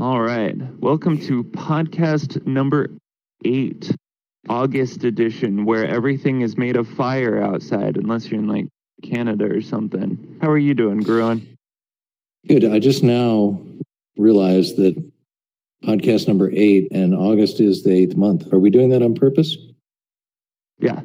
All 0.00 0.20
right. 0.20 0.56
Welcome 0.80 1.18
to 1.26 1.44
podcast 1.44 2.46
number 2.46 2.88
eight, 3.44 3.94
August 4.48 5.04
edition, 5.04 5.66
where 5.66 5.86
everything 5.86 6.40
is 6.40 6.56
made 6.56 6.76
of 6.76 6.88
fire 6.88 7.42
outside, 7.42 7.96
unless 7.98 8.30
you're 8.30 8.40
in 8.40 8.48
like 8.48 8.68
Canada 9.02 9.44
or 9.44 9.60
something. 9.60 10.38
How 10.40 10.48
are 10.50 10.56
you 10.58 10.72
doing, 10.74 11.00
Gruen? 11.00 11.46
Good. 12.48 12.64
I 12.64 12.78
just 12.78 13.02
now 13.02 13.60
realized 14.16 14.76
that 14.78 14.94
podcast 15.84 16.28
number 16.28 16.50
eight 16.50 16.88
and 16.92 17.14
August 17.14 17.60
is 17.60 17.82
the 17.82 17.92
eighth 17.92 18.16
month. 18.16 18.50
Are 18.54 18.58
we 18.58 18.70
doing 18.70 18.88
that 18.90 19.02
on 19.02 19.14
purpose? 19.14 19.54
Yeah. 20.78 21.02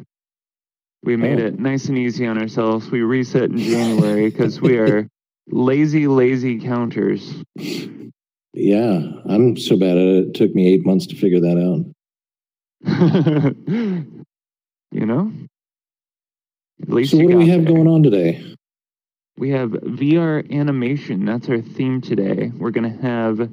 We 1.03 1.17
made 1.17 1.41
Oh. 1.41 1.47
it 1.47 1.59
nice 1.59 1.89
and 1.89 1.97
easy 1.97 2.25
on 2.25 2.37
ourselves. 2.37 2.89
We 2.89 3.01
reset 3.01 3.51
in 3.51 3.57
January 3.57 4.29
because 4.29 4.61
we 4.61 4.77
are 4.77 5.07
lazy, 5.47 6.07
lazy 6.07 6.59
counters. 6.59 7.43
Yeah, 8.57 9.01
I'm 9.27 9.57
so 9.57 9.77
bad 9.77 9.97
at 9.97 10.03
it. 10.05 10.27
It 10.27 10.33
took 10.33 10.55
me 10.55 10.67
eight 10.73 10.85
months 10.85 11.05
to 11.07 11.15
figure 11.15 11.41
that 11.41 11.57
out. 11.57 11.85
you 14.91 15.05
know? 15.05 15.31
At 16.81 16.89
least 16.89 17.11
So 17.11 17.17
what 17.17 17.27
do 17.31 17.37
we 17.37 17.49
have 17.49 17.65
there. 17.65 17.73
going 17.73 17.87
on 17.87 18.01
today? 18.03 18.43
We 19.37 19.49
have 19.49 19.71
VR 19.71 20.49
animation. 20.51 21.25
That's 21.25 21.49
our 21.49 21.59
theme 21.61 21.99
today. 22.01 22.51
We're 22.57 22.71
going 22.71 22.89
to 22.97 23.01
have 23.01 23.49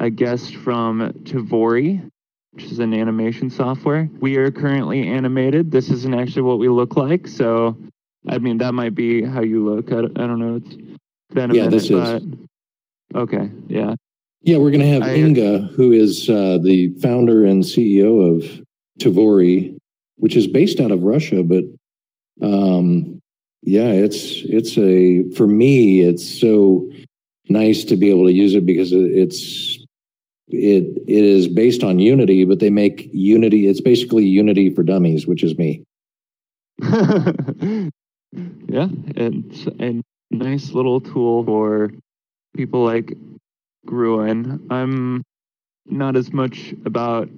a 0.00 0.08
guest 0.08 0.56
from 0.56 1.12
Tavori, 1.24 2.08
which 2.52 2.64
is 2.64 2.78
an 2.78 2.94
animation 2.94 3.50
software. 3.50 4.08
We 4.20 4.36
are 4.36 4.50
currently 4.50 5.06
animated. 5.06 5.70
This 5.70 5.90
isn't 5.90 6.14
actually 6.14 6.42
what 6.42 6.58
we 6.58 6.68
look 6.70 6.96
like. 6.96 7.28
So, 7.28 7.76
I 8.26 8.38
mean, 8.38 8.56
that 8.58 8.72
might 8.72 8.94
be 8.94 9.22
how 9.22 9.42
you 9.42 9.62
look. 9.68 9.92
I, 9.92 9.96
don't- 9.96 10.18
I 10.18 10.26
don't 10.26 10.38
know. 10.38 10.56
It's 10.56 10.74
been 11.34 11.50
a 11.50 11.54
Yeah, 11.54 11.64
minute, 11.64 11.70
this 11.72 11.90
is. 11.90 11.90
but 11.90 13.18
okay. 13.20 13.50
Yeah. 13.68 13.94
Yeah, 14.42 14.58
we're 14.58 14.70
going 14.70 14.80
to 14.80 14.86
have 14.86 15.02
I- 15.02 15.14
Inga, 15.14 15.58
who 15.76 15.92
is 15.92 16.28
uh, 16.28 16.58
the 16.62 16.92
founder 17.00 17.44
and 17.44 17.62
CEO 17.62 18.36
of 18.36 18.66
Tavori, 18.98 19.76
which 20.16 20.36
is 20.36 20.46
based 20.46 20.80
out 20.80 20.90
of 20.90 21.04
Russia, 21.04 21.42
but 21.42 21.64
um, 22.42 23.20
yeah, 23.62 23.90
it's 23.90 24.42
it's 24.44 24.76
a 24.76 25.22
for 25.36 25.46
me, 25.46 26.00
it's 26.00 26.40
so 26.40 26.90
nice 27.48 27.84
to 27.84 27.96
be 27.96 28.10
able 28.10 28.26
to 28.26 28.32
use 28.32 28.54
it 28.54 28.66
because 28.66 28.92
it's 28.92 29.78
it 30.48 30.84
it 31.06 31.24
is 31.24 31.46
based 31.46 31.84
on 31.84 32.00
Unity, 32.00 32.44
but 32.44 32.58
they 32.58 32.70
make 32.70 33.08
Unity. 33.12 33.68
It's 33.68 33.80
basically 33.80 34.24
Unity 34.24 34.70
for 34.74 34.82
dummies, 34.82 35.26
which 35.26 35.44
is 35.44 35.56
me. 35.56 35.84
yeah, 36.82 37.90
it's 38.32 39.66
a 39.78 40.02
nice 40.32 40.72
little 40.72 41.00
tool 41.00 41.44
for 41.44 41.92
people 42.56 42.84
like 42.84 43.16
Gruen. 43.86 44.66
I'm 44.70 45.22
not 45.86 46.16
as 46.16 46.32
much 46.32 46.74
about 46.84 47.28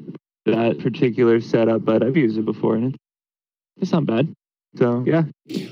that 0.47 0.79
particular 0.79 1.41
setup, 1.41 1.85
but 1.85 2.03
I've 2.03 2.17
used 2.17 2.39
it 2.39 2.45
before 2.45 2.77
and 2.77 2.97
it's, 3.81 3.93
not 3.93 4.07
bad. 4.07 4.33
So, 4.77 5.05
yeah. 5.07 5.25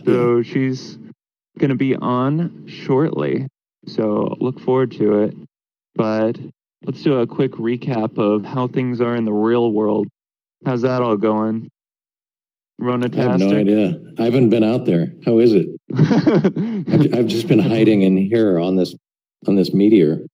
So 0.04 0.42
she's 0.42 0.98
going 1.58 1.70
to 1.70 1.76
be 1.76 1.94
on 1.94 2.66
shortly. 2.66 3.46
So 3.86 4.36
look 4.40 4.60
forward 4.60 4.92
to 4.92 5.22
it. 5.24 5.36
But 5.94 6.38
let's 6.84 7.02
do 7.02 7.18
a 7.18 7.26
quick 7.26 7.52
recap 7.52 8.18
of 8.18 8.44
how 8.44 8.68
things 8.68 9.00
are 9.00 9.14
in 9.14 9.24
the 9.24 9.32
real 9.32 9.72
world. 9.72 10.08
How's 10.64 10.82
that 10.82 11.02
all 11.02 11.16
going? 11.16 11.68
Rona 12.78 13.08
I 13.12 13.16
have 13.16 13.38
no 13.38 13.56
idea. 13.56 14.00
I 14.18 14.24
haven't 14.24 14.50
been 14.50 14.64
out 14.64 14.86
there. 14.86 15.12
How 15.24 15.38
is 15.38 15.52
it? 15.52 15.68
I've, 15.94 17.14
I've 17.14 17.26
just 17.26 17.46
been 17.46 17.58
hiding 17.58 18.02
in 18.02 18.16
here 18.16 18.58
on 18.58 18.76
this 18.76 18.94
on 19.46 19.56
this 19.56 19.72
meteor. 19.72 20.26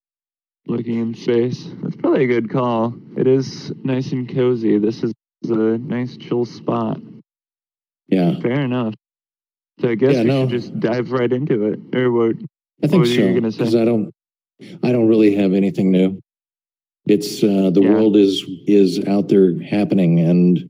Looking 0.69 0.99
in 1.01 1.15
space. 1.15 1.69
That's 1.83 1.97
probably 1.97 2.25
a 2.25 2.29
good 2.29 2.51
call. 2.51 2.95
It 3.17 3.27
is 3.27 3.73
nice 3.83 4.13
and 4.13 4.33
cozy. 4.33 4.79
This 4.79 5.03
is 5.03 5.13
a 5.49 5.55
nice 5.79 6.17
chill 6.17 6.45
spot. 6.45 7.01
Yeah, 8.09 8.39
Fair 8.41 8.61
enough. 8.61 8.95
So 9.81 9.89
I 9.91 9.95
guess 9.95 10.15
Yeah, 10.15 10.23
we 10.25 10.29
no. 10.29 10.41
should 10.43 10.51
just 10.51 10.81
dive 10.81 11.13
right 11.13 11.33
into 11.33 11.67
it. 11.67 11.97
Or 11.97 12.11
what? 12.11 12.37
I 12.83 12.87
think 12.87 13.01
was 13.01 13.15
so. 13.15 13.23
you 13.23 13.35
gonna 13.35 13.53
say? 13.53 13.59
Because 13.59 13.75
I 13.77 13.85
don't, 13.85 14.13
I 14.83 14.93
don't 14.93 15.09
really 15.09 15.35
have 15.37 15.53
anything 15.53 15.91
new. 15.91 16.21
It's 17.07 17.43
uh, 17.43 17.71
the 17.71 17.83
Yeah. 17.83 17.93
world 17.93 18.17
is 18.17 18.45
is 18.67 19.05
out 19.07 19.29
there 19.29 19.59
happening, 19.63 20.21
and 20.21 20.69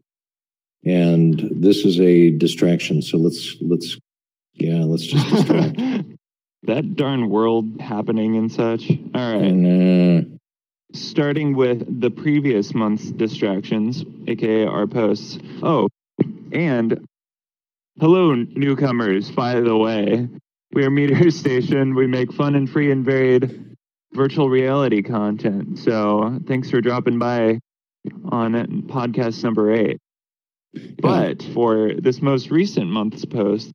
and 0.85 1.49
this 1.53 1.85
is 1.85 2.01
a 2.01 2.31
distraction. 2.31 3.03
So 3.03 3.19
let's 3.19 3.57
let's 3.61 3.99
yeah, 4.55 4.85
let's 4.85 5.05
just 5.07 5.29
distract. 5.29 5.81
that 6.65 6.97
darn 6.97 7.29
world 7.29 7.81
happening 7.81 8.37
and 8.37 8.51
such. 8.51 8.91
All 9.15 9.39
right. 9.39 10.19
uh, 10.19 10.23
Starting 10.95 11.55
with 11.55 12.01
the 12.01 12.11
previous 12.11 12.73
month's 12.75 13.11
distractions, 13.11 14.05
aka 14.27 14.65
our 14.65 14.87
posts. 14.87 15.39
Oh, 15.63 15.89
and 16.51 17.07
hello, 18.01 18.35
newcomers, 18.35 19.31
by 19.31 19.61
the 19.61 19.77
way. 19.77 20.29
We 20.73 20.85
are 20.85 20.91
Meteor 20.91 21.31
Station. 21.45 21.95
We 21.95 22.07
make 22.07 22.33
fun 22.33 22.55
and 22.55 22.69
free 22.69 22.91
and 22.91 23.05
varied 23.05 23.77
virtual 24.15 24.49
reality 24.49 25.03
content. 25.03 25.79
So 25.79 26.41
thanks 26.47 26.71
for 26.71 26.81
dropping 26.81 27.19
by 27.19 27.59
on 28.31 28.53
podcast 28.89 29.45
number 29.45 29.71
eight. 29.73 29.99
But 31.03 31.43
for 31.55 31.93
this 31.99 32.23
most 32.23 32.51
recent 32.51 32.89
month's 32.91 33.25
post, 33.27 33.73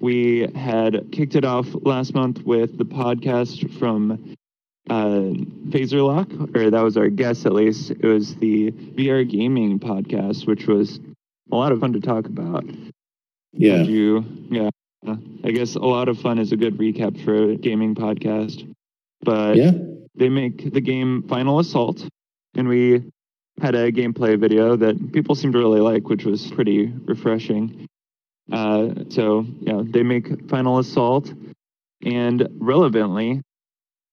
we 0.00 0.48
had 0.54 1.10
kicked 1.12 1.34
it 1.34 1.44
off 1.44 1.66
last 1.82 2.14
month 2.14 2.42
with 2.42 2.76
the 2.76 2.84
podcast 2.84 3.78
from 3.78 4.36
uh, 4.90 5.32
Phaser 5.70 6.06
Lock, 6.06 6.30
or 6.56 6.70
that 6.70 6.82
was 6.82 6.96
our 6.96 7.08
guest 7.08 7.46
at 7.46 7.52
least. 7.52 7.90
It 7.90 8.04
was 8.04 8.34
the 8.36 8.70
VR 8.70 9.28
gaming 9.28 9.78
podcast, 9.78 10.46
which 10.46 10.66
was 10.66 11.00
a 11.50 11.56
lot 11.56 11.72
of 11.72 11.80
fun 11.80 11.92
to 11.94 12.00
talk 12.00 12.26
about. 12.26 12.64
yeah, 13.52 13.78
Did 13.78 13.86
you, 13.86 14.24
yeah. 14.50 14.70
I 15.44 15.50
guess 15.50 15.74
a 15.74 15.80
lot 15.80 16.08
of 16.08 16.18
fun 16.18 16.38
is 16.38 16.52
a 16.52 16.56
good 16.56 16.78
recap 16.78 17.22
for 17.24 17.50
a 17.50 17.56
gaming 17.56 17.94
podcast. 17.94 18.72
But 19.20 19.56
yeah, 19.56 19.72
they 20.14 20.28
make 20.28 20.72
the 20.72 20.80
game 20.80 21.24
Final 21.28 21.58
Assault, 21.58 22.06
and 22.54 22.68
we 22.68 23.10
had 23.60 23.74
a 23.74 23.92
gameplay 23.92 24.38
video 24.38 24.76
that 24.76 25.12
people 25.12 25.34
seemed 25.34 25.52
to 25.52 25.58
really 25.58 25.80
like, 25.80 26.08
which 26.08 26.24
was 26.24 26.50
pretty 26.50 26.86
refreshing. 27.04 27.86
Uh, 28.52 29.04
so 29.08 29.46
yeah, 29.60 29.82
they 29.84 30.02
make 30.02 30.48
Final 30.48 30.78
Assault, 30.78 31.32
and 32.04 32.48
relevantly, 32.58 33.40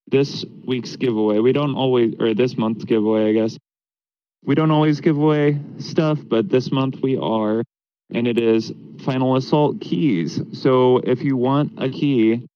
this 0.07 0.45
week's 0.65 0.95
giveaway. 0.95 1.39
We 1.39 1.51
don't 1.51 1.75
always, 1.75 2.15
or 2.19 2.33
this 2.33 2.57
month's 2.57 2.85
giveaway, 2.85 3.29
I 3.29 3.33
guess. 3.33 3.57
We 4.43 4.55
don't 4.55 4.71
always 4.71 5.01
give 5.01 5.17
away 5.17 5.59
stuff, 5.79 6.19
but 6.27 6.49
this 6.49 6.71
month 6.71 7.01
we 7.01 7.17
are, 7.17 7.63
and 8.09 8.27
it 8.27 8.39
is 8.39 8.71
Final 9.05 9.35
Assault 9.35 9.81
keys. 9.81 10.41
So 10.53 10.97
if 10.97 11.21
you 11.21 11.37
want 11.37 11.73
a 11.77 11.89
key, 11.89 12.47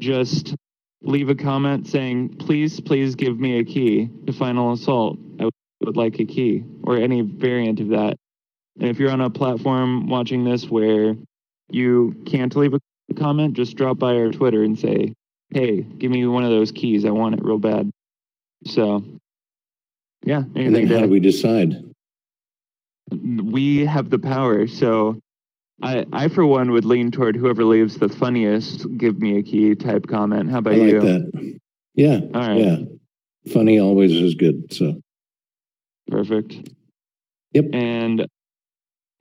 just 0.00 0.54
leave 1.02 1.28
a 1.28 1.34
comment 1.34 1.88
saying, 1.88 2.36
please, 2.36 2.80
please 2.80 3.14
give 3.14 3.38
me 3.38 3.58
a 3.58 3.64
key 3.64 4.08
to 4.26 4.32
Final 4.32 4.72
Assault. 4.72 5.18
I 5.40 5.48
would 5.84 5.96
like 5.96 6.18
a 6.20 6.24
key 6.24 6.64
or 6.84 6.96
any 6.96 7.22
variant 7.22 7.80
of 7.80 7.88
that. 7.88 8.16
And 8.80 8.88
if 8.88 8.98
you're 8.98 9.10
on 9.10 9.20
a 9.20 9.30
platform 9.30 10.08
watching 10.08 10.44
this 10.44 10.68
where 10.68 11.14
you 11.70 12.22
can't 12.26 12.54
leave 12.56 12.74
a 12.74 12.80
comment, 13.14 13.54
just 13.54 13.76
drop 13.76 13.98
by 13.98 14.16
our 14.16 14.30
Twitter 14.30 14.62
and 14.62 14.78
say, 14.78 15.14
hey, 15.50 15.82
give 15.82 16.10
me 16.10 16.26
one 16.26 16.44
of 16.44 16.50
those 16.50 16.72
keys. 16.72 17.04
I 17.04 17.10
want 17.10 17.34
it 17.34 17.44
real 17.44 17.58
bad. 17.58 17.90
So, 18.66 19.04
yeah, 20.24 20.42
and 20.54 20.74
then 20.74 20.86
how 20.86 21.00
do 21.00 21.08
we 21.08 21.20
decide? 21.20 21.92
we 23.20 23.84
have 23.84 24.10
the 24.10 24.18
power. 24.18 24.66
So 24.66 25.20
I, 25.82 26.06
I 26.12 26.28
for 26.28 26.46
one 26.46 26.70
would 26.72 26.84
lean 26.84 27.10
toward 27.10 27.36
whoever 27.36 27.64
leaves 27.64 27.98
the 27.98 28.08
funniest 28.08 28.86
give 28.96 29.18
me 29.20 29.38
a 29.38 29.42
key 29.42 29.74
type 29.74 30.06
comment. 30.06 30.50
How 30.50 30.58
about 30.58 30.74
I 30.74 30.76
like 30.76 30.90
you? 30.90 31.00
that. 31.00 31.60
Yeah, 31.94 32.20
All 32.34 32.48
right. 32.48 32.58
yeah. 32.58 32.76
Funny 33.52 33.78
always 33.78 34.12
is 34.12 34.34
good. 34.34 34.72
So 34.72 35.00
Perfect. 36.08 36.70
Yep. 37.52 37.64
And 37.72 38.26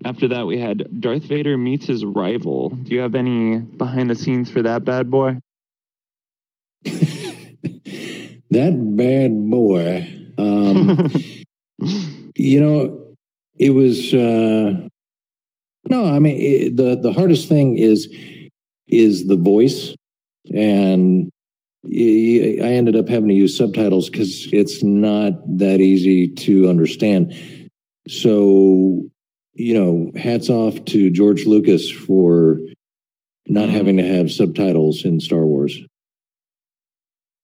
after 0.06 0.27
that 0.30 0.48
we 0.48 0.59
had 0.59 1.01
Darth 1.01 1.24
Vader 1.24 1.57
meets 1.57 1.86
his 1.86 2.06
rival. 2.06 2.69
Do 2.69 2.94
you 2.94 3.01
have 3.01 3.15
any 3.15 3.57
behind 3.57 4.09
the 4.09 4.15
scenes 4.15 4.50
for 4.50 4.62
that 4.63 4.86
bad 4.86 5.09
boy? 5.09 5.38
that 6.83 8.42
bad 8.51 9.50
boy. 9.50 10.07
Um, 10.38 10.98
you 12.36 12.62
know, 12.62 13.15
it 13.57 13.71
was. 13.71 14.13
Uh, 14.13 14.88
no, 15.89 16.06
I 16.06 16.19
mean 16.19 16.38
it, 16.39 16.77
the 16.77 16.95
the 16.95 17.13
hardest 17.13 17.50
thing 17.50 17.77
is 17.77 18.07
is 18.88 19.27
the 19.27 19.38
voice, 19.38 19.95
and 20.54 21.31
I 21.86 22.62
ended 22.62 22.95
up 22.95 23.09
having 23.09 23.30
to 23.30 23.36
use 23.36 23.57
subtitles 23.57 24.09
because 24.09 24.47
it's 24.54 24.83
not 24.83 25.33
that 25.57 25.81
easy 25.81 26.27
to 26.27 26.69
understand. 26.69 27.33
So, 28.07 29.09
you 29.53 29.74
know, 29.74 30.12
hats 30.19 30.50
off 30.50 30.83
to 30.86 31.09
George 31.09 31.45
Lucas 31.45 31.89
for 31.89 32.59
not 33.48 33.69
Mhm. 33.69 33.71
having 33.74 33.98
to 33.98 34.03
have 34.03 34.31
subtitles 34.31 35.03
in 35.06 35.19
Star 35.19 35.45
Wars. 35.45 35.80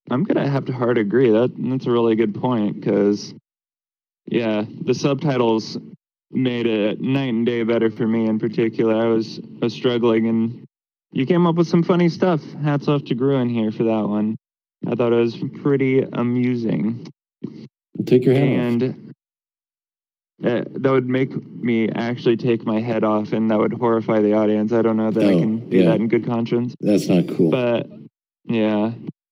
I'm 0.10 0.24
gonna 0.24 0.48
have 0.48 0.66
to 0.66 0.74
hard 0.74 0.98
agree. 0.98 1.30
That 1.32 1.52
that's 1.58 1.86
a 1.86 1.92
really 1.92 2.16
good 2.16 2.34
point 2.34 2.76
because, 2.80 3.34
yeah, 4.28 4.66
the 4.86 4.94
subtitles 4.94 5.78
made 6.32 6.66
it 6.66 7.02
night 7.02 7.34
and 7.34 7.46
day 7.46 7.64
better 7.64 7.90
for 7.90 8.08
me 8.08 8.26
in 8.26 8.40
particular. 8.40 8.94
I 8.96 9.08
was, 9.08 9.40
I 9.62 9.66
was 9.66 9.74
struggling, 9.74 10.28
and 10.28 10.64
you 11.12 11.26
came 11.26 11.46
up 11.46 11.56
with 11.56 11.68
some 11.68 11.84
funny 11.84 12.10
stuff. 12.10 12.42
Hats 12.54 12.88
off 12.88 13.04
to 13.06 13.16
Gruen 13.16 13.50
here 13.50 13.72
for 13.72 13.84
that 13.84 14.08
one. 14.08 14.38
I 14.86 14.96
thought 14.96 15.12
it 15.14 15.18
was 15.18 15.38
pretty 15.62 16.02
amusing. 16.02 17.08
Take 18.06 18.24
your 18.26 18.36
hand 18.36 18.84
and 18.84 18.94
off. 18.94 19.07
Uh, 20.44 20.62
that 20.70 20.92
would 20.92 21.08
make 21.10 21.32
me 21.52 21.90
actually 21.90 22.38
take 22.38 22.64
my 22.64 22.80
head 22.80 23.04
off, 23.04 23.34
and 23.34 23.50
that 23.50 23.58
would 23.58 23.74
horrify 23.74 24.20
the 24.22 24.34
audience. 24.34 24.72
I 24.72 24.84
don't 24.84 24.96
know 24.98 25.10
that 25.10 25.24
I 25.24 25.34
Oh, 25.34 25.40
can 25.40 25.70
do 25.70 25.78
yeah. 25.78 25.86
that 25.86 26.00
in 26.00 26.08
good 26.08 26.26
conscience. 26.28 26.76
That's 26.80 27.08
not 27.08 27.28
cool. 27.28 27.50
But 27.50 27.90
yeah, 28.46 28.92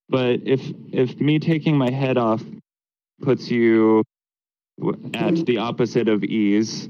but 0.10 0.40
if 0.46 0.62
if 0.92 1.19
me 1.22 1.38
taking 1.38 1.78
my 1.78 1.92
head 1.92 2.18
off 2.18 2.44
puts 3.22 3.52
you 3.52 4.04
at 5.13 5.46
the 5.46 5.60
opposite 5.60 6.10
of 6.10 6.24
ease, 6.24 6.90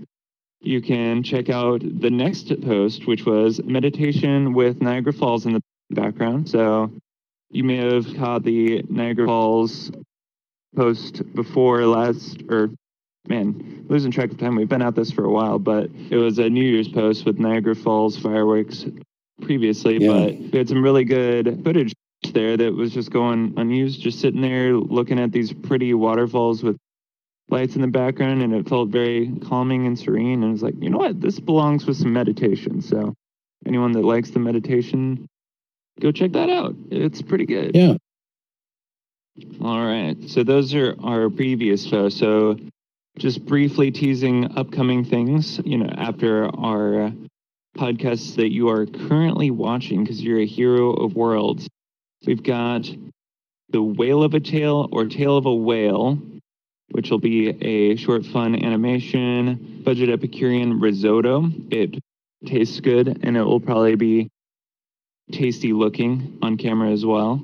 you 0.62 0.81
can 0.81 1.21
check 1.21 1.50
out 1.50 1.81
the 1.83 2.09
next 2.09 2.50
post, 2.62 3.06
which 3.07 3.25
was 3.25 3.62
meditation 3.65 4.53
with 4.53 4.81
Niagara 4.81 5.12
Falls 5.13 5.45
in 5.45 5.53
the 5.53 5.62
background. 5.91 6.50
So 6.50 6.89
you 7.51 7.65
may 7.65 7.77
have 7.77 8.06
caught 8.15 8.44
the 8.44 8.81
Niagara 8.89 9.27
Falls 9.27 9.91
post 10.73 11.21
before 11.35 11.85
last, 11.85 12.41
or 12.50 12.69
man, 13.27 13.86
losing 13.89 14.12
track 14.12 14.31
of 14.31 14.38
time. 14.38 14.56
We've 14.56 14.69
been 14.69 14.81
at 14.81 14.95
this 14.95 15.12
for 15.12 15.24
a 15.25 15.31
while, 15.31 15.60
but 15.60 15.89
it 16.10 16.18
was 16.18 16.38
a 16.39 16.50
New 16.50 16.63
Year's 16.63 16.88
post 16.88 17.25
with 17.25 17.39
Niagara 17.39 17.75
Falls 17.75 18.18
fireworks 18.18 18.86
previously, 19.42 19.98
Yeah. 19.98 20.07
but 20.07 20.36
we 20.38 20.57
had 20.57 20.69
some 20.69 20.83
really 20.83 21.04
good 21.04 21.62
footage 21.63 21.94
there 22.33 22.57
that 22.57 22.74
was 22.74 22.92
just 22.94 23.12
going 23.12 23.54
unused, 23.57 24.01
just 24.01 24.19
sitting 24.19 24.42
there 24.42 24.75
looking 24.75 25.19
at 25.19 25.31
these 25.31 25.54
pretty 25.54 25.94
waterfalls 25.94 26.63
with 26.63 26.77
lights 27.50 27.75
in 27.75 27.81
the 27.81 27.88
background, 27.88 28.42
and 28.42 28.54
it 28.54 28.68
felt 28.68 28.89
very 28.89 29.31
calming 29.44 29.86
and 29.86 29.98
serene. 30.00 30.42
And 30.44 30.54
it's 30.54 30.63
like, 30.63 30.74
you 30.80 30.89
know 30.89 30.98
what, 30.98 31.22
this 31.22 31.39
belongs 31.39 31.86
with 31.86 31.98
some 31.98 32.13
meditation. 32.13 32.81
So, 32.81 33.13
anyone 33.66 33.92
that 33.92 34.04
likes 34.04 34.31
the 34.31 34.39
meditation, 34.39 35.27
go 36.00 36.12
check 36.12 36.31
that 36.31 36.50
out. 36.50 36.75
It's 36.89 37.22
pretty 37.22 37.45
good. 37.45 37.72
yeah. 37.75 37.95
All 39.62 39.86
right. 39.86 40.16
So 40.30 40.44
those 40.44 40.74
are 40.74 40.95
our 41.04 41.30
previous 41.30 41.86
posts. 41.88 42.19
So 42.19 42.57
just 43.17 43.45
briefly 43.45 43.91
teasing 43.91 44.57
upcoming 44.57 45.06
things, 45.06 45.59
you 45.63 45.77
know, 45.77 45.89
after 45.89 46.45
our 46.45 47.03
uh, 47.03 47.12
podcasts 47.77 48.35
that 48.35 48.51
you 48.51 48.69
are 48.69 48.85
currently 48.85 49.51
watching 49.51 50.03
because 50.03 50.21
you're 50.21 50.39
a 50.39 50.45
hero 50.45 50.91
of 50.91 51.15
worlds. 51.15 51.67
We've 52.25 52.44
got 52.44 52.89
The 53.69 53.81
Whale 53.81 54.23
of 54.23 54.33
a 54.33 54.39
Tale 54.39 54.89
or 54.91 55.06
Tale 55.06 55.38
of 55.38 55.45
a 55.45 55.53
Whale, 55.53 56.17
which 56.91 57.09
will 57.09 57.19
be 57.19 57.50
a 57.50 57.95
short 57.95 58.25
fun 58.25 58.63
animation, 58.63 59.81
budget 59.83 60.09
Epicurean 60.09 60.79
risotto. 60.79 61.50
It 61.69 62.00
tastes 62.45 62.79
good 62.79 63.19
and 63.23 63.38
it 63.38 63.44
will 63.44 63.59
probably 63.59 63.95
be 63.95 64.29
tasty 65.31 65.73
looking 65.73 66.38
on 66.41 66.57
camera 66.57 66.91
as 66.91 67.06
well. 67.06 67.44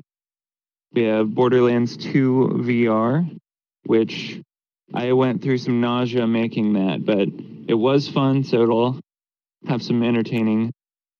We 0.92 1.04
have 1.04 1.34
Borderlands 1.34 1.96
2 1.96 2.60
VR, 2.62 3.38
which 3.84 4.40
I 4.94 5.12
went 5.12 5.42
through 5.42 5.58
some 5.58 5.80
nausea 5.80 6.26
making 6.26 6.74
that, 6.74 7.04
but 7.04 7.28
it 7.68 7.74
was 7.74 8.08
fun, 8.08 8.44
so 8.44 8.62
it'll 8.62 9.00
have 9.66 9.82
some 9.82 10.02
entertaining 10.02 10.72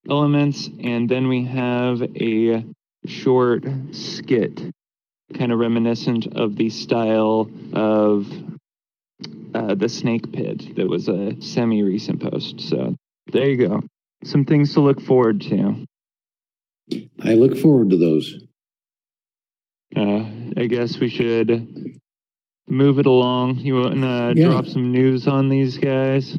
elements. 0.08 0.68
And 0.82 1.08
then 1.08 1.28
we 1.28 1.44
have 1.46 2.02
a 2.02 2.64
short 3.06 3.64
skit, 3.92 4.60
kind 5.34 5.52
of 5.52 5.58
reminiscent 5.58 6.26
of 6.36 6.56
the 6.56 6.70
style 6.70 7.50
of 7.72 8.26
uh, 9.54 9.74
the 9.74 9.88
Snake 9.88 10.32
Pit 10.32 10.76
that 10.76 10.88
was 10.88 11.08
a 11.08 11.40
semi 11.40 11.82
recent 11.82 12.20
post. 12.20 12.60
So 12.60 12.96
there 13.32 13.48
you 13.48 13.68
go. 13.68 13.82
Some 14.24 14.44
things 14.44 14.74
to 14.74 14.80
look 14.80 15.00
forward 15.00 15.40
to. 15.42 15.86
I 17.22 17.34
look 17.34 17.56
forward 17.56 17.90
to 17.90 17.96
those. 17.96 18.44
Uh, 19.94 20.24
I 20.56 20.66
guess 20.66 20.98
we 20.98 21.08
should 21.08 22.00
move 22.68 22.98
it 22.98 23.06
along. 23.06 23.58
You 23.58 23.74
want 23.74 23.94
to 24.00 24.34
Yeah. 24.36 24.46
drop 24.46 24.66
some 24.66 24.92
news 24.92 25.26
on 25.26 25.48
these 25.48 25.78
guys? 25.78 26.36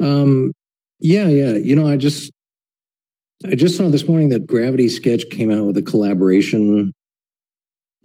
Um, 0.00 0.52
yeah, 1.00 1.28
yeah. 1.28 1.56
You 1.56 1.76
know, 1.76 1.86
I 1.86 1.96
just, 1.96 2.30
I 3.44 3.54
just 3.54 3.76
saw 3.76 3.88
this 3.88 4.08
morning 4.08 4.30
that 4.30 4.46
Gravity 4.46 4.88
Sketch 4.88 5.28
came 5.30 5.50
out 5.50 5.66
with 5.66 5.76
a 5.76 5.82
collaboration 5.82 6.92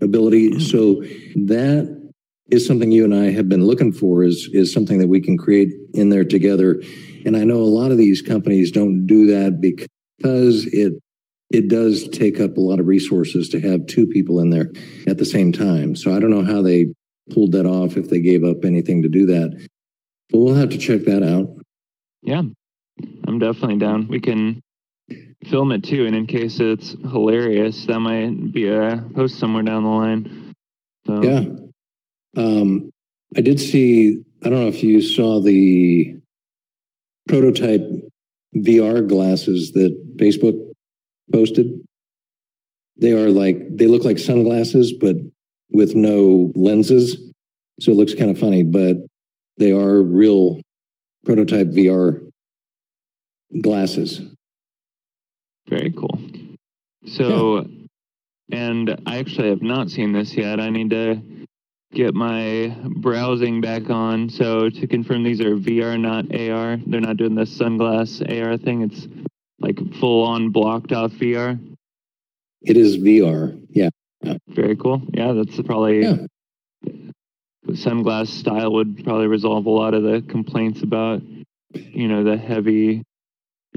ability. 0.02 0.52
Mm. 0.52 0.62
So 0.62 1.02
that 1.46 2.12
is 2.50 2.66
something 2.66 2.92
you 2.92 3.04
and 3.04 3.14
I 3.14 3.31
have 3.31 3.48
been 3.50 3.66
looking 3.66 3.92
for. 3.92 4.24
Is 4.24 4.50
is 4.54 4.74
something 4.74 5.00
that 5.00 5.08
we 5.08 5.22
can 5.22 5.38
create 5.38 5.70
in 5.94 6.10
there 6.10 6.24
together. 6.26 6.81
And 7.26 7.36
I 7.36 7.44
know 7.44 7.58
a 7.58 7.64
lot 7.64 7.92
of 7.92 7.98
these 7.98 8.22
companies 8.22 8.72
don't 8.72 9.06
do 9.06 9.28
that 9.28 9.60
because 9.62 10.66
it 10.74 10.94
it 11.51 11.68
does 11.68 12.07
take 12.10 12.40
up 12.40 12.57
a 12.57 12.62
lot 12.62 12.80
of 12.80 12.88
resources 12.88 13.50
to 13.50 13.60
have 13.60 13.88
two 13.88 14.06
people 14.06 14.40
in 14.40 14.50
there 14.50 14.72
at 15.07 15.18
the 15.18 15.25
same 15.25 15.51
time. 15.51 15.96
So 15.96 16.16
I 16.16 16.19
don't 16.19 16.30
know 16.30 16.44
how 16.44 16.62
they 16.62 16.94
pulled 17.31 17.54
that 17.54 17.66
off 17.66 17.98
if 17.98 18.10
they 18.10 18.19
gave 18.22 18.44
up 18.44 18.63
anything 18.63 19.01
to 19.01 19.10
do 19.10 19.25
that. 19.28 19.68
But 20.30 20.40
we'll 20.40 20.56
have 20.56 20.69
to 20.69 20.78
check 20.78 21.01
that 21.01 21.24
out. 21.24 21.50
Yeah, 22.22 22.44
I'm 23.28 23.40
definitely 23.40 23.78
down. 23.78 24.07
We 24.07 24.19
can 24.19 24.62
film 25.50 25.72
it 25.72 25.84
too, 25.84 26.06
and 26.06 26.16
in 26.16 26.28
case 26.28 26.60
it's 26.60 26.92
hilarious, 26.92 27.86
that 27.88 28.00
might 28.00 28.52
be 28.54 28.68
a 28.68 29.04
post 29.16 29.40
somewhere 29.40 29.63
down 29.63 29.84
the 29.84 29.90
line. 29.90 30.54
So, 31.07 31.24
Yeah. 31.24 31.45
Um, 32.38 32.92
I 33.36 33.42
did 33.42 33.60
see, 33.60 34.22
I 34.44 34.50
don't 34.50 34.62
know 34.62 34.68
if 34.68 34.84
you 34.84 35.02
saw 35.02 35.42
the 35.42 36.16
prototype 37.28 37.81
VR 38.56 39.07
glasses 39.07 39.72
that 39.72 40.18
Facebook 40.18 40.69
posted. 41.31 41.81
They 42.98 43.14
are 43.14 43.30
like, 43.30 43.58
they 43.78 43.88
look 43.88 44.04
like 44.04 44.20
sunglasses, 44.20 44.94
but 44.94 45.16
with 45.72 45.96
no 45.96 46.52
lenses. 46.56 47.18
So 47.80 47.92
it 47.92 47.96
looks 47.96 48.14
kind 48.14 48.30
of 48.30 48.38
funny, 48.38 48.64
but 48.64 48.98
they 49.58 49.72
are 49.72 50.02
real 50.02 50.60
prototype 51.26 51.68
VR 51.68 52.22
glasses. 53.62 54.22
very 55.68 55.92
cool. 55.92 56.20
So, 57.08 57.66
and 58.52 59.02
I 59.06 59.20
actually 59.20 59.50
have 59.50 59.62
not 59.62 59.90
seen 59.90 60.12
this 60.12 60.34
yet. 60.34 60.60
I 60.60 60.70
need 60.70 60.90
to 60.90 61.22
get 61.94 62.14
my 62.14 62.76
browsing 62.98 63.62
back 63.62 63.90
on. 63.90 64.30
So 64.30 64.69
to 64.69 64.88
confirm, 64.88 65.24
these 65.24 65.42
are 65.42 65.56
VR, 65.56 66.00
not 66.00 66.26
AR. 66.36 66.78
They're 66.86 67.02
not 67.02 67.18
doing 67.18 67.36
the 67.36 67.44
sunglass 67.44 68.21
AR 68.21 68.57
thing. 68.57 68.81
It's 68.81 69.07
like 69.59 69.78
full 69.95 70.23
on 70.23 70.49
blocked 70.51 70.92
off 70.92 71.11
VR. 71.13 71.59
It 72.61 72.78
is 72.78 72.97
VR. 72.97 73.59
Yeah. 73.69 73.89
Very 74.49 74.75
cool. 74.75 75.01
Yeah, 75.13 75.33
that's 75.33 75.59
probably 75.61 76.01
Yeah. 76.01 76.25
sunglass 77.68 78.28
style 78.28 78.73
would 78.73 79.04
probably 79.04 79.28
resolve 79.28 79.66
a 79.66 79.69
lot 79.69 79.94
of 79.94 80.04
the 80.04 80.21
complaints 80.28 80.81
about, 80.81 81.21
you 81.73 82.07
know, 82.07 82.23
the 82.23 82.37
heavy 82.37 83.04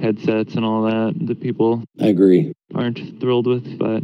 headsets 0.01 0.55
and 0.55 0.65
all 0.65 0.83
that 0.85 1.15
that 1.27 1.41
people 1.41 1.83
I 2.01 2.09
agree. 2.09 2.53
aren't 2.75 3.21
thrilled 3.21 3.47
with. 3.47 3.79
But 3.79 4.03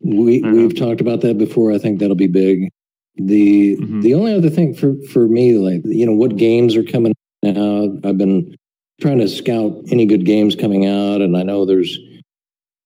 We 0.00 0.40
we've 0.42 0.74
talked 0.76 1.00
about 1.00 1.20
that 1.22 1.38
before. 1.38 1.72
I 1.72 1.78
think 1.78 1.98
that'll 2.00 2.16
be 2.16 2.26
big. 2.26 2.68
The 3.16 3.76
Mhm. 3.76 4.02
the 4.02 4.14
only 4.14 4.32
other 4.32 4.50
thing 4.50 4.74
for 4.74 4.94
for 5.08 5.28
me, 5.28 5.56
like 5.56 5.82
you 5.84 6.06
know, 6.06 6.14
what 6.14 6.36
games 6.36 6.76
are 6.76 6.82
coming 6.82 7.12
out? 7.44 7.98
I've 8.04 8.18
been 8.18 8.54
trying 9.00 9.18
to 9.18 9.28
scout 9.28 9.72
any 9.90 10.06
good 10.06 10.24
games 10.24 10.56
coming 10.56 10.86
out, 10.86 11.20
and 11.20 11.36
I 11.36 11.42
know 11.42 11.64
there's 11.64 11.98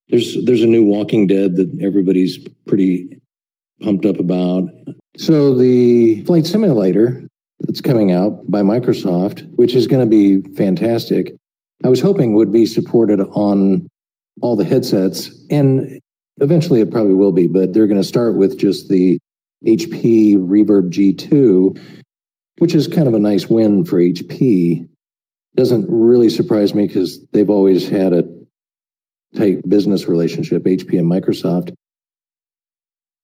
there's 0.09 0.45
there's 0.45 0.63
a 0.63 0.67
new 0.67 0.85
Walking 0.85 1.27
Dead 1.27 1.57
that 1.57 1.79
everybody's 1.81 2.39
pretty 2.67 3.21
pumped 3.81 4.07
up 4.07 4.19
about. 4.19 4.69
So 5.17 5.55
the 5.55 6.23
flight 6.25 6.47
simulator 6.47 7.27
that's 7.61 7.81
coming 7.81 8.13
out 8.13 8.51
by 8.51 8.63
Microsoft, 8.63 9.49
which 9.55 9.75
is 9.75 9.87
going 9.87 10.01
to 10.01 10.11
be 10.11 10.43
fantastic. 10.55 11.35
I 11.85 11.89
was 11.89 12.01
hoping 12.01 12.35
would 12.35 12.53
be 12.53 12.67
supported 12.67 13.21
on 13.21 13.89
all 14.43 14.57
the 14.57 14.65
headsets 14.65 15.31
and 15.51 16.01
Eventually, 16.41 16.81
it 16.81 16.91
probably 16.91 17.15
will 17.15 17.33
be, 17.33 17.47
but 17.47 17.73
they're 17.73 17.87
going 17.87 18.01
to 18.01 18.07
start 18.07 18.35
with 18.35 18.59
just 18.59 18.89
the 18.89 19.19
HP 19.67 20.37
Reverb 20.37 20.91
G2, 20.91 21.79
which 22.59 22.75
is 22.75 22.89
kind 22.89 23.07
of 23.07 23.15
a 23.15 23.19
nice 23.19 23.49
win 23.49 23.85
for 23.85 23.99
HP. 23.99 24.89
Doesn't 25.57 25.87
really 25.89 26.31
surprise 26.31 26.75
me 26.75 26.87
because 26.87 27.25
they've 27.33 27.51
always 27.51 27.89
had 27.89 28.13
a 28.13 28.25
tight 29.37 29.69
business 29.69 30.07
relationship, 30.07 30.65
HP 30.65 30.99
and 30.99 31.11
Microsoft. 31.11 31.75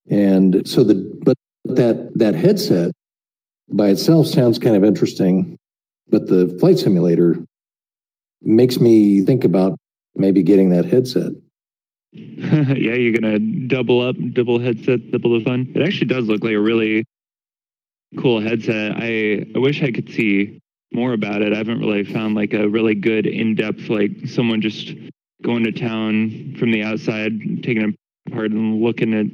And 0.09 0.67
so 0.67 0.85
the 0.85 0.95
but 1.23 1.37
that 1.65 2.11
that 2.17 2.35
headset 2.35 2.93
by 3.69 3.89
itself 3.89 4.27
sounds 4.27 4.59
kind 4.59 4.77
of 4.77 4.85
interesting, 4.85 5.59
but 6.09 6.27
the 6.27 6.57
flight 6.61 6.79
simulator 6.79 7.37
makes 8.43 8.79
me 8.79 9.23
think 9.23 9.45
about 9.45 9.77
maybe 10.15 10.43
getting 10.43 10.71
that 10.71 10.85
headset. 10.85 11.33
yeah, 12.13 12.95
you're 12.95 13.13
gonna 13.13 13.39
double 13.39 14.01
up, 14.01 14.17
double 14.33 14.59
headset, 14.59 15.11
double 15.11 15.39
the 15.39 15.45
fun. 15.45 15.73
It 15.75 15.83
actually 15.83 16.07
does 16.07 16.27
look 16.27 16.45
like 16.45 16.55
a 16.55 16.61
really 16.61 17.05
cool 18.19 18.41
headset. 18.41 18.93
I 18.97 19.45
I 19.55 19.59
wish 19.59 19.83
I 19.83 19.91
could 19.91 20.09
see 20.11 20.61
more 20.97 21.13
about 21.13 21.43
it. 21.43 21.53
I 21.53 21.59
haven't 21.59 21.79
really 21.79 22.03
found 22.03 22.35
like 22.35 22.55
a 22.55 22.69
really 22.69 22.95
good 22.95 23.27
in-depth 23.27 23.89
like 23.89 24.11
someone 24.27 24.61
just 24.61 24.95
going 25.43 25.63
to 25.65 25.73
town 25.73 26.57
from 26.59 26.73
the 26.73 26.83
outside, 26.83 27.63
taking 27.63 27.95
apart 28.27 28.51
and 28.51 28.83
looking 28.83 29.15
at, 29.15 29.27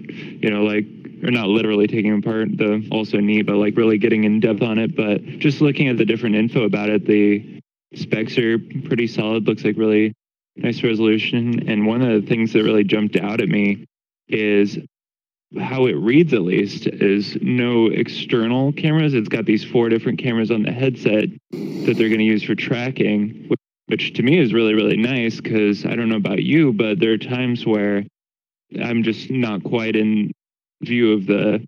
you 0.42 0.50
know, 0.50 0.64
like 0.64 0.84
or 1.22 1.30
not 1.30 1.46
literally 1.46 1.86
taking 1.86 2.18
apart 2.18 2.48
the 2.58 2.86
also 2.90 3.18
neat, 3.18 3.46
but 3.46 3.56
like 3.56 3.76
really 3.76 3.96
getting 3.96 4.24
in 4.24 4.40
depth 4.40 4.60
on 4.60 4.78
it. 4.78 4.96
But 4.96 5.24
just 5.24 5.60
looking 5.60 5.88
at 5.88 5.96
the 5.96 6.04
different 6.04 6.34
info 6.34 6.64
about 6.64 6.90
it, 6.90 7.06
the 7.06 7.60
specs 7.94 8.36
are 8.38 8.58
pretty 8.58 9.06
solid. 9.06 9.46
Looks 9.46 9.64
like 9.64 9.76
really 9.78 10.12
nice 10.56 10.82
resolution. 10.82 11.68
And 11.68 11.86
one 11.86 12.02
of 12.02 12.20
the 12.20 12.26
things 12.28 12.52
that 12.52 12.64
really 12.64 12.84
jumped 12.84 13.16
out 13.16 13.40
at 13.40 13.48
me 13.48 13.86
is 14.28 14.78
how 15.60 15.86
it 15.86 15.92
reads 15.92 16.32
at 16.32 16.42
least 16.42 16.86
is 16.86 17.36
no 17.40 17.86
external 17.86 18.72
cameras. 18.72 19.14
It's 19.14 19.28
got 19.28 19.44
these 19.44 19.64
four 19.64 19.88
different 19.88 20.18
cameras 20.18 20.50
on 20.50 20.62
the 20.62 20.72
headset 20.72 21.28
that 21.50 21.94
they're 21.96 22.08
going 22.08 22.18
to 22.18 22.24
use 22.24 22.42
for 22.42 22.54
tracking, 22.54 23.50
which 23.86 24.14
to 24.14 24.22
me 24.22 24.38
is 24.38 24.52
really, 24.52 24.74
really 24.74 24.96
nice 24.96 25.40
because 25.40 25.84
I 25.84 25.94
don't 25.94 26.08
know 26.08 26.16
about 26.16 26.42
you, 26.42 26.72
but 26.72 26.98
there 26.98 27.12
are 27.12 27.18
times 27.18 27.66
where 27.66 28.04
I'm 28.82 29.02
just 29.02 29.30
not 29.30 29.64
quite 29.64 29.96
in 29.96 30.32
view 30.82 31.12
of 31.12 31.26
the 31.26 31.64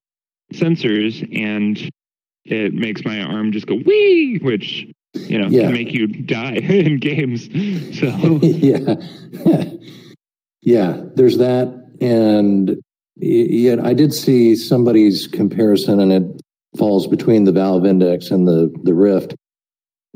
sensors 0.53 1.23
and 1.37 1.91
it 2.45 2.75
makes 2.75 3.05
my 3.05 3.23
arm 3.23 3.53
just 3.53 3.67
go 3.67 3.77
wee, 3.77 4.39
which 4.43 4.87
you 5.15 5.39
know 5.39 5.49
yeah. 5.49 5.63
can 5.63 5.73
make 5.73 5.93
you 5.93 6.07
die 6.07 6.55
in 6.55 6.99
games. 6.99 7.45
So 7.99 8.07
yeah, 8.43 8.95
yeah. 10.61 11.01
There's 11.15 11.39
that, 11.39 11.69
and 12.01 12.81
Yet 13.17 13.79
I 13.81 13.95
did 13.95 14.13
see 14.13 14.57
somebody's 14.57 15.27
comparison, 15.27 16.01
and 16.01 16.13
it 16.13 16.43
falls 16.77 17.07
between 17.07 17.45
the 17.45 17.53
Valve 17.53 17.87
Index 17.87 18.31
and 18.31 18.47
the 18.47 18.75
the 18.83 18.95
Rift. 18.95 19.35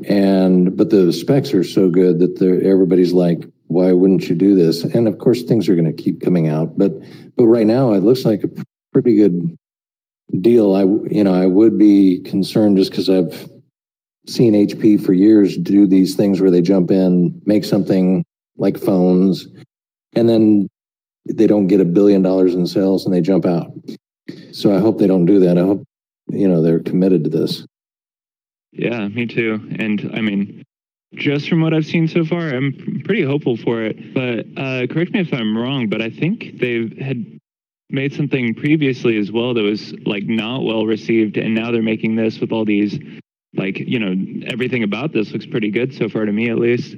And 0.07 0.75
but 0.75 0.89
the 0.89 1.11
specs 1.13 1.53
are 1.53 1.63
so 1.63 1.89
good 1.89 2.19
that 2.19 2.41
everybody's 2.41 3.13
like, 3.13 3.43
why 3.67 3.91
wouldn't 3.91 4.27
you 4.29 4.35
do 4.35 4.55
this? 4.55 4.83
And 4.83 5.07
of 5.07 5.17
course, 5.19 5.43
things 5.43 5.69
are 5.69 5.75
going 5.75 5.93
to 5.93 6.03
keep 6.03 6.21
coming 6.21 6.47
out. 6.47 6.77
But 6.77 6.91
but 7.37 7.45
right 7.45 7.67
now, 7.67 7.93
it 7.93 8.03
looks 8.03 8.25
like 8.25 8.43
a 8.43 8.49
pretty 8.91 9.15
good 9.15 9.57
deal. 10.41 10.75
I 10.75 10.83
you 11.13 11.23
know 11.23 11.33
I 11.33 11.45
would 11.45 11.77
be 11.77 12.19
concerned 12.21 12.77
just 12.77 12.91
because 12.91 13.09
I've 13.09 13.49
seen 14.27 14.53
HP 14.53 15.03
for 15.03 15.13
years 15.13 15.57
do 15.57 15.87
these 15.87 16.15
things 16.15 16.41
where 16.41 16.51
they 16.51 16.61
jump 16.61 16.91
in, 16.91 17.41
make 17.45 17.63
something 17.63 18.25
like 18.57 18.77
phones, 18.77 19.47
and 20.15 20.27
then 20.27 20.67
they 21.33 21.47
don't 21.47 21.67
get 21.67 21.81
a 21.81 21.85
billion 21.85 22.21
dollars 22.21 22.55
in 22.55 22.65
sales 22.65 23.05
and 23.05 23.13
they 23.13 23.21
jump 23.21 23.45
out. 23.45 23.71
So 24.51 24.75
I 24.75 24.79
hope 24.79 24.97
they 24.99 25.07
don't 25.07 25.25
do 25.25 25.39
that. 25.39 25.57
I 25.57 25.61
hope 25.61 25.83
you 26.27 26.47
know 26.47 26.61
they're 26.61 26.79
committed 26.79 27.23
to 27.25 27.29
this. 27.29 27.65
Yeah, 28.71 29.07
me 29.07 29.25
too. 29.25 29.59
And 29.79 30.11
I 30.13 30.21
mean, 30.21 30.63
just 31.15 31.49
from 31.49 31.61
what 31.61 31.73
I've 31.73 31.85
seen 31.85 32.07
so 32.07 32.23
far, 32.23 32.49
I'm 32.49 33.01
pretty 33.05 33.23
hopeful 33.23 33.57
for 33.57 33.83
it. 33.83 34.13
But 34.13 34.45
uh, 34.61 34.87
correct 34.87 35.11
me 35.11 35.21
if 35.21 35.33
I'm 35.33 35.57
wrong, 35.57 35.87
but 35.89 36.01
I 36.01 36.09
think 36.09 36.59
they 36.59 36.91
had 37.01 37.39
made 37.89 38.13
something 38.13 38.53
previously 38.53 39.17
as 39.17 39.31
well 39.31 39.55
that 39.55 39.63
was 39.63 39.93
like 40.05 40.23
not 40.25 40.63
well 40.63 40.85
received, 40.85 41.37
and 41.37 41.55
now 41.55 41.71
they're 41.71 41.81
making 41.81 42.15
this 42.15 42.39
with 42.39 42.51
all 42.51 42.65
these 42.65 42.99
like 43.55 43.79
you 43.79 43.99
know 43.99 44.47
everything 44.47 44.83
about 44.83 45.11
this 45.11 45.31
looks 45.31 45.45
pretty 45.45 45.71
good 45.71 45.93
so 45.93 46.07
far 46.07 46.25
to 46.25 46.31
me 46.31 46.49
at 46.49 46.59
least 46.59 46.95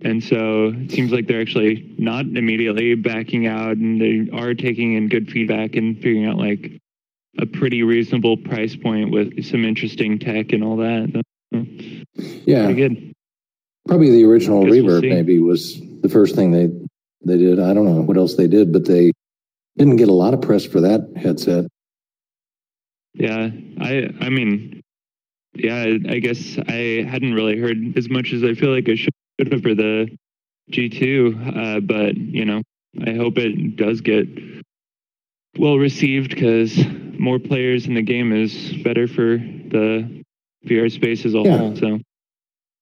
and 0.00 0.22
so 0.22 0.72
it 0.76 0.92
seems 0.92 1.10
like 1.10 1.26
they're 1.26 1.40
actually 1.40 1.94
not 1.98 2.24
immediately 2.24 2.94
backing 2.94 3.46
out 3.46 3.76
and 3.76 4.00
they 4.00 4.30
are 4.32 4.54
taking 4.54 4.94
in 4.94 5.08
good 5.08 5.30
feedback 5.30 5.74
and 5.74 5.96
figuring 5.96 6.26
out 6.26 6.36
like 6.36 6.80
a 7.38 7.46
pretty 7.46 7.82
reasonable 7.82 8.36
price 8.36 8.76
point 8.76 9.10
with 9.10 9.44
some 9.44 9.64
interesting 9.64 10.18
tech 10.18 10.52
and 10.52 10.62
all 10.62 10.76
that. 10.76 11.22
Yeah. 12.46 12.66
Pretty 12.66 12.74
good. 12.74 13.12
Probably 13.88 14.10
the 14.10 14.24
original 14.24 14.64
reverb 14.64 15.02
we'll 15.02 15.14
maybe 15.14 15.38
was 15.38 15.80
the 16.02 16.08
first 16.08 16.34
thing 16.34 16.52
they 16.52 16.68
they 17.24 17.38
did. 17.38 17.58
I 17.58 17.74
don't 17.74 17.86
know 17.86 18.02
what 18.02 18.16
else 18.16 18.36
they 18.36 18.46
did, 18.46 18.72
but 18.72 18.84
they 18.84 19.12
didn't 19.76 19.96
get 19.96 20.08
a 20.08 20.12
lot 20.12 20.34
of 20.34 20.42
press 20.42 20.64
for 20.64 20.80
that 20.82 21.10
headset. 21.16 21.66
Yeah, 23.14 23.50
I 23.80 24.10
I 24.20 24.28
mean, 24.28 24.82
yeah, 25.54 25.96
I 26.08 26.18
guess 26.18 26.58
I 26.68 27.06
hadn't 27.08 27.34
really 27.34 27.58
heard 27.58 27.96
as 27.96 28.08
much 28.08 28.32
as 28.32 28.44
I 28.44 28.54
feel 28.54 28.72
like 28.72 28.88
I 28.88 28.94
should 28.94 29.14
good 29.38 29.62
for 29.62 29.74
the 29.74 30.08
G2, 30.70 31.76
uh, 31.76 31.80
but 31.80 32.16
you 32.16 32.44
know, 32.44 32.62
I 33.06 33.14
hope 33.14 33.38
it 33.38 33.76
does 33.76 34.00
get 34.00 34.26
well 35.58 35.78
received 35.78 36.30
because 36.30 36.78
more 37.18 37.38
players 37.38 37.86
in 37.86 37.94
the 37.94 38.02
game 38.02 38.32
is 38.32 38.72
better 38.82 39.06
for 39.06 39.38
the 39.38 40.22
VR 40.66 40.90
space 40.90 41.24
as 41.24 41.34
a 41.34 41.38
yeah. 41.38 41.56
whole. 41.56 41.76
So. 41.76 42.00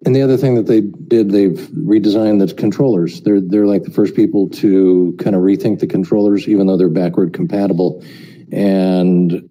And 0.04 0.14
the 0.14 0.22
other 0.22 0.36
thing 0.36 0.54
that 0.56 0.66
they 0.66 0.82
did, 0.82 1.30
they've 1.30 1.58
redesigned 1.72 2.46
the 2.46 2.52
controllers. 2.54 3.22
They're 3.22 3.40
they're 3.40 3.66
like 3.66 3.84
the 3.84 3.90
first 3.90 4.14
people 4.14 4.48
to 4.50 5.16
kind 5.18 5.34
of 5.34 5.42
rethink 5.42 5.80
the 5.80 5.86
controllers, 5.86 6.48
even 6.48 6.66
though 6.66 6.76
they're 6.76 6.88
backward 6.88 7.32
compatible. 7.32 8.04
And 8.52 9.48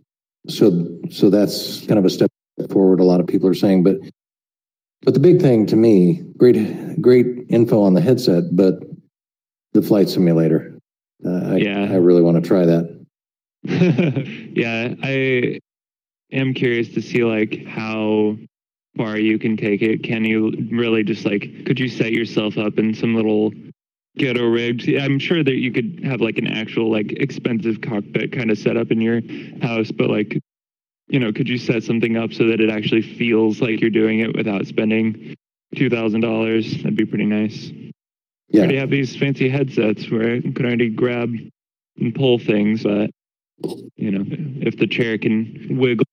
so 0.48 0.88
so 1.10 1.30
that's 1.30 1.86
kind 1.88 1.98
of 1.98 2.06
a 2.06 2.10
step 2.10 2.30
forward. 2.70 3.00
A 3.00 3.04
lot 3.04 3.20
of 3.20 3.28
people 3.28 3.50
are 3.50 3.56
saying, 3.56 3.84
but 3.84 3.98
but 5.06 5.14
the 5.14 5.20
big 5.20 5.40
thing 5.40 5.68
to 5.68 5.76
me, 5.76 6.24
great, 6.36 7.00
great 7.00 7.28
info 7.50 7.82
on 7.82 7.94
the 7.94 8.02
headset, 8.02 8.56
but 8.56 8.80
the 9.74 9.82
flight 9.82 10.10
simulator. 10.10 10.80
Uh, 11.24 11.54
I, 11.54 11.56
yeah, 11.58 11.82
I 11.84 11.96
really 11.96 12.24
want 12.24 12.44
to 12.44 12.48
try 12.48 12.66
that. 12.66 13.06
yeah, 13.64 14.94
I 15.04 15.60
am 16.32 16.54
curious 16.54 16.90
to 16.90 17.02
see 17.02 17.24
like 17.24 17.66
how 17.66 18.38
far 18.98 19.18
you 19.18 19.38
can 19.38 19.58
take 19.58 19.82
it. 19.82 20.04
Can 20.04 20.26
you 20.26 20.52
really 20.72 21.04
just 21.04 21.26
like 21.26 21.66
could 21.66 21.80
you 21.80 21.88
set 21.88 22.12
yourself 22.12 22.58
up 22.58 22.80
in 22.80 22.94
some 22.94 23.16
little 23.16 23.52
ghetto 24.18 24.48
rigged? 24.48 24.90
I'm 24.90 25.20
sure 25.20 25.44
that 25.44 25.56
you 25.56 25.72
could 25.72 26.02
have 26.04 26.22
like 26.22 26.38
an 26.38 26.48
actual 26.48 26.92
like 26.92 27.12
expensive 27.14 27.82
cockpit 27.82 28.32
kind 28.32 28.52
of 28.52 28.58
set 28.58 28.78
up 28.78 28.92
in 28.92 29.02
your 29.02 29.22
house, 29.62 29.92
but 29.92 30.10
like 30.10 30.40
you 31.08 31.20
know, 31.20 31.32
could 31.32 31.48
you 31.48 31.58
set 31.58 31.84
something 31.84 32.18
up 32.18 32.34
so 32.34 32.48
that 32.48 32.60
it 32.60 32.70
actually 32.70 33.02
feels 33.02 33.62
like 33.62 33.80
you're 33.80 33.90
doing 33.90 34.20
it 34.20 34.36
without 34.36 34.66
spending 34.66 35.36
two 35.76 35.90
thousand 35.90 36.22
dollars? 36.22 36.78
That'd 36.78 36.96
be 36.96 37.06
pretty 37.06 37.26
nice. 37.26 37.72
Yeah. 38.50 38.62
I 38.62 38.64
already 38.64 38.78
have 38.78 38.90
these 38.90 39.16
fancy 39.16 39.50
headsets 39.50 40.10
where 40.10 40.36
I 40.36 40.42
can 40.42 40.66
already 40.66 40.90
grab 40.90 41.34
and 41.98 42.16
pull 42.16 42.40
things, 42.40 42.84
but 42.84 43.10
you 43.96 44.12
know, 44.12 44.26
if 44.62 44.78
the 44.78 44.88
chair 44.88 45.18
can 45.18 45.78
wiggle 45.80 46.06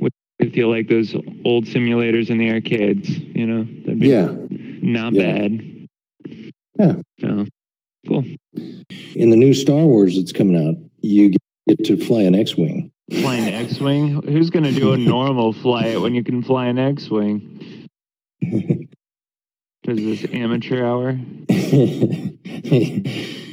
with 0.00 0.12
you 0.56 0.68
like 0.68 0.88
those 0.88 1.14
old 1.44 1.66
simulators 1.66 2.30
in 2.30 2.38
the 2.38 2.50
arcades, 2.50 3.08
you 3.10 3.46
know, 3.46 3.64
that'd 3.84 4.00
be 4.00 4.08
yeah. 4.08 4.34
not 4.82 5.12
yeah. 5.12 5.32
bad. 5.32 5.88
Yeah. 6.78 6.94
So 7.20 7.46
cool. 8.08 8.24
In 9.14 9.30
the 9.30 9.36
new 9.36 9.54
Star 9.54 9.84
Wars 9.84 10.16
that's 10.16 10.32
coming 10.32 10.56
out, 10.56 10.76
you 11.00 11.34
get 11.68 11.84
to 11.84 11.96
fly 11.96 12.22
an 12.22 12.34
X-wing 13.10 13.22
flying 13.22 13.54
X-wing. 13.54 14.22
Who's 14.22 14.50
going 14.50 14.64
to 14.64 14.72
do 14.72 14.92
a 14.92 14.98
normal 14.98 15.52
flight 15.62 16.00
when 16.00 16.14
you 16.14 16.24
can 16.24 16.42
fly 16.42 16.66
an 16.66 16.78
X-wing? 16.78 17.88
Is 19.84 20.22
this 20.22 20.32
amateur 20.32 20.84
hour? 20.84 21.18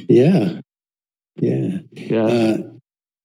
yeah, 0.08 0.60
yeah, 1.36 1.78
yeah. 1.92 2.22
Uh, 2.22 2.58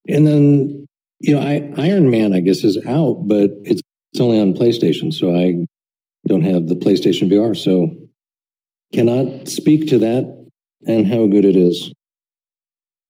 and 0.08 0.26
then 0.28 0.88
you 1.20 1.36
know, 1.36 1.42
I, 1.42 1.72
Iron 1.78 2.10
Man, 2.10 2.34
I 2.34 2.40
guess, 2.40 2.64
is 2.64 2.84
out, 2.86 3.28
but 3.28 3.52
it's 3.64 3.82
it's 4.12 4.22
only 4.22 4.40
on 4.40 4.54
PlayStation, 4.54 5.14
so 5.14 5.36
I 5.36 5.68
don't 6.28 6.44
have 6.44 6.68
the 6.68 6.76
PlayStation 6.76 7.30
VR, 7.32 7.56
so 7.56 7.96
cannot 8.94 9.50
speak 9.50 9.88
to 9.90 10.00
that 10.00 10.48
and 10.88 11.06
how 11.06 11.28
good 11.28 11.46
it 11.46 11.56
is. 11.56 11.92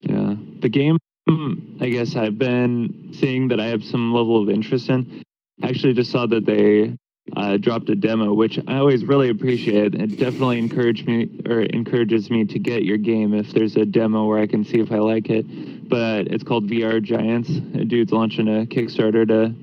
Yeah, 0.02 0.36
the 0.62 0.70
game 0.70 0.98
I 1.28 1.90
guess 1.90 2.16
I've 2.16 2.38
been 2.38 3.12
seeing 3.14 3.48
that 3.50 3.60
I 3.60 3.68
have 3.68 3.84
some 3.84 4.14
level 4.14 4.42
of 4.42 4.50
interest 4.50 4.90
in. 4.90 5.24
I 5.62 5.70
actually 5.70 5.94
just 5.94 6.12
saw 6.12 6.28
that 6.28 6.46
they 6.46 6.96
uh, 7.36 7.58
dropped 7.58 7.90
a 7.90 7.96
demo, 7.96 8.34
which 8.34 8.60
I 8.68 8.78
always 8.78 9.04
really 9.04 9.30
appreciate. 9.30 9.96
It 9.96 10.20
definitely 10.20 10.60
encouraged 10.60 11.08
me 11.08 11.30
or 11.48 11.62
encourages 11.62 12.30
me 12.30 12.46
to 12.46 12.60
get 12.60 12.84
your 12.84 12.98
game 12.98 13.34
if 13.34 13.52
there's 13.54 13.76
a 13.76 13.86
demo 13.86 14.26
where 14.26 14.40
I 14.40 14.48
can 14.48 14.64
see 14.64 14.80
if 14.80 14.92
I 14.92 15.00
like 15.00 15.30
it. 15.30 15.90
But 15.90 16.28
it's 16.28 16.44
called 16.44 16.70
VR 16.70 17.02
Giants. 17.02 17.50
A 17.50 17.86
dude's 17.86 18.12
launching 18.12 18.48
a 18.48 18.66
Kickstarter 18.66 19.28
to 19.28 19.56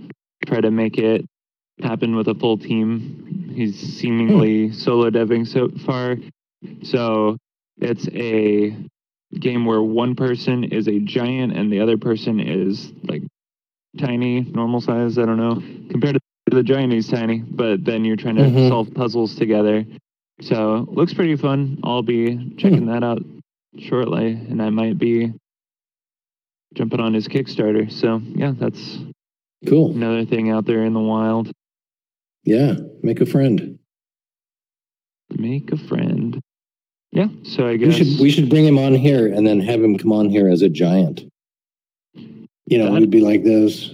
try 0.46 0.60
to 0.60 0.70
make 0.70 0.98
it 0.98 1.24
happen 1.80 2.16
with 2.16 2.28
a 2.28 2.34
full 2.34 2.58
team. 2.58 3.52
He's 3.54 3.78
seemingly 3.78 4.68
hmm. 4.68 4.74
solo 4.74 5.10
deving 5.10 5.46
so 5.46 5.68
far. 5.84 6.16
So 6.82 7.36
it's 7.78 8.08
a 8.08 8.76
game 9.38 9.64
where 9.64 9.82
one 9.82 10.14
person 10.14 10.64
is 10.64 10.88
a 10.88 10.98
giant 10.98 11.56
and 11.56 11.72
the 11.72 11.80
other 11.80 11.96
person 11.96 12.40
is 12.40 12.92
like 13.04 13.22
tiny, 13.98 14.40
normal 14.40 14.80
size. 14.80 15.18
I 15.18 15.24
don't 15.24 15.38
know. 15.38 15.54
Compared 15.90 16.14
to 16.14 16.56
the 16.56 16.62
giant, 16.62 16.92
he's 16.92 17.08
tiny, 17.08 17.38
but 17.38 17.84
then 17.84 18.04
you're 18.04 18.16
trying 18.16 18.36
to 18.36 18.42
mm-hmm. 18.42 18.68
solve 18.68 18.92
puzzles 18.94 19.34
together. 19.36 19.84
So 20.40 20.86
looks 20.90 21.14
pretty 21.14 21.36
fun. 21.36 21.78
I'll 21.84 22.02
be 22.02 22.54
checking 22.56 22.86
mm. 22.86 22.92
that 22.92 23.04
out 23.04 23.22
shortly, 23.78 24.32
and 24.32 24.60
I 24.60 24.70
might 24.70 24.98
be 24.98 25.32
jumping 26.74 27.00
on 27.00 27.14
his 27.14 27.28
Kickstarter. 27.28 27.90
So 27.92 28.20
yeah, 28.24 28.52
that's 28.56 28.98
cool. 29.68 29.94
Another 29.94 30.24
thing 30.24 30.50
out 30.50 30.66
there 30.66 30.84
in 30.84 30.94
the 30.94 31.00
wild. 31.00 31.52
Yeah, 32.44 32.74
make 33.02 33.20
a 33.20 33.26
friend. 33.26 33.78
Make 35.30 35.70
a 35.70 35.76
friend. 35.76 36.40
Yeah, 37.12 37.28
so 37.44 37.68
I 37.68 37.76
guess 37.76 37.98
we 37.98 38.04
should 38.04 38.20
we 38.20 38.30
should 38.30 38.48
bring 38.48 38.64
him 38.64 38.78
on 38.78 38.94
here 38.94 39.26
and 39.26 39.46
then 39.46 39.60
have 39.60 39.82
him 39.82 39.98
come 39.98 40.12
on 40.12 40.30
here 40.30 40.48
as 40.48 40.62
a 40.62 40.70
giant. 40.70 41.30
You 42.14 42.78
know, 42.78 42.92
that, 42.92 43.00
we'd 43.00 43.10
be 43.10 43.20
like 43.20 43.44
this. 43.44 43.90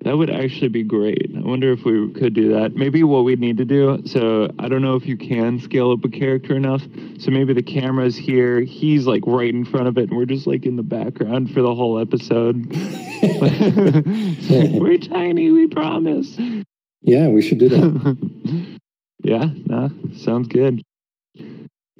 That 0.00 0.16
would 0.16 0.30
actually 0.30 0.68
be 0.68 0.82
great. 0.82 1.30
I 1.36 1.40
wonder 1.40 1.72
if 1.72 1.84
we 1.84 2.12
could 2.12 2.34
do 2.34 2.52
that. 2.54 2.74
Maybe 2.74 3.04
what 3.04 3.24
we 3.24 3.36
need 3.36 3.56
to 3.58 3.64
do. 3.64 4.02
So 4.06 4.50
I 4.58 4.68
don't 4.68 4.82
know 4.82 4.96
if 4.96 5.06
you 5.06 5.16
can 5.16 5.60
scale 5.60 5.92
up 5.92 6.04
a 6.04 6.08
character 6.08 6.56
enough. 6.56 6.82
So 7.18 7.30
maybe 7.30 7.54
the 7.54 7.62
camera's 7.62 8.16
here. 8.16 8.60
He's 8.60 9.06
like 9.06 9.22
right 9.24 9.52
in 9.52 9.64
front 9.64 9.86
of 9.86 9.96
it, 9.96 10.08
and 10.08 10.16
we're 10.16 10.26
just 10.26 10.46
like 10.46 10.66
in 10.66 10.74
the 10.74 10.82
background 10.82 11.52
for 11.52 11.62
the 11.62 11.74
whole 11.74 11.98
episode. 11.98 12.66
we're 14.80 14.98
tiny. 14.98 15.52
We 15.52 15.68
promise. 15.68 16.36
Yeah, 17.02 17.28
we 17.28 17.42
should 17.42 17.58
do 17.58 17.68
that. 17.68 18.78
yeah, 19.22 19.50
nah, 19.66 19.88
sounds 20.16 20.48
good. 20.48 20.82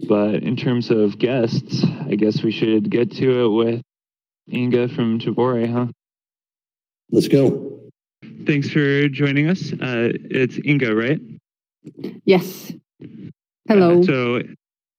But 0.08 0.42
in 0.42 0.56
terms 0.56 0.90
of 0.90 1.18
guests, 1.18 1.84
I 2.08 2.16
guess 2.16 2.42
we 2.42 2.52
should 2.52 2.90
get 2.90 3.12
to 3.12 3.44
it 3.44 3.48
with 3.48 3.82
Inga 4.52 4.88
from 4.88 5.18
Tvori, 5.18 5.72
huh? 5.72 5.86
Let's 7.10 7.28
go. 7.28 7.80
Thanks 8.46 8.68
for 8.68 9.08
joining 9.08 9.48
us. 9.48 9.72
Uh, 9.72 10.12
it's 10.30 10.58
Inga, 10.64 10.94
right? 10.94 11.20
Yes. 12.24 12.72
Hello. 13.68 14.00
Uh, 14.00 14.02
so, 14.02 14.42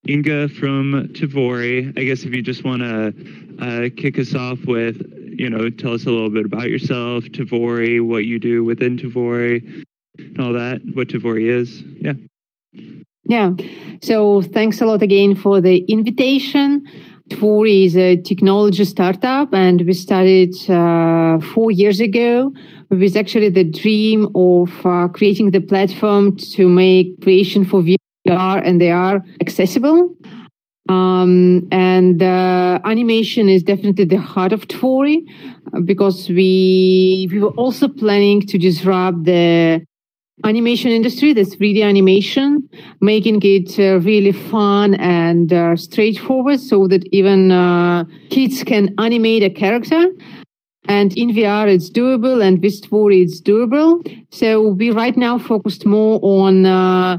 Inga 0.08 0.50
from 0.50 1.10
Tvori. 1.13 1.98
I 1.98 2.04
guess 2.04 2.24
if 2.24 2.34
you 2.34 2.42
just 2.42 2.63
want 2.63 2.82
to 2.82 3.13
uh, 3.60 3.89
kick 3.96 4.18
us 4.18 4.34
off 4.36 4.60
with, 4.66 5.01
you 5.38 5.50
know, 5.50 5.70
tell 5.70 5.94
us 5.94 6.06
a 6.06 6.10
little 6.10 6.30
bit 6.30 6.46
about 6.46 6.70
yourself, 6.70 7.25
Tvori, 7.25 8.06
what 8.06 8.25
you 8.25 8.39
do 8.39 8.63
within 8.63 8.98
Tvori, 8.98 9.84
and 10.18 10.39
all 10.39 10.54
that, 10.54 10.82
what 10.94 11.10
Tvori 11.10 11.50
is. 11.50 11.82
Yeah. 11.82 12.13
Yeah. 13.28 13.52
So, 14.02 14.42
thanks 14.42 14.80
a 14.82 14.86
lot 14.86 15.02
again 15.02 15.36
for 15.36 15.60
the 15.60 15.80
invitation. 15.88 16.86
Tvori 17.30 17.86
is 17.86 17.98
a 17.98 18.16
technology 18.22 18.86
startup, 18.86 19.54
and 19.54 19.82
we 19.82 19.94
started 19.94 20.56
uh, 20.70 21.40
four 21.54 21.72
years 21.72 22.00
ago 22.00 22.54
with 22.90 23.18
actually 23.18 23.50
the 23.50 23.66
dream 23.66 24.30
of 24.34 24.70
uh, 24.86 25.10
creating 25.10 25.52
the 25.52 25.60
platform 25.60 26.38
to 26.38 26.70
make 26.70 27.22
creation 27.22 27.66
for 27.66 27.82
VR 27.82 28.62
and 28.64 28.82
AR 28.82 29.22
accessible. 29.42 30.16
Um, 30.88 31.68
and 31.70 32.24
uh, 32.24 32.80
animation 32.86 33.50
is 33.50 33.62
definitely 33.62 34.06
the 34.06 34.22
heart 34.22 34.54
of 34.54 34.70
Tvori 34.70 35.18
uh, 35.74 35.82
because 35.82 36.30
we 36.30 37.28
we 37.30 37.40
were 37.40 37.56
also 37.58 37.90
planning 37.90 38.42
to 38.44 38.58
disrupt 38.58 39.26
the 39.26 39.86
animation 40.46 40.91
industry, 40.91 41.34
the 41.34 41.41
3D 41.41 41.84
animation, 41.84 42.70
making 43.01 43.41
it 43.44 43.79
uh, 43.79 44.00
really 44.00 44.32
fun 44.32 44.96
and 44.96 45.51
uh, 45.51 45.75
straightforward 45.75 46.60
so 46.60 46.88
that 46.88 47.08
even 47.12 47.51
uh, 47.51 48.06
kids 48.29 48.63
can 48.63 48.94
animate 48.98 49.44
a 49.44 49.50
character. 49.50 50.08
And 50.88 51.17
in 51.17 51.29
VR, 51.32 51.67
it's 51.67 51.89
doable, 51.89 52.41
and 52.41 52.62
with 52.62 52.82
Tvori, 52.82 53.24
it's 53.24 53.41
doable. 53.41 54.25
So 54.32 54.70
we 54.70 54.91
right 54.91 55.17
now 55.17 55.38
focused 55.38 55.86
more 55.86 56.20
on 56.24 56.65
uh, 56.65 57.17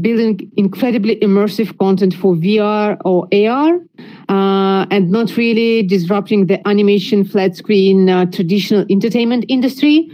building 0.00 0.50
incredibly 0.56 1.16
immersive 1.16 1.76
content 1.78 2.14
for 2.14 2.34
VR 2.34 2.96
or 3.04 3.28
AR, 3.32 3.80
uh, 4.28 4.86
and 4.90 5.10
not 5.10 5.36
really 5.36 5.82
disrupting 5.82 6.46
the 6.46 6.66
animation 6.66 7.24
flat 7.24 7.54
screen 7.54 8.08
uh, 8.08 8.26
traditional 8.26 8.84
entertainment 8.90 9.44
industry 9.48 10.10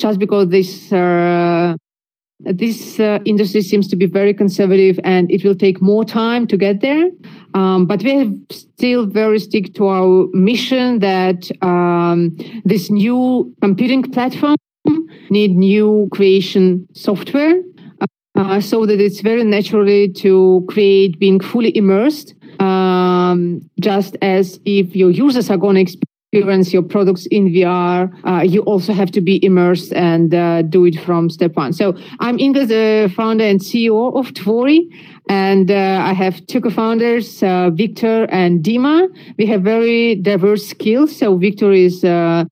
just 0.00 0.18
because 0.18 0.48
this 0.48 0.92
uh, 0.92 1.74
this 2.40 2.98
uh, 2.98 3.18
industry 3.26 3.60
seems 3.60 3.86
to 3.88 3.96
be 3.96 4.06
very 4.06 4.32
conservative 4.32 4.98
and 5.04 5.30
it 5.30 5.44
will 5.44 5.54
take 5.54 5.82
more 5.82 6.04
time 6.04 6.46
to 6.46 6.56
get 6.56 6.80
there. 6.80 7.10
Um, 7.52 7.84
but 7.84 8.02
we 8.02 8.16
have 8.16 8.32
still 8.50 9.04
very 9.04 9.38
stick 9.38 9.74
to 9.74 9.88
our 9.88 10.26
mission 10.32 11.00
that 11.00 11.50
um, 11.62 12.36
this 12.64 12.90
new 12.90 13.54
computing 13.60 14.02
platform 14.02 14.56
need 15.28 15.54
new 15.54 16.08
creation 16.12 16.88
software 16.94 17.60
uh, 18.36 18.60
so 18.60 18.86
that 18.86 19.00
it's 19.00 19.20
very 19.20 19.44
naturally 19.44 20.08
to 20.08 20.64
create 20.68 21.18
being 21.18 21.40
fully 21.40 21.76
immersed 21.76 22.34
um, 22.60 23.60
just 23.80 24.16
as 24.22 24.60
if 24.64 24.96
your 24.96 25.10
users 25.10 25.50
are 25.50 25.56
going 25.56 25.74
to 25.74 25.82
experience 25.82 26.09
experience 26.32 26.72
your 26.72 26.82
products 26.82 27.26
in 27.26 27.48
VR, 27.48 28.08
uh, 28.24 28.42
you 28.42 28.60
also 28.62 28.92
have 28.92 29.10
to 29.10 29.20
be 29.20 29.44
immersed 29.44 29.92
and 29.92 30.32
uh, 30.32 30.62
do 30.62 30.84
it 30.84 31.00
from 31.00 31.28
step 31.28 31.56
one. 31.56 31.72
So 31.72 31.96
I'm 32.20 32.38
Inga, 32.38 32.66
the 32.66 33.12
founder 33.16 33.44
and 33.44 33.58
CEO 33.58 34.14
of 34.14 34.32
Tvori. 34.34 34.88
And 35.28 35.72
uh, 35.72 36.02
I 36.04 36.12
have 36.12 36.46
two 36.46 36.60
co-founders, 36.60 37.42
uh, 37.42 37.70
Victor 37.70 38.28
and 38.30 38.62
Dima. 38.62 39.08
We 39.38 39.46
have 39.46 39.62
very 39.62 40.14
diverse 40.14 40.66
skills. 40.68 41.16
So 41.16 41.36
Victor 41.36 41.72
is 41.72 42.04
uh, 42.04 42.44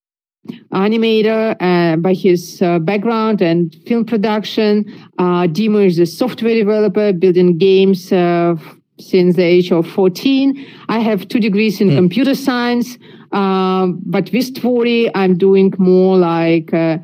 animator 0.72 1.54
uh, 1.60 1.96
by 1.98 2.14
his 2.14 2.60
uh, 2.60 2.80
background 2.80 3.40
and 3.40 3.76
film 3.86 4.04
production. 4.04 4.86
Uh, 5.18 5.46
Dima 5.46 5.86
is 5.86 6.00
a 6.00 6.06
software 6.06 6.54
developer 6.54 7.12
building 7.12 7.58
games 7.58 8.12
uh, 8.12 8.56
since 8.98 9.36
the 9.36 9.44
age 9.44 9.70
of 9.70 9.86
14. 9.86 10.66
I 10.88 10.98
have 10.98 11.28
two 11.28 11.38
degrees 11.38 11.80
in 11.80 11.90
mm. 11.90 11.96
computer 11.96 12.34
science. 12.34 12.98
Um, 13.32 14.00
but 14.04 14.30
with 14.32 14.54
Tvori, 14.54 15.10
I'm 15.14 15.36
doing 15.36 15.74
more 15.78 16.16
like 16.16 16.72
uh, 16.72 16.98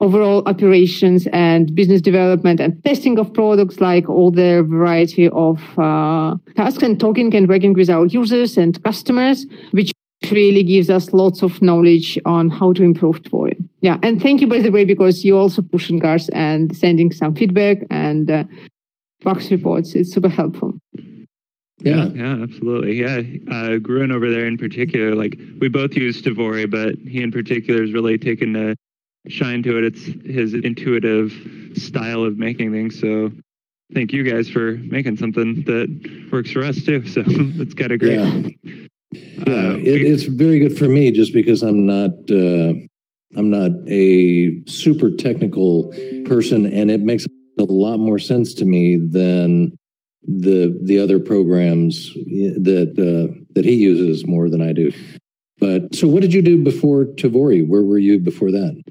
overall 0.00 0.42
operations 0.46 1.26
and 1.32 1.74
business 1.74 2.00
development 2.00 2.60
and 2.60 2.82
testing 2.84 3.18
of 3.18 3.32
products, 3.32 3.80
like 3.80 4.08
all 4.08 4.30
the 4.30 4.64
variety 4.68 5.28
of 5.28 5.60
uh, 5.78 6.36
tasks 6.56 6.82
and 6.82 6.98
talking 6.98 7.34
and 7.34 7.48
working 7.48 7.72
with 7.72 7.90
our 7.90 8.06
users 8.06 8.56
and 8.56 8.82
customers, 8.84 9.46
which 9.72 9.92
really 10.30 10.62
gives 10.62 10.88
us 10.88 11.12
lots 11.12 11.42
of 11.42 11.60
knowledge 11.60 12.18
on 12.24 12.48
how 12.48 12.72
to 12.72 12.82
improve 12.82 13.22
Tvori. 13.22 13.56
Yeah, 13.80 13.98
and 14.02 14.20
thank 14.20 14.40
you 14.40 14.46
by 14.46 14.60
the 14.60 14.70
way 14.70 14.84
because 14.84 15.24
you 15.24 15.36
also 15.36 15.62
pushing 15.62 16.04
us 16.04 16.28
and 16.30 16.74
sending 16.76 17.12
some 17.12 17.34
feedback 17.34 17.78
and 17.90 18.30
uh, 18.30 18.44
box 19.22 19.50
reports. 19.50 19.94
It's 19.94 20.12
super 20.12 20.28
helpful. 20.28 20.74
Yeah, 21.78 22.06
yeah, 22.06 22.42
absolutely. 22.42 23.00
Yeah, 23.00 23.20
uh, 23.50 23.78
Gruen 23.78 24.12
over 24.12 24.30
there 24.30 24.46
in 24.46 24.56
particular, 24.56 25.14
like 25.14 25.38
we 25.60 25.68
both 25.68 25.96
use 25.96 26.22
Tvori, 26.22 26.70
but 26.70 26.94
he 26.96 27.22
in 27.22 27.32
particular 27.32 27.82
has 27.82 27.92
really 27.92 28.16
taken 28.16 28.54
a 28.54 28.74
shine 29.28 29.62
to 29.64 29.78
it. 29.78 29.84
It's 29.84 30.04
his 30.24 30.54
intuitive 30.54 31.32
style 31.76 32.22
of 32.22 32.38
making 32.38 32.72
things. 32.72 33.00
So 33.00 33.32
thank 33.92 34.12
you 34.12 34.22
guys 34.22 34.48
for 34.48 34.72
making 34.72 35.16
something 35.16 35.64
that 35.64 36.28
works 36.32 36.52
for 36.52 36.62
us 36.62 36.82
too. 36.82 37.02
So 37.08 37.22
it's 37.26 37.74
kind 37.74 37.92
of 37.92 37.98
great. 37.98 38.18
Yeah, 38.18 38.48
yeah 39.46 39.54
uh, 39.54 39.76
it, 39.76 40.02
it's 40.02 40.24
very 40.24 40.60
good 40.60 40.78
for 40.78 40.88
me 40.88 41.10
just 41.10 41.32
because 41.32 41.62
I'm 41.62 41.86
not. 41.86 42.12
Uh, 42.30 42.74
I'm 43.36 43.50
not 43.50 43.72
a 43.88 44.62
super 44.66 45.10
technical 45.10 45.92
person, 46.24 46.66
and 46.66 46.88
it 46.88 47.00
makes 47.00 47.26
a 47.58 47.64
lot 47.64 47.96
more 47.96 48.20
sense 48.20 48.54
to 48.54 48.64
me 48.64 48.96
than 48.96 49.76
the 50.26 50.78
the 50.82 50.98
other 50.98 51.18
programs 51.18 52.12
that 52.14 52.94
uh, 52.98 53.34
that 53.54 53.64
he 53.64 53.74
uses 53.74 54.26
more 54.26 54.48
than 54.48 54.62
I 54.62 54.72
do. 54.72 54.92
But 55.58 55.94
so, 55.94 56.08
what 56.08 56.22
did 56.22 56.34
you 56.34 56.42
do 56.42 56.62
before 56.62 57.04
Tavori? 57.04 57.66
Where 57.66 57.82
were 57.82 57.98
you 57.98 58.18
before 58.18 58.50
that? 58.50 58.82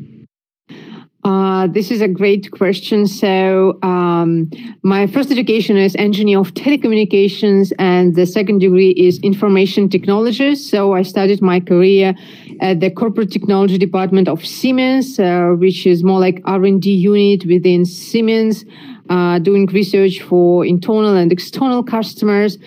Uh, 1.23 1.67
this 1.67 1.89
is 1.89 2.01
a 2.01 2.07
great 2.07 2.51
question. 2.51 3.07
So, 3.07 3.79
um, 3.81 4.49
my 4.83 5.07
first 5.07 5.31
education 5.31 5.77
is 5.77 5.95
engineer 5.95 6.39
of 6.39 6.53
telecommunications, 6.53 7.71
and 7.79 8.13
the 8.15 8.25
second 8.25 8.59
degree 8.59 8.91
is 8.91 9.19
information 9.19 9.87
technologies. 9.87 10.69
So, 10.69 10.93
I 10.93 11.01
started 11.03 11.41
my 11.41 11.61
career 11.61 12.13
at 12.59 12.81
the 12.81 12.91
corporate 12.91 13.31
technology 13.31 13.77
department 13.77 14.27
of 14.27 14.45
Siemens, 14.45 15.17
uh, 15.17 15.55
which 15.57 15.87
is 15.87 16.03
more 16.03 16.19
like 16.19 16.41
R 16.43 16.65
and 16.65 16.81
D 16.81 16.91
unit 16.93 17.45
within 17.45 17.85
Siemens 17.85 18.65
uh, 19.09 19.39
doing 19.39 19.65
research 19.67 20.21
for 20.21 20.65
internal 20.65 21.15
and 21.15 21.31
external 21.31 21.83
customers. 21.83 22.57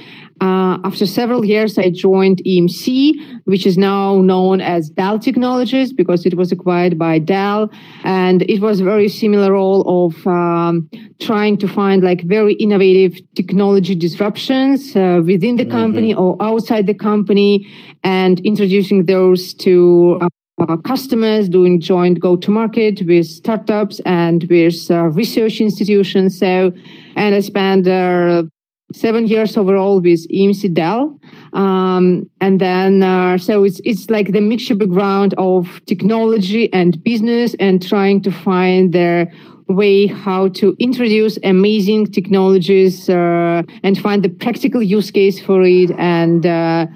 Uh, 0.41 0.79
after 0.85 1.07
several 1.07 1.45
years, 1.45 1.79
I 1.79 1.91
joined 1.91 2.43
EMC, 2.45 3.43
which 3.45 3.67
is 3.67 3.79
now 3.79 4.21
known 4.21 4.61
as 4.61 4.91
Dell 4.91 5.19
Technologies 5.19 5.93
because 5.93 6.27
it 6.27 6.37
was 6.37 6.53
acquired 6.53 6.99
by 6.99 7.19
Dell. 7.19 7.71
And 8.05 8.43
it 8.43 8.61
was 8.61 8.81
a 8.81 8.85
very 8.85 9.09
similar 9.09 9.53
role 9.53 9.83
of 10.07 10.27
um, 10.27 10.91
trying 11.21 11.57
to 11.59 11.69
find 11.69 12.03
like 12.03 12.23
very 12.25 12.55
innovative 12.55 13.19
technology 13.35 13.95
disruptions 13.95 14.95
uh, 14.95 15.23
within 15.25 15.57
the 15.57 15.65
mm-hmm. 15.65 15.73
company 15.73 16.15
or 16.15 16.37
outside 16.41 16.87
the 16.87 16.95
company 16.95 17.67
and 18.05 18.41
introducing 18.41 19.07
those 19.07 19.55
to 19.55 20.19
uh, 20.21 20.29
uh, 20.59 20.77
customers, 20.79 21.49
doing 21.49 21.81
joint 21.81 22.19
go-to-market 22.21 23.03
with 23.07 23.27
startups 23.27 24.01
and 24.07 24.45
with 24.49 24.91
uh, 24.91 25.05
research 25.09 25.61
institutions. 25.61 26.39
So, 26.39 26.73
and 27.15 27.35
I 27.35 27.41
spent 27.41 27.87
uh, 27.87 28.45
seven 28.93 29.27
years 29.27 29.57
overall 29.57 30.01
with 30.01 30.29
EMC 30.29 30.73
Dell. 30.73 31.19
Um, 31.53 32.29
and 32.41 32.61
then, 32.61 33.03
uh, 33.03 33.39
so 33.39 33.65
it's, 33.65 33.81
it's 33.85 34.11
like 34.11 34.33
the 34.33 34.41
mixture 34.41 34.75
background 34.75 35.35
of 35.39 35.81
technology 35.87 36.73
and 36.73 37.03
business 37.03 37.55
and 37.59 37.87
trying 37.87 38.23
to 38.23 38.31
find 38.31 38.93
their 38.93 39.33
way 39.69 40.07
how 40.07 40.49
to 40.49 40.77
introduce 40.79 41.39
amazing 41.43 42.07
technologies 42.07 43.09
uh, 43.09 43.63
and 43.83 43.99
find 43.99 44.23
the 44.23 44.29
practical 44.29 44.83
use 44.83 45.11
case 45.11 45.41
for 45.41 45.63
it 45.63 45.91
and 45.99 46.47
uh, 46.47 46.87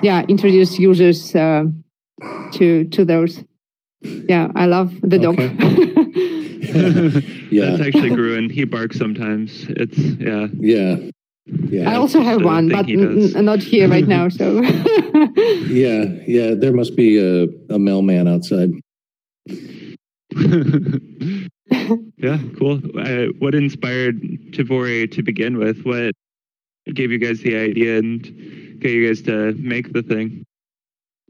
yeah 0.00 0.22
introduce 0.28 0.78
users 0.78 1.34
uh, 1.34 1.64
to 2.52 2.84
to 2.84 3.04
those. 3.04 3.42
Yeah 4.02 4.52
i 4.54 4.66
love 4.66 4.92
the 5.02 5.18
dog. 5.18 5.40
Okay. 5.40 5.54
yeah. 7.50 7.70
That's 7.70 7.88
actually 7.88 8.10
gruen 8.10 8.48
he 8.48 8.64
barks 8.64 8.96
sometimes. 8.96 9.66
It's 9.70 9.98
yeah. 9.98 10.46
Yeah 10.54 11.10
yeah, 11.46 11.90
I 11.90 11.96
also 11.96 12.20
have 12.22 12.42
one, 12.42 12.68
but 12.68 12.88
n- 12.88 13.32
not 13.44 13.60
here 13.60 13.88
right 13.88 14.06
now. 14.06 14.28
So 14.28 14.60
yeah, 15.68 16.04
yeah, 16.26 16.54
there 16.54 16.72
must 16.72 16.96
be 16.96 17.18
a, 17.18 17.46
a 17.72 17.78
mailman 17.78 18.26
outside. 18.28 18.70
yeah, 22.16 22.38
cool. 22.58 22.80
Uh, 22.98 23.26
what 23.38 23.54
inspired 23.54 24.22
Tvori 24.52 25.10
to 25.12 25.22
begin 25.22 25.58
with? 25.58 25.82
What 25.84 26.14
gave 26.94 27.12
you 27.12 27.18
guys 27.18 27.40
the 27.40 27.56
idea 27.56 27.98
and 27.98 28.22
get 28.80 28.92
you 28.92 29.06
guys 29.06 29.22
to 29.22 29.52
make 29.58 29.92
the 29.92 30.02
thing? 30.02 30.44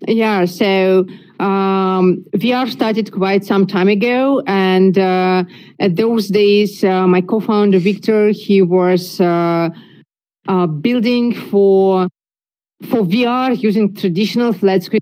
Yeah, 0.06 0.44
so 0.44 1.06
um, 1.40 2.24
VR 2.36 2.70
started 2.70 3.12
quite 3.12 3.44
some 3.44 3.66
time 3.66 3.88
ago, 3.88 4.42
and 4.46 4.98
uh, 4.98 5.44
at 5.80 5.96
those 5.96 6.28
days, 6.28 6.84
uh, 6.84 7.06
my 7.06 7.20
co-founder 7.20 7.78
Victor 7.78 8.28
he 8.28 8.60
was 8.60 9.20
uh, 9.20 9.70
uh, 10.48 10.66
building 10.66 11.34
for 11.34 12.08
for 12.88 13.02
VR 13.02 13.54
using 13.54 13.94
traditional 13.94 14.52
flat 14.52 14.82
screen 14.82 15.00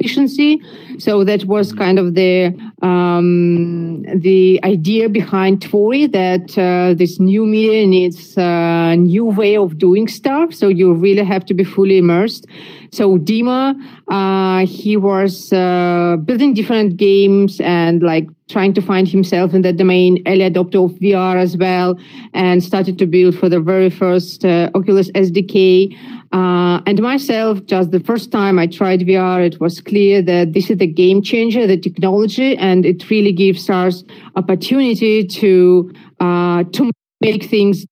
efficiency. 0.00 0.62
So 0.98 1.24
that 1.24 1.44
was 1.44 1.72
kind 1.72 1.98
of 1.98 2.14
the 2.14 2.54
um, 2.82 4.02
the 4.14 4.60
idea 4.64 5.08
behind 5.08 5.60
Tvori 5.60 6.10
that 6.12 6.58
uh, 6.58 6.94
this 6.94 7.20
new 7.20 7.46
media 7.46 7.86
needs 7.86 8.34
a 8.36 8.96
new 8.96 9.26
way 9.26 9.56
of 9.56 9.78
doing 9.78 10.08
stuff. 10.08 10.54
So 10.54 10.68
you 10.68 10.92
really 10.92 11.24
have 11.24 11.44
to 11.46 11.54
be 11.54 11.64
fully 11.64 11.98
immersed. 11.98 12.46
So 12.92 13.18
Dima, 13.18 13.74
uh, 14.08 14.66
he 14.66 14.96
was 14.96 15.52
uh, 15.52 16.16
building 16.24 16.54
different 16.54 16.96
games 16.96 17.60
and 17.60 18.02
like 18.02 18.26
trying 18.48 18.74
to 18.74 18.82
find 18.82 19.06
himself 19.06 19.54
in 19.54 19.62
that 19.62 19.76
domain, 19.76 20.22
early 20.26 20.50
adopter 20.50 20.84
of 20.84 20.90
VR 20.98 21.36
as 21.36 21.56
well, 21.56 21.98
and 22.34 22.64
started 22.64 22.98
to 22.98 23.06
build 23.06 23.38
for 23.38 23.48
the 23.48 23.60
very 23.60 23.90
first 23.90 24.44
uh, 24.44 24.70
Oculus 24.74 25.10
SDK. 25.12 25.96
Uh, 26.32 26.80
and 26.86 27.00
myself, 27.02 27.64
just 27.66 27.90
the 27.90 27.98
first 27.98 28.30
time 28.30 28.58
I 28.58 28.68
tried 28.68 29.00
VR, 29.00 29.44
it 29.44 29.60
was 29.60 29.80
clear 29.80 30.22
that 30.22 30.52
this 30.52 30.70
is 30.70 30.78
the 30.78 30.86
game 30.86 31.22
changer, 31.22 31.66
the 31.66 31.76
technology, 31.76 32.56
and 32.56 32.86
it 32.86 33.10
really 33.10 33.32
gives 33.32 33.68
us 33.68 34.04
opportunity 34.36 35.26
to 35.26 35.92
uh, 36.20 36.64
to 36.64 36.92
make 37.20 37.44
things 37.44 37.84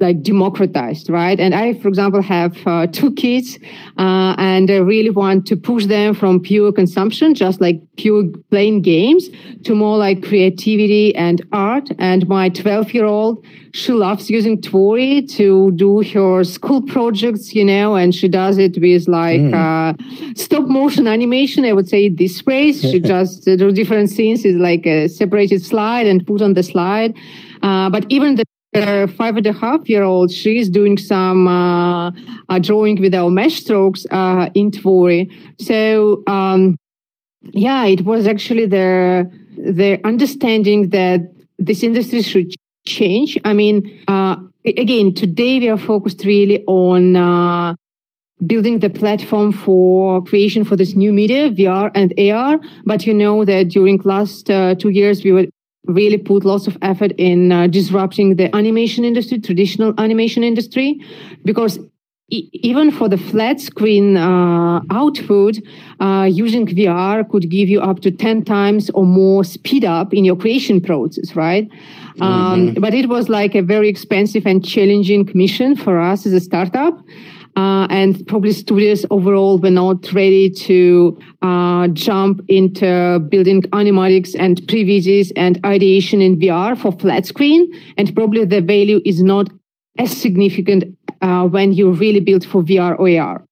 like 0.00 0.22
democratized, 0.22 1.10
right? 1.10 1.38
And 1.38 1.54
I, 1.54 1.74
for 1.74 1.88
example, 1.88 2.22
have 2.22 2.56
uh, 2.66 2.86
two 2.86 3.12
kids, 3.14 3.58
uh, 3.98 4.34
and 4.38 4.70
I 4.70 4.76
really 4.76 5.10
want 5.10 5.46
to 5.48 5.56
push 5.56 5.86
them 5.86 6.14
from 6.14 6.40
pure 6.40 6.72
consumption, 6.72 7.34
just 7.34 7.60
like 7.60 7.80
pure 7.96 8.24
playing 8.50 8.82
games, 8.82 9.28
to 9.64 9.74
more 9.74 9.98
like 9.98 10.22
creativity 10.22 11.14
and 11.14 11.44
art. 11.52 11.90
And 11.98 12.26
my 12.28 12.48
12 12.48 12.94
year 12.94 13.04
old, 13.04 13.44
she 13.72 13.92
loves 13.92 14.30
using 14.30 14.60
Tvori 14.60 15.30
to 15.36 15.70
do 15.72 16.02
her 16.02 16.44
school 16.44 16.82
projects, 16.82 17.54
you 17.54 17.64
know, 17.64 17.94
and 17.94 18.14
she 18.14 18.28
does 18.28 18.58
it 18.58 18.78
with 18.80 19.06
like 19.06 19.40
mm. 19.40 19.54
uh, 19.54 20.34
stop 20.34 20.66
motion 20.66 21.06
animation. 21.06 21.64
I 21.64 21.72
would 21.72 21.88
say 21.88 22.08
this 22.08 22.44
way. 22.46 22.72
She 22.72 23.00
just 23.14 23.46
uh, 23.46 23.56
do 23.56 23.70
different 23.70 24.10
scenes 24.10 24.44
is 24.44 24.56
like 24.56 24.86
a 24.86 25.08
separated 25.08 25.64
slide 25.64 26.06
and 26.06 26.26
put 26.26 26.42
on 26.42 26.54
the 26.54 26.62
slide. 26.62 27.14
Uh, 27.62 27.90
but 27.90 28.06
even 28.08 28.36
the 28.36 28.44
uh, 28.74 29.06
five 29.06 29.36
and 29.36 29.46
a 29.46 29.52
half 29.52 29.88
year 29.88 30.02
old, 30.02 30.30
she's 30.30 30.68
doing 30.68 30.96
some 30.96 31.48
uh, 31.48 32.10
uh, 32.48 32.58
drawing 32.60 33.00
with 33.00 33.14
our 33.14 33.30
mesh 33.30 33.60
strokes 33.60 34.06
uh, 34.10 34.48
in 34.54 34.70
Tvori. 34.70 35.30
So, 35.58 36.22
um, 36.26 36.76
yeah, 37.42 37.84
it 37.86 38.04
was 38.04 38.26
actually 38.26 38.66
the 38.66 39.30
the 39.56 39.98
understanding 40.04 40.90
that 40.90 41.20
this 41.58 41.82
industry 41.82 42.22
should 42.22 42.54
change. 42.86 43.38
I 43.44 43.52
mean, 43.52 44.02
uh, 44.08 44.36
again, 44.64 45.14
today 45.14 45.58
we 45.58 45.68
are 45.68 45.78
focused 45.78 46.24
really 46.24 46.64
on 46.66 47.16
uh, 47.16 47.74
building 48.46 48.78
the 48.78 48.90
platform 48.90 49.52
for 49.52 50.22
creation 50.24 50.64
for 50.64 50.76
this 50.76 50.94
new 50.94 51.12
media, 51.12 51.50
VR 51.50 51.90
and 51.94 52.14
AR. 52.18 52.58
But 52.84 53.06
you 53.06 53.14
know 53.14 53.44
that 53.44 53.68
during 53.68 54.00
last 54.04 54.50
uh, 54.50 54.74
two 54.76 54.90
years, 54.90 55.24
we 55.24 55.32
were 55.32 55.46
really 55.86 56.18
put 56.18 56.44
lots 56.44 56.66
of 56.66 56.76
effort 56.82 57.12
in 57.18 57.52
uh, 57.52 57.66
disrupting 57.66 58.36
the 58.36 58.54
animation 58.54 59.04
industry, 59.04 59.40
traditional 59.40 59.94
animation 59.98 60.44
industry, 60.44 61.00
because 61.44 61.78
e- 62.30 62.48
even 62.52 62.90
for 62.90 63.08
the 63.08 63.16
flat 63.16 63.60
screen 63.60 64.16
uh, 64.16 64.80
output, 64.90 65.58
uh, 66.00 66.28
using 66.30 66.66
VR 66.66 67.28
could 67.28 67.50
give 67.50 67.68
you 67.68 67.80
up 67.80 68.00
to 68.00 68.10
10 68.10 68.44
times 68.44 68.90
or 68.90 69.04
more 69.04 69.42
speed 69.44 69.84
up 69.84 70.12
in 70.12 70.24
your 70.24 70.36
creation 70.36 70.80
process, 70.80 71.34
right? 71.34 71.68
Um, 72.20 72.68
mm-hmm. 72.68 72.80
But 72.80 72.94
it 72.94 73.08
was 73.08 73.28
like 73.28 73.54
a 73.54 73.62
very 73.62 73.88
expensive 73.88 74.46
and 74.46 74.64
challenging 74.64 75.30
mission 75.34 75.76
for 75.76 75.98
us 75.98 76.26
as 76.26 76.32
a 76.32 76.40
startup. 76.40 77.02
Uh, 77.56 77.86
and 77.90 78.26
probably 78.26 78.52
studios 78.52 79.04
overall 79.10 79.58
were 79.58 79.70
not 79.70 80.12
ready 80.12 80.48
to 80.48 81.18
uh, 81.42 81.88
jump 81.88 82.40
into 82.48 83.18
building 83.28 83.62
animatics 83.72 84.36
and 84.38 84.62
previews 84.62 85.32
and 85.36 85.58
ideation 85.66 86.20
in 86.20 86.38
VR 86.38 86.78
for 86.78 86.92
flat 86.92 87.26
screen. 87.26 87.72
And 87.96 88.14
probably 88.14 88.44
the 88.44 88.60
value 88.60 89.00
is 89.04 89.22
not 89.22 89.48
as 89.98 90.16
significant 90.16 90.96
uh, 91.22 91.46
when 91.46 91.72
you 91.72 91.90
really 91.90 92.20
build 92.20 92.44
for 92.44 92.62
VR 92.62 92.98
or 92.98 93.20
AR. 93.20 93.44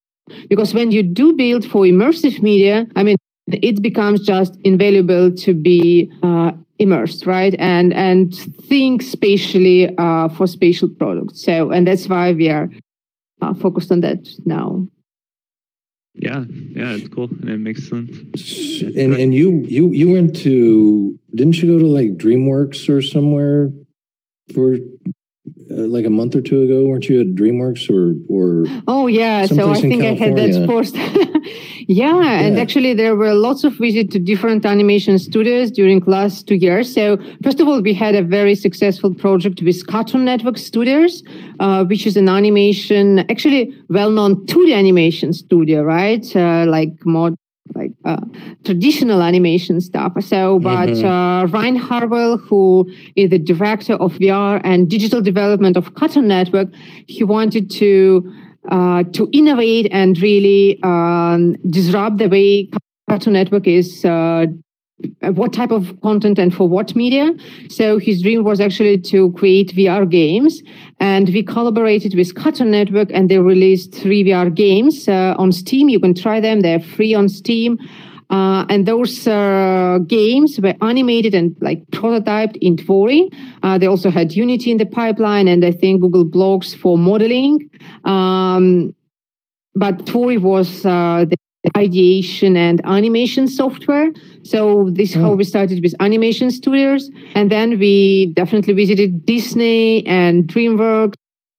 Because 0.49 0.75
when 0.75 0.91
you 0.91 1.03
do 1.03 1.33
build 1.35 1.65
for 1.65 1.85
immersive 1.85 2.43
media, 2.43 2.87
I 2.97 3.03
mean, 3.03 3.17
it 3.47 3.83
becomes 3.83 4.21
just 4.21 4.57
invaluable 4.63 5.33
to 5.33 5.55
be 5.55 6.11
uh, 6.23 6.53
immersed, 6.79 7.27
right? 7.27 7.55
And 7.59 7.93
and 7.95 8.35
think 8.69 9.03
spatially 9.03 9.97
uh, 9.97 10.29
for 10.29 10.47
spatial 10.47 10.89
products. 10.89 11.43
So, 11.45 11.71
and 11.71 11.87
that's 11.87 12.09
why 12.09 12.33
we 12.33 12.49
are 12.49 12.71
uh, 13.41 13.55
focused 13.55 13.93
on 13.93 14.01
that 14.01 14.29
now. 14.45 14.87
Yeah, 16.15 16.45
yeah, 16.49 16.95
it's 16.95 17.09
cool 17.09 17.29
and 17.31 17.49
it 17.49 17.59
makes 17.59 17.89
sense. 17.89 18.11
And 18.83 19.15
and 19.15 19.33
you 19.33 19.65
you 19.69 19.91
you 19.93 20.11
went 20.13 20.35
to 20.39 21.17
didn't 21.35 21.63
you 21.63 21.73
go 21.73 21.79
to 21.79 21.87
like 21.87 22.17
DreamWorks 22.17 22.89
or 22.89 23.01
somewhere 23.01 23.71
for 24.53 24.75
uh, 24.75 25.87
like 25.87 26.07
a 26.07 26.11
month 26.11 26.35
or 26.35 26.41
two 26.41 26.63
ago? 26.63 26.87
Weren't 26.87 27.09
you 27.09 27.21
at 27.21 27.35
DreamWorks 27.37 27.89
or 27.89 28.15
or? 28.29 28.65
Oh 28.89 29.07
yeah, 29.07 29.47
so 29.47 29.71
I 29.71 29.81
think 29.81 30.03
I 30.03 30.15
had 30.15 30.35
that 30.37 30.67
post. 30.67 30.97
yeah, 31.91 32.21
yeah, 32.23 32.41
and 32.41 32.59
actually 32.59 32.93
there 32.93 33.17
were 33.17 33.33
lots 33.33 33.65
of 33.65 33.73
visits 33.73 34.13
to 34.13 34.19
different 34.19 34.67
animation 34.67 35.19
studios 35.19 35.71
during 35.71 36.03
last 36.05 36.47
two 36.47 36.57
years. 36.57 36.93
So 36.93 37.17
first 37.43 37.61
of 37.61 37.67
all, 37.67 37.81
we 37.81 37.95
had 37.95 38.15
a 38.15 38.23
very 38.23 38.55
successful 38.55 39.15
project 39.15 39.63
with 39.63 39.87
Cartoon 39.87 40.27
Network 40.27 40.59
Studios, 40.59 41.23
uh, 41.61 41.87
which 41.87 42.07
is 42.07 42.19
an 42.19 42.29
animation, 42.29 43.21
actually 43.31 43.75
well-known 43.89 44.45
2D 44.45 44.77
animation 44.77 45.33
studio, 45.33 45.83
right? 45.83 46.37
Uh, 46.37 46.67
like 46.69 46.93
more 47.07 47.31
like 47.75 47.93
uh, 48.05 48.21
traditional 48.65 49.23
animation 49.23 49.81
stuff. 49.81 50.13
So, 50.23 50.59
but 50.59 50.91
mm-hmm. 50.91 51.07
uh, 51.07 51.47
Ryan 51.47 51.77
Harwell, 51.77 52.37
who 52.37 52.91
is 53.17 53.31
the 53.31 53.39
director 53.39 53.95
of 53.95 54.13
VR 54.15 54.61
and 54.63 54.91
digital 54.91 55.23
development 55.23 55.79
of 55.79 55.95
Cartoon 55.95 56.29
Network, 56.29 56.69
he 57.07 57.25
wanted 57.25 57.71
to 57.71 58.31
uh, 58.69 59.03
to 59.13 59.29
innovate 59.33 59.89
and 59.91 60.21
really 60.21 60.79
um, 60.83 61.57
disrupt 61.71 62.19
the 62.19 62.29
way 62.29 62.71
Cartoon 63.09 63.33
Network 63.33 63.67
is 63.67 64.05
uh, 64.05 64.47
what 65.21 65.53
type 65.53 65.71
of 65.71 65.99
content 66.03 66.39
and 66.39 66.53
for 66.53 66.69
what 66.69 66.95
media. 66.97 67.33
So 67.69 67.99
his 67.99 68.23
dream 68.23 68.45
was 68.45 68.61
actually 68.61 68.99
to 68.99 69.33
create 69.33 69.75
VR 69.75 70.09
games. 70.09 70.63
And 71.01 71.29
we 71.29 71.43
collaborated 71.43 72.15
with 72.15 72.35
Cartoon 72.35 72.71
Network 72.71 73.11
and 73.13 73.31
they 73.31 73.39
released 73.39 73.95
three 73.95 74.25
VR 74.25 74.53
games 74.55 75.09
uh, 75.09 75.35
on 75.39 75.53
Steam. 75.53 75.89
You 75.89 76.01
can 76.01 76.15
try 76.15 76.41
them. 76.41 76.61
They're 76.61 76.81
free 76.81 77.15
on 77.15 77.29
Steam. 77.29 77.79
Uh, 78.31 78.67
and 78.69 78.87
those 78.87 79.27
uh, 79.27 79.99
games 80.07 80.61
were 80.61 80.75
animated 80.83 81.35
and 81.35 81.57
like 81.61 81.85
prototyped 81.91 82.57
in 82.61 82.77
Tvori. 82.77 83.33
Uh, 83.63 83.79
they 83.79 83.87
also 83.87 84.11
had 84.11 84.33
Unity 84.33 84.71
in 84.71 84.77
the 84.77 84.87
pipeline 84.87 85.49
and 85.49 85.65
I 85.65 85.73
think 85.73 86.01
Google 86.01 86.25
Blocks 86.25 86.75
for 86.75 86.99
modeling. 86.99 87.71
Um, 88.05 88.95
but 89.75 90.05
Tvori 90.05 90.41
was 90.41 90.85
uh, 90.85 91.25
the 91.29 91.37
ideation 91.77 92.57
and 92.57 92.81
animation 92.85 93.49
software. 93.49 94.11
So 94.43 94.91
this 94.91 95.17
oh. 95.17 95.21
how 95.21 95.33
we 95.35 95.45
started 95.45 95.83
with 95.83 95.95
animation 96.01 96.51
studios, 96.51 97.11
and 97.35 97.51
then 97.51 97.79
we 97.79 98.33
definitely 98.35 98.75
visited 98.75 99.25
Disney 99.27 100.07
and 100.07 100.45
DreamWorks 100.47 101.15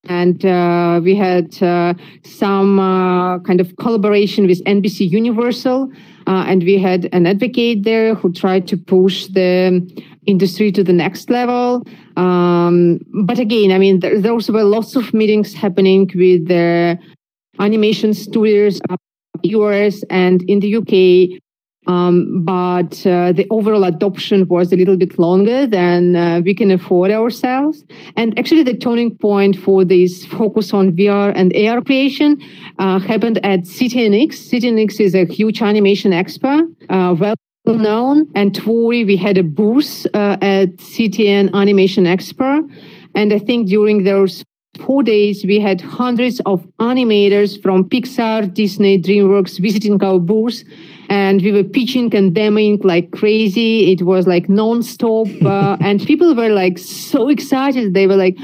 and 0.07 0.45
uh, 0.45 1.01
we 1.03 1.15
had 1.15 1.61
uh, 1.61 1.93
some 2.23 2.79
uh, 2.79 3.39
kind 3.39 3.59
of 3.59 3.75
collaboration 3.77 4.47
with 4.47 4.63
NBC 4.63 5.09
Universal, 5.09 5.91
uh, 6.27 6.45
and 6.47 6.63
we 6.63 6.77
had 6.77 7.09
an 7.11 7.27
advocate 7.27 7.83
there 7.83 8.15
who 8.15 8.31
tried 8.31 8.67
to 8.67 8.77
push 8.77 9.27
the 9.27 9.81
industry 10.25 10.71
to 10.71 10.83
the 10.83 10.93
next 10.93 11.29
level. 11.29 11.83
Um, 12.15 12.99
but 13.25 13.39
again, 13.39 13.71
I 13.71 13.77
mean, 13.77 13.99
there, 13.99 14.19
there 14.21 14.31
also 14.31 14.53
were 14.53 14.63
lots 14.63 14.95
of 14.95 15.13
meetings 15.13 15.53
happening 15.53 16.09
with 16.15 16.47
the 16.47 16.97
animation 17.59 18.13
studios, 18.13 18.79
US 19.43 20.03
and 20.09 20.41
in 20.43 20.59
the 20.59 20.75
UK, 20.75 21.41
um, 21.89 22.43
but 22.43 22.93
uh, 23.07 23.31
the 23.31 23.47
overall 23.49 23.83
adoption 23.83 24.47
was 24.47 24.71
a 24.71 24.75
little 24.75 24.95
bit 24.95 25.17
longer 25.17 25.65
than 25.65 26.15
uh, 26.15 26.39
we 26.45 26.53
can 26.53 26.69
afford 26.69 27.09
ourselves. 27.09 27.83
And 28.15 28.37
actually, 28.37 28.61
the 28.61 28.77
turning 28.77 29.17
point 29.17 29.55
for 29.57 29.83
this 29.83 30.23
focus 30.25 30.71
on 30.71 30.91
VR 30.91 31.33
and 31.35 31.51
AR 31.55 31.81
creation 31.81 32.37
uh, 32.77 32.99
happened 32.99 33.37
at 33.43 33.61
CTNX. 33.61 34.29
CTNX 34.49 34.99
is 34.99 35.15
a 35.15 35.25
huge 35.25 35.63
animation 35.63 36.11
expo, 36.11 36.53
uh, 36.89 37.15
well 37.19 37.35
known. 37.65 38.27
And 38.35 38.53
Tvori, 38.53 39.03
we 39.05 39.17
had 39.17 39.39
a 39.39 39.43
booth 39.43 40.05
uh, 40.13 40.37
at 40.41 40.77
CTN 40.77 41.53
Animation 41.53 42.03
Expo. 42.05 42.69
And 43.15 43.33
I 43.33 43.39
think 43.39 43.67
during 43.67 44.03
those 44.03 44.43
four 44.77 45.03
days, 45.03 45.43
we 45.45 45.59
had 45.59 45.81
hundreds 45.81 46.39
of 46.45 46.65
animators 46.79 47.61
from 47.61 47.89
Pixar, 47.89 48.53
Disney, 48.53 49.01
DreamWorks 49.01 49.59
visiting 49.59 50.01
our 50.03 50.19
booth 50.19 50.63
and 51.09 51.41
we 51.41 51.51
were 51.51 51.63
pitching 51.63 52.15
and 52.15 52.33
demoing 52.33 52.83
like 52.83 53.11
crazy. 53.11 53.91
It 53.91 54.03
was 54.03 54.27
like 54.27 54.47
nonstop, 54.47 55.43
uh, 55.43 55.77
and 55.81 56.05
people 56.05 56.33
were 56.35 56.49
like 56.49 56.77
so 56.77 57.29
excited. 57.29 57.93
They 57.93 58.07
were 58.07 58.15
like, 58.15 58.37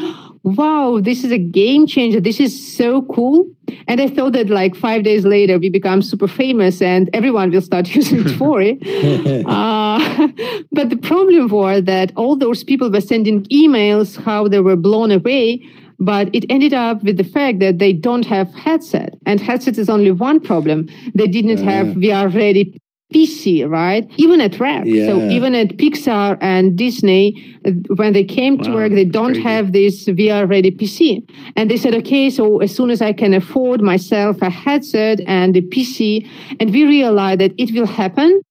"Wow, 0.44 1.00
this 1.02 1.24
is 1.24 1.32
a 1.32 1.38
game 1.38 1.86
changer! 1.86 2.20
This 2.20 2.40
is 2.40 2.76
so 2.76 3.04
cool!" 3.04 3.48
And 3.88 4.02
I 4.02 4.08
thought 4.08 4.34
that 4.34 4.50
like 4.50 4.76
five 4.76 5.04
days 5.04 5.26
later, 5.26 5.60
we 5.60 5.70
become 5.70 6.02
super 6.02 6.28
famous 6.28 6.82
and 6.82 7.10
everyone 7.14 7.52
will 7.52 7.62
start 7.62 7.88
using 7.96 8.24
Tvori. 8.24 8.72
uh, 9.48 10.28
but 10.72 10.90
the 10.90 10.98
problem 10.98 11.48
was 11.50 11.84
that 11.84 12.12
all 12.16 12.36
those 12.36 12.64
people 12.64 12.92
were 12.92 13.02
sending 13.02 13.44
emails 13.46 14.22
how 14.22 14.48
they 14.48 14.60
were 14.60 14.76
blown 14.76 15.12
away 15.12 15.62
but 16.00 16.30
it 16.34 16.46
ended 16.50 16.74
up 16.74 17.04
with 17.04 17.18
the 17.18 17.24
fact 17.24 17.60
that 17.60 17.80
they 17.80 17.94
don't 17.94 18.26
have 18.26 18.54
headset 18.54 19.14
and 19.26 19.40
headset 19.40 19.78
is 19.78 19.90
only 19.90 20.12
one 20.12 20.40
problem 20.40 20.88
they 21.14 21.28
didn't 21.28 21.60
uh, 21.60 21.72
have 21.72 21.88
vr 21.88 22.34
ready 22.34 22.80
PC, 23.14 23.70
right? 23.70 24.10
Even 24.18 24.42
at 24.42 24.60
Rec. 24.60 24.84
Yeah. 24.86 25.08
So 25.08 25.30
even 25.30 25.54
at 25.54 25.78
Pixar 25.78 26.38
and 26.42 26.76
Disney, 26.76 27.58
when 27.96 28.14
they 28.14 28.24
came 28.24 28.58
wow, 28.58 28.64
to 28.64 28.74
work, 28.74 28.92
they 28.92 29.06
don't 29.06 29.34
crazy. 29.34 29.42
have 29.42 29.72
this 29.74 30.06
VR 30.06 30.50
ready 30.50 30.72
PC. 30.72 31.24
And 31.56 31.70
they 31.70 31.78
said, 31.78 31.94
okay, 31.96 32.30
so 32.30 32.60
as 32.60 32.76
soon 32.76 32.90
as 32.90 33.02
I 33.02 33.14
can 33.14 33.34
afford 33.34 33.82
myself 33.82 34.42
a 34.42 34.50
headset 34.50 35.22
and 35.28 35.56
a 35.56 35.62
PC, 35.62 36.28
and 36.60 36.74
we 36.74 36.84
realized 36.84 37.42
that 37.42 37.54
it 37.58 37.74
will 37.74 37.86
happen. 37.86 38.42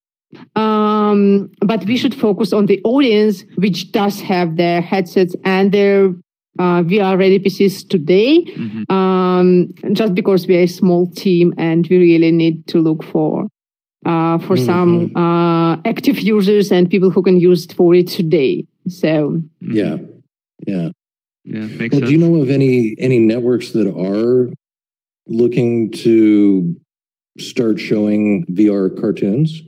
Um, 0.57 1.50
but 1.61 1.85
we 1.85 1.96
should 1.96 2.14
focus 2.14 2.52
on 2.52 2.66
the 2.66 2.80
audience, 2.85 3.44
which 3.57 3.92
does 3.92 4.20
have 4.20 4.57
their 4.57 4.80
headsets 4.80 5.37
and 5.44 5.72
their 5.72 6.12
uh, 6.58 6.82
VR 6.82 7.18
ready 7.18 7.38
PCs 7.38 7.88
today, 7.88 8.44
mm-hmm. 8.44 8.92
um, 8.92 9.74
just 9.92 10.14
because 10.14 10.46
we 10.46 10.56
are 10.56 10.62
a 10.62 10.66
small 10.66 11.10
team 11.10 11.52
and 11.58 11.86
we 11.88 11.98
really 11.98 12.30
need 12.30 12.66
to 12.68 12.78
look 12.78 13.02
for 13.02 13.48
uh, 14.06 14.38
for 14.38 14.56
mm-hmm. 14.56 14.64
some 14.64 15.16
uh, 15.16 15.76
active 15.84 16.20
users 16.20 16.70
and 16.70 16.90
people 16.90 17.10
who 17.10 17.22
can 17.22 17.40
use 17.40 17.64
it 17.64 17.72
for 17.72 17.94
it 17.94 18.08
today. 18.08 18.66
So 18.88 19.42
yeah, 19.60 19.96
yeah, 20.66 20.90
yeah. 21.44 21.66
Makes 21.66 21.94
well, 21.94 22.00
sense. 22.00 22.06
do 22.06 22.12
you 22.12 22.18
know 22.18 22.42
of 22.42 22.50
any 22.50 22.94
any 22.98 23.18
networks 23.18 23.70
that 23.72 23.88
are 23.88 24.50
looking 25.26 25.90
to 25.90 26.76
start 27.38 27.80
showing 27.80 28.44
VR 28.46 29.00
cartoons? 29.00 29.62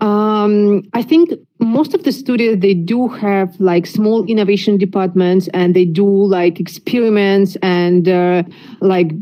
Um, 0.00 0.82
I 0.94 1.02
think 1.02 1.30
most 1.58 1.94
of 1.94 2.04
the 2.04 2.12
studios 2.12 2.58
they 2.60 2.72
do 2.72 3.08
have 3.08 3.58
like 3.60 3.86
small 3.86 4.24
innovation 4.24 4.78
departments 4.78 5.48
and 5.52 5.76
they 5.76 5.84
do 5.84 6.06
like 6.06 6.58
experiments 6.58 7.56
and 7.62 8.08
uh, 8.08 8.42
like 8.80 9.12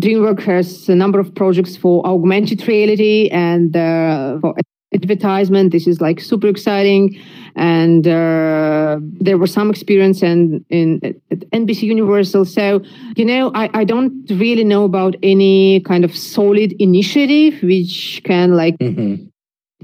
DreamWorks 0.00 0.42
has 0.42 0.88
a 0.90 0.94
number 0.94 1.18
of 1.18 1.34
projects 1.34 1.76
for 1.76 2.06
augmented 2.06 2.66
reality 2.68 3.28
and 3.30 3.74
uh, 3.74 4.38
for 4.40 4.54
advertisement. 4.92 5.72
This 5.72 5.86
is 5.86 6.00
like 6.00 6.20
super 6.20 6.48
exciting, 6.48 7.18
and 7.54 8.06
uh, 8.06 8.98
there 9.00 9.38
was 9.38 9.52
some 9.52 9.70
experience 9.70 10.22
in 10.22 10.64
in 10.68 11.00
at 11.30 11.40
NBC 11.50 11.82
Universal. 11.82 12.44
So 12.44 12.82
you 13.16 13.24
know, 13.24 13.50
I 13.54 13.70
I 13.72 13.84
don't 13.84 14.12
really 14.30 14.64
know 14.64 14.84
about 14.84 15.16
any 15.22 15.80
kind 15.80 16.04
of 16.04 16.14
solid 16.16 16.74
initiative 16.78 17.62
which 17.62 18.20
can 18.24 18.54
like. 18.54 18.76
Mm-hmm 18.78 19.26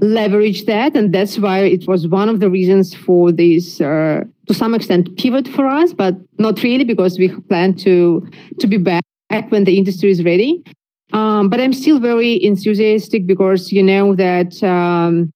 leverage 0.03 0.65
that 0.65 0.95
and 0.95 1.13
that's 1.13 1.39
why 1.39 1.59
it 1.59 1.87
was 1.87 2.07
one 2.07 2.27
of 2.27 2.41
the 2.41 2.49
reasons 2.49 2.93
for 2.93 3.31
this 3.31 3.79
uh, 3.79 4.21
to 4.47 4.53
some 4.53 4.75
extent 4.75 5.15
pivot 5.17 5.47
for 5.47 5.65
us 5.65 5.93
but 5.93 6.15
not 6.37 6.61
really 6.61 6.83
because 6.83 7.17
we 7.17 7.29
plan 7.49 7.73
to 7.73 8.27
to 8.59 8.67
be 8.67 8.77
back 8.77 9.03
when 9.49 9.63
the 9.63 9.77
industry 9.77 10.11
is 10.11 10.23
ready. 10.23 10.61
Um, 11.13 11.47
but 11.49 11.61
i'm 11.61 11.73
still 11.73 11.99
very 11.99 12.43
enthusiastic 12.43 13.27
because 13.27 13.71
you 13.71 13.83
know 13.83 14.15
that 14.15 14.61
um, 14.63 15.31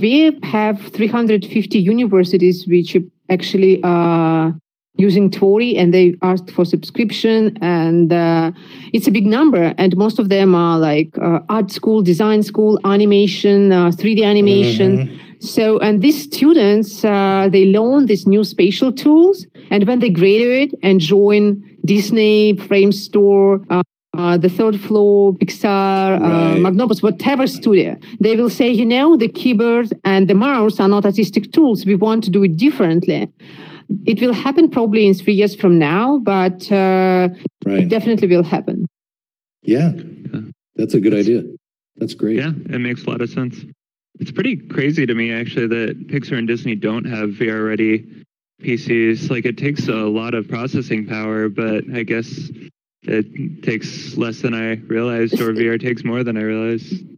we 0.00 0.38
have 0.42 0.80
350 0.80 1.78
universities 1.78 2.66
which 2.66 2.96
actually 3.28 3.80
uh, 3.82 4.52
using 4.96 5.30
Tvori 5.30 5.76
and 5.76 5.92
they 5.92 6.14
asked 6.22 6.50
for 6.50 6.64
subscription 6.64 7.56
and 7.60 8.12
uh, 8.12 8.52
it's 8.92 9.06
a 9.06 9.10
big 9.10 9.26
number 9.26 9.74
and 9.78 9.96
most 9.96 10.18
of 10.18 10.28
them 10.28 10.54
are 10.54 10.78
like 10.78 11.16
uh, 11.18 11.40
art 11.48 11.70
school 11.70 12.02
design 12.02 12.42
school 12.42 12.78
animation 12.84 13.72
uh, 13.72 13.90
3d 13.90 14.24
animation 14.24 14.98
mm-hmm. 14.98 15.40
so 15.40 15.78
and 15.80 16.02
these 16.02 16.22
students 16.22 17.04
uh, 17.04 17.48
they 17.50 17.66
learn 17.66 18.06
these 18.06 18.26
new 18.26 18.44
spatial 18.44 18.90
tools 18.92 19.46
and 19.70 19.86
when 19.86 19.98
they 19.98 20.10
graduate 20.10 20.74
and 20.82 21.00
join 21.00 21.62
disney 21.84 22.54
Framestore 22.54 23.64
uh, 23.70 23.82
uh, 24.16 24.38
the 24.38 24.48
third 24.48 24.80
floor, 24.80 25.34
Pixar, 25.34 26.18
right. 26.18 26.58
Magnopus, 26.58 27.02
whatever 27.02 27.46
studio, 27.46 27.98
they 28.18 28.34
will 28.34 28.48
say, 28.48 28.70
you 28.70 28.86
know, 28.86 29.14
the 29.14 29.28
keyboard 29.28 29.92
and 30.04 30.26
the 30.26 30.34
mouse 30.34 30.80
are 30.80 30.88
not 30.88 31.04
artistic 31.04 31.52
tools. 31.52 31.84
We 31.84 31.96
want 31.96 32.24
to 32.24 32.30
do 32.30 32.42
it 32.42 32.56
differently. 32.56 33.30
It 34.04 34.20
will 34.20 34.32
happen 34.32 34.70
probably 34.70 35.06
in 35.06 35.14
three 35.14 35.34
years 35.34 35.54
from 35.54 35.78
now, 35.78 36.18
but 36.18 36.70
uh, 36.72 37.28
right. 37.64 37.80
it 37.80 37.88
definitely 37.88 38.28
will 38.28 38.42
happen. 38.42 38.86
Yeah, 39.62 39.92
that's 40.76 40.94
a 40.94 41.00
good 41.00 41.14
idea. 41.14 41.42
That's 41.96 42.14
great. 42.14 42.36
Yeah, 42.36 42.50
it 42.50 42.80
makes 42.80 43.04
a 43.04 43.10
lot 43.10 43.20
of 43.20 43.30
sense. 43.30 43.64
It's 44.18 44.30
pretty 44.30 44.56
crazy 44.56 45.06
to 45.06 45.14
me, 45.14 45.32
actually, 45.32 45.66
that 45.68 46.08
Pixar 46.08 46.38
and 46.38 46.48
Disney 46.48 46.74
don't 46.74 47.04
have 47.04 47.30
VR 47.30 47.66
ready 47.66 48.24
PCs. 48.62 49.30
Like, 49.30 49.44
it 49.44 49.58
takes 49.58 49.88
a 49.88 49.92
lot 49.92 50.34
of 50.34 50.48
processing 50.48 51.06
power, 51.06 51.48
but 51.48 51.84
I 51.94 52.02
guess 52.02 52.50
it 53.02 53.62
takes 53.62 54.16
less 54.16 54.40
than 54.40 54.54
I 54.54 54.74
realized, 54.74 55.40
or 55.40 55.52
VR 55.52 55.80
takes 55.80 56.04
more 56.04 56.24
than 56.24 56.36
I 56.36 56.42
realized 56.42 57.15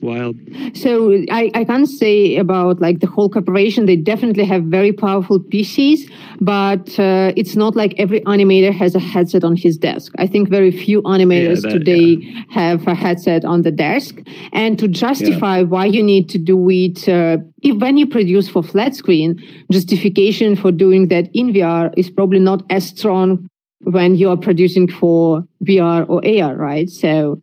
wild. 0.00 0.36
So 0.74 1.12
I, 1.30 1.50
I 1.54 1.64
can't 1.64 1.88
say 1.88 2.36
about 2.36 2.80
like 2.80 3.00
the 3.00 3.06
whole 3.06 3.28
corporation. 3.28 3.86
They 3.86 3.96
definitely 3.96 4.44
have 4.44 4.64
very 4.64 4.92
powerful 4.92 5.40
pcs 5.40 6.10
but 6.40 6.98
uh, 6.98 7.32
it's 7.36 7.56
not 7.56 7.76
like 7.76 7.94
every 7.96 8.20
animator 8.22 8.72
has 8.72 8.94
a 8.94 9.00
headset 9.00 9.44
on 9.44 9.56
his 9.56 9.76
desk. 9.76 10.12
I 10.18 10.26
think 10.26 10.48
very 10.48 10.70
few 10.70 11.02
animators 11.02 11.62
yeah, 11.64 11.70
that, 11.70 11.78
today 11.78 12.18
yeah. 12.20 12.42
have 12.50 12.86
a 12.86 12.94
headset 12.94 13.44
on 13.44 13.62
the 13.62 13.70
desk. 13.70 14.18
And 14.52 14.78
to 14.78 14.88
justify 14.88 15.58
yeah. 15.58 15.64
why 15.64 15.86
you 15.86 16.02
need 16.02 16.28
to 16.30 16.38
do 16.38 16.68
it 16.70 17.08
uh, 17.08 17.38
if, 17.62 17.76
when 17.80 17.96
you 17.96 18.06
produce 18.06 18.48
for 18.48 18.62
flat 18.62 18.94
screen 18.94 19.40
justification 19.70 20.56
for 20.56 20.70
doing 20.70 21.08
that 21.08 21.28
in 21.32 21.52
vr 21.52 21.92
is 21.96 22.10
probably 22.10 22.38
not 22.38 22.62
as 22.70 22.86
strong 22.86 23.48
when 23.80 24.14
you 24.14 24.28
are 24.28 24.36
producing 24.36 24.88
for 24.88 25.44
vr 25.64 26.08
or 26.08 26.22
ar 26.42 26.56
right? 26.56 26.90
So 26.90 27.40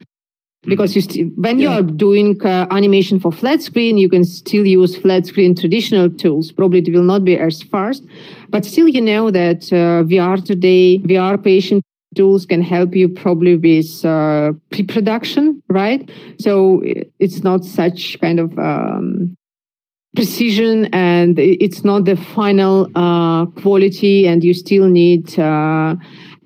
because 0.64 0.96
you 0.96 1.02
st- 1.02 1.38
when 1.38 1.60
yeah. 1.60 1.70
you 1.70 1.80
are 1.80 1.84
doing 1.84 2.40
uh, 2.46 2.68
animation 2.72 3.20
for 3.20 3.32
flat 3.32 3.62
screen 3.62 3.98
you 3.98 4.10
can 4.10 4.24
still 4.24 4.66
use 4.66 4.96
flat 4.96 5.26
screen 5.26 5.56
traditional 5.56 6.10
tools. 6.10 6.52
Probably 6.52 6.80
it 6.80 6.94
will 6.94 7.04
not 7.04 7.24
be 7.24 7.38
as 7.38 7.62
fast 7.64 8.06
but 8.50 8.66
still 8.66 8.88
you 8.88 9.02
know 9.02 9.32
that 9.32 9.72
uh, 9.72 10.04
vr 10.04 10.44
today 10.44 11.00
vr 11.00 11.44
patient 11.44 11.84
tools 12.16 12.46
can 12.46 12.62
help 12.62 12.96
you 12.96 13.08
probably 13.08 13.56
with 13.56 14.06
uh, 14.06 14.52
pre-production 14.72 15.62
right? 15.70 16.10
So 16.40 16.82
it's 17.20 17.44
not 17.44 17.64
such 17.64 18.20
kind 18.20 18.40
of 18.40 18.58
um, 18.60 19.36
precision 20.16 20.86
and 20.94 21.40
it's 21.40 21.84
not 21.84 22.06
the 22.06 22.18
final 22.18 22.90
uh, 22.96 23.46
quality 23.62 24.28
and 24.28 24.44
you 24.44 24.54
still 24.54 24.88
need 24.88 25.40
uh, 25.40 25.96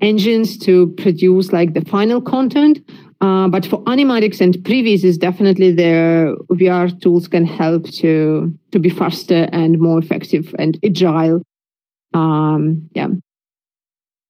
engines 0.01 0.58
to 0.60 0.88
produce 0.97 1.51
like 1.51 1.73
the 1.73 1.84
final 1.86 2.21
content 2.21 2.80
Uh, 3.25 3.47
but 3.47 3.65
for 3.65 3.83
animatics 3.85 4.39
and 4.39 4.53
previs 4.57 5.03
is 5.03 5.17
definitely 5.17 5.71
the 5.71 6.38
VR 6.51 6.88
tools 7.01 7.27
can 7.27 7.43
help 7.43 7.83
to 7.89 8.53
to 8.71 8.77
be 8.77 8.89
faster 8.89 9.49
and 9.51 9.79
more 9.79 9.97
effective 9.97 10.53
and 10.59 10.77
agile. 10.83 11.41
Um, 12.13 12.88
yeah. 12.93 13.07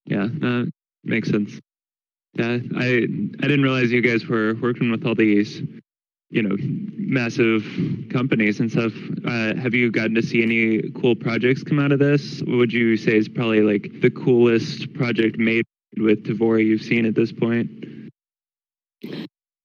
Yeah, 0.05 0.27
that 0.39 0.71
makes 1.03 1.29
sense. 1.29 1.59
Yeah, 2.35 2.59
I 2.77 2.87
I 3.41 3.45
didn't 3.49 3.63
realize 3.63 3.91
you 3.91 4.01
guys 4.01 4.27
were 4.27 4.53
working 4.61 4.89
with 4.91 5.05
all 5.05 5.15
these, 5.15 5.61
you 6.29 6.43
know, 6.43 6.55
massive 7.19 7.63
companies 8.11 8.61
and 8.61 8.71
stuff. 8.71 8.93
Uh, 9.25 9.55
have 9.55 9.73
you 9.73 9.91
gotten 9.91 10.15
to 10.15 10.21
see 10.21 10.41
any 10.41 10.89
cool 11.01 11.15
projects 11.15 11.63
come 11.63 11.79
out 11.79 11.91
of 11.91 11.99
this? 11.99 12.39
What 12.43 12.57
would 12.61 12.73
you 12.73 12.95
say 12.95 13.17
is 13.17 13.27
probably 13.27 13.61
like 13.61 13.99
the 13.99 14.11
coolest 14.11 14.93
project 14.93 15.37
made 15.37 15.65
with 15.97 16.23
Tvori 16.23 16.65
you've 16.65 16.87
seen 16.91 17.05
at 17.05 17.15
this 17.15 17.33
point? 17.33 17.94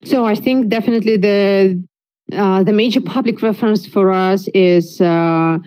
So 0.05 0.25
I 0.25 0.35
think 0.35 0.69
definitely 0.69 1.17
the 1.17 1.83
uh, 2.33 2.63
the 2.63 2.73
major 2.73 3.01
public 3.01 3.43
reference 3.43 3.87
for 3.87 4.13
us 4.13 4.49
is 4.55 5.01
uh, 5.01 5.59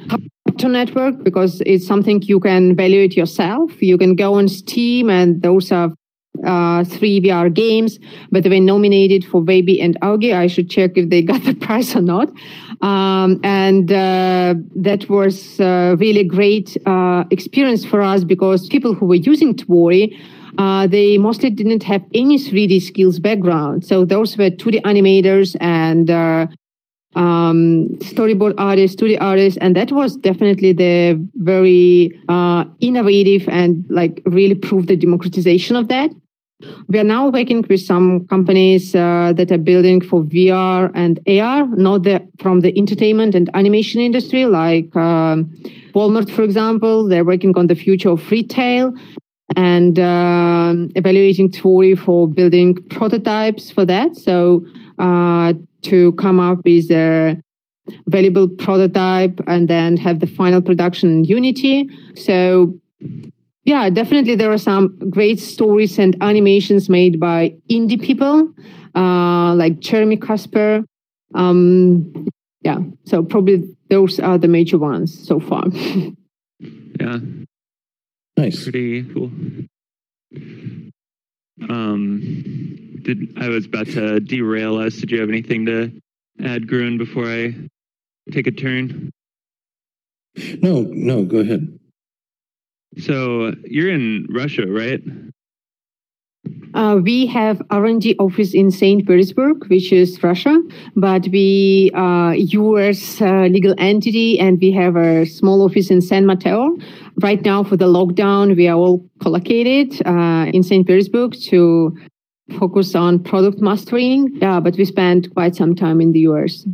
Network 0.64 1.24
because 1.24 1.62
it's 1.66 1.86
something 1.86 2.22
you 2.22 2.40
can 2.40 2.72
evaluate 2.72 3.18
yourself. 3.18 3.82
You 3.82 3.98
can 3.98 4.16
go 4.16 4.36
on 4.36 4.48
Steam, 4.48 5.10
and 5.10 5.42
those 5.42 5.72
are 5.74 5.92
uh, 6.46 6.84
three 6.84 7.22
VR 7.22 7.54
games, 7.54 8.00
but 8.32 8.44
they 8.44 8.50
were 8.50 8.60
nominated 8.60 9.26
for 9.26 9.42
Baby 9.42 9.82
and 9.82 10.00
Augie. 10.02 10.34
I 10.34 10.48
should 10.48 10.70
check 10.70 10.92
if 10.96 11.10
they 11.10 11.22
got 11.22 11.44
the 11.46 11.54
prize 11.54 11.96
or 11.96 12.02
not. 12.02 12.30
Um, 12.82 13.40
and 13.44 13.92
uh, 13.92 14.56
that 14.76 15.10
was 15.10 15.60
uh, 15.60 15.96
really 16.00 16.24
great 16.24 16.78
uh, 16.86 17.24
experience 17.32 17.86
for 17.86 18.02
us 18.02 18.24
because 18.24 18.68
people 18.68 18.94
who 18.94 19.06
were 19.06 19.16
using 19.16 19.54
Tvori 19.54 20.18
uh, 20.58 20.88
they 20.88 21.18
mostly 21.18 21.50
didn't 21.50 21.84
have 21.84 22.04
any 22.14 22.38
3D 22.38 22.82
skills 22.82 23.20
background. 23.20 23.86
So 23.86 24.06
those 24.06 24.38
were 24.38 24.50
2D 24.50 24.82
animators 24.82 25.56
and 25.60 26.10
uh, 26.10 26.48
um, 27.16 27.90
storyboard 28.00 28.54
artists, 28.58 29.02
2D 29.02 29.18
artists, 29.22 29.58
and 29.62 29.76
that 29.76 29.92
was 29.92 30.16
definitely 30.18 30.74
the 30.74 31.28
very 31.36 32.20
uh, 32.30 32.66
innovative 32.80 33.48
and 33.50 33.86
like 33.90 34.22
really 34.26 34.56
proved 34.56 34.88
the 34.88 34.96
democratization 34.96 35.76
of 35.76 35.88
that. 35.88 36.12
We 36.88 36.98
are 36.98 37.04
now 37.04 37.28
working 37.28 37.66
with 37.70 37.82
some 37.82 38.26
companies 38.28 38.96
uh, 38.96 39.34
that 39.36 39.52
are 39.52 39.58
building 39.58 40.00
for 40.00 40.24
VR 40.24 40.92
and 40.96 41.20
AR, 41.28 41.68
not 41.76 42.04
the, 42.04 42.26
from 42.40 42.62
the 42.62 42.78
entertainment 42.78 43.36
and 43.36 43.50
animation 43.54 44.00
industry, 44.00 44.46
like 44.46 44.96
um, 44.96 45.52
Walmart, 45.94 46.32
for 46.32 46.44
example. 46.44 47.06
They're 47.06 47.26
working 47.26 47.58
on 47.58 47.68
the 47.68 47.76
future 47.76 48.12
of 48.12 48.32
retail 48.32 48.94
and 49.56 50.00
uh, 50.00 50.74
evaluating 50.96 51.52
Tvori 51.52 51.98
for 51.98 52.28
building 52.28 52.76
prototypes 52.90 53.72
for 53.72 53.86
that. 53.86 54.16
So 54.16 54.66
uh, 55.00 55.54
to 55.84 56.12
come 56.14 56.40
up 56.40 56.60
with 56.66 56.90
a 56.92 57.42
valuable 58.08 58.48
prototype 58.48 59.40
and 59.48 59.68
then 59.68 59.98
have 59.98 60.20
the 60.20 60.28
final 60.28 60.62
production 60.62 61.10
in 61.10 61.26
Unity. 61.26 61.90
So 62.16 62.74
yeah, 63.66 63.90
definitely 63.90 64.36
there 64.36 64.52
are 64.52 64.58
some 64.58 64.98
great 65.10 65.40
stories 65.40 66.00
and 66.00 66.16
animations 66.22 66.90
made 66.90 67.20
by 67.20 67.56
indie 67.70 68.02
people 68.02 68.54
uh, 68.96 69.56
like 69.56 69.80
Jeremy 69.80 70.18
Casper. 70.18 70.84
Um, 71.36 72.28
yeah, 72.62 72.80
so 73.06 73.24
probably 73.24 73.64
those 73.90 74.20
are 74.20 74.38
the 74.38 74.48
major 74.48 74.78
ones 74.78 75.28
so 75.28 75.40
far. 75.40 75.66
yeah, 77.00 77.18
Nice. 78.38 78.64
Pretty 78.64 79.04
cool. 79.14 79.32
Um, 81.70 83.00
did 83.04 83.38
I 83.40 83.50
was 83.50 83.66
about 83.66 83.88
to 83.88 84.20
derail 84.20 84.78
us. 84.78 84.96
Did 84.96 85.12
you 85.12 85.20
have 85.20 85.30
anything 85.30 85.66
to 85.68 85.92
add, 86.44 86.68
Gruen, 86.68 86.98
before 86.98 87.26
I 87.26 87.54
take 88.32 88.48
a 88.48 88.52
turn? 88.52 89.12
No, 90.36 90.82
no, 90.82 91.24
go 91.26 91.38
ahead. 91.38 91.80
So 93.00 93.54
you're 93.64 93.92
in 93.94 94.28
Russia, 94.30 94.66
right? 94.68 95.02
Uh, 96.74 97.00
we 97.02 97.28
have 97.28 97.62
R&D 97.70 98.16
office 98.20 98.54
in 98.54 98.72
St. 98.72 99.06
Petersburg, 99.08 99.68
which 99.68 99.94
is 99.94 100.22
Russia, 100.24 100.60
but 100.96 101.28
we 101.28 101.92
are 101.94 102.36
US 102.36 103.22
uh, 103.22 103.46
legal 103.46 103.76
entity 103.78 104.40
and 104.40 104.60
we 104.60 104.72
have 104.72 104.96
a 104.96 105.26
small 105.26 105.62
office 105.62 105.92
in 105.92 106.02
San 106.02 106.26
Mateo. 106.26 106.76
Right 107.22 107.44
now 107.44 107.64
for 107.64 107.78
the 107.78 107.86
lockdown, 107.86 108.56
we 108.58 108.68
are 108.68 108.76
all 108.76 109.08
collocated 109.22 110.02
uh, 110.06 110.50
in 110.52 110.64
St. 110.64 110.86
Petersburg 110.88 111.36
to 111.50 111.96
focus 112.58 112.96
on 112.96 113.24
product 113.24 113.60
mastering. 113.60 114.30
Yeah, 114.42 114.60
but 114.60 114.76
we 114.76 114.86
spent 114.86 115.32
quite 115.34 115.56
some 115.56 115.76
time 115.76 116.02
in 116.02 116.12
the 116.12 116.22
US. 116.22 116.66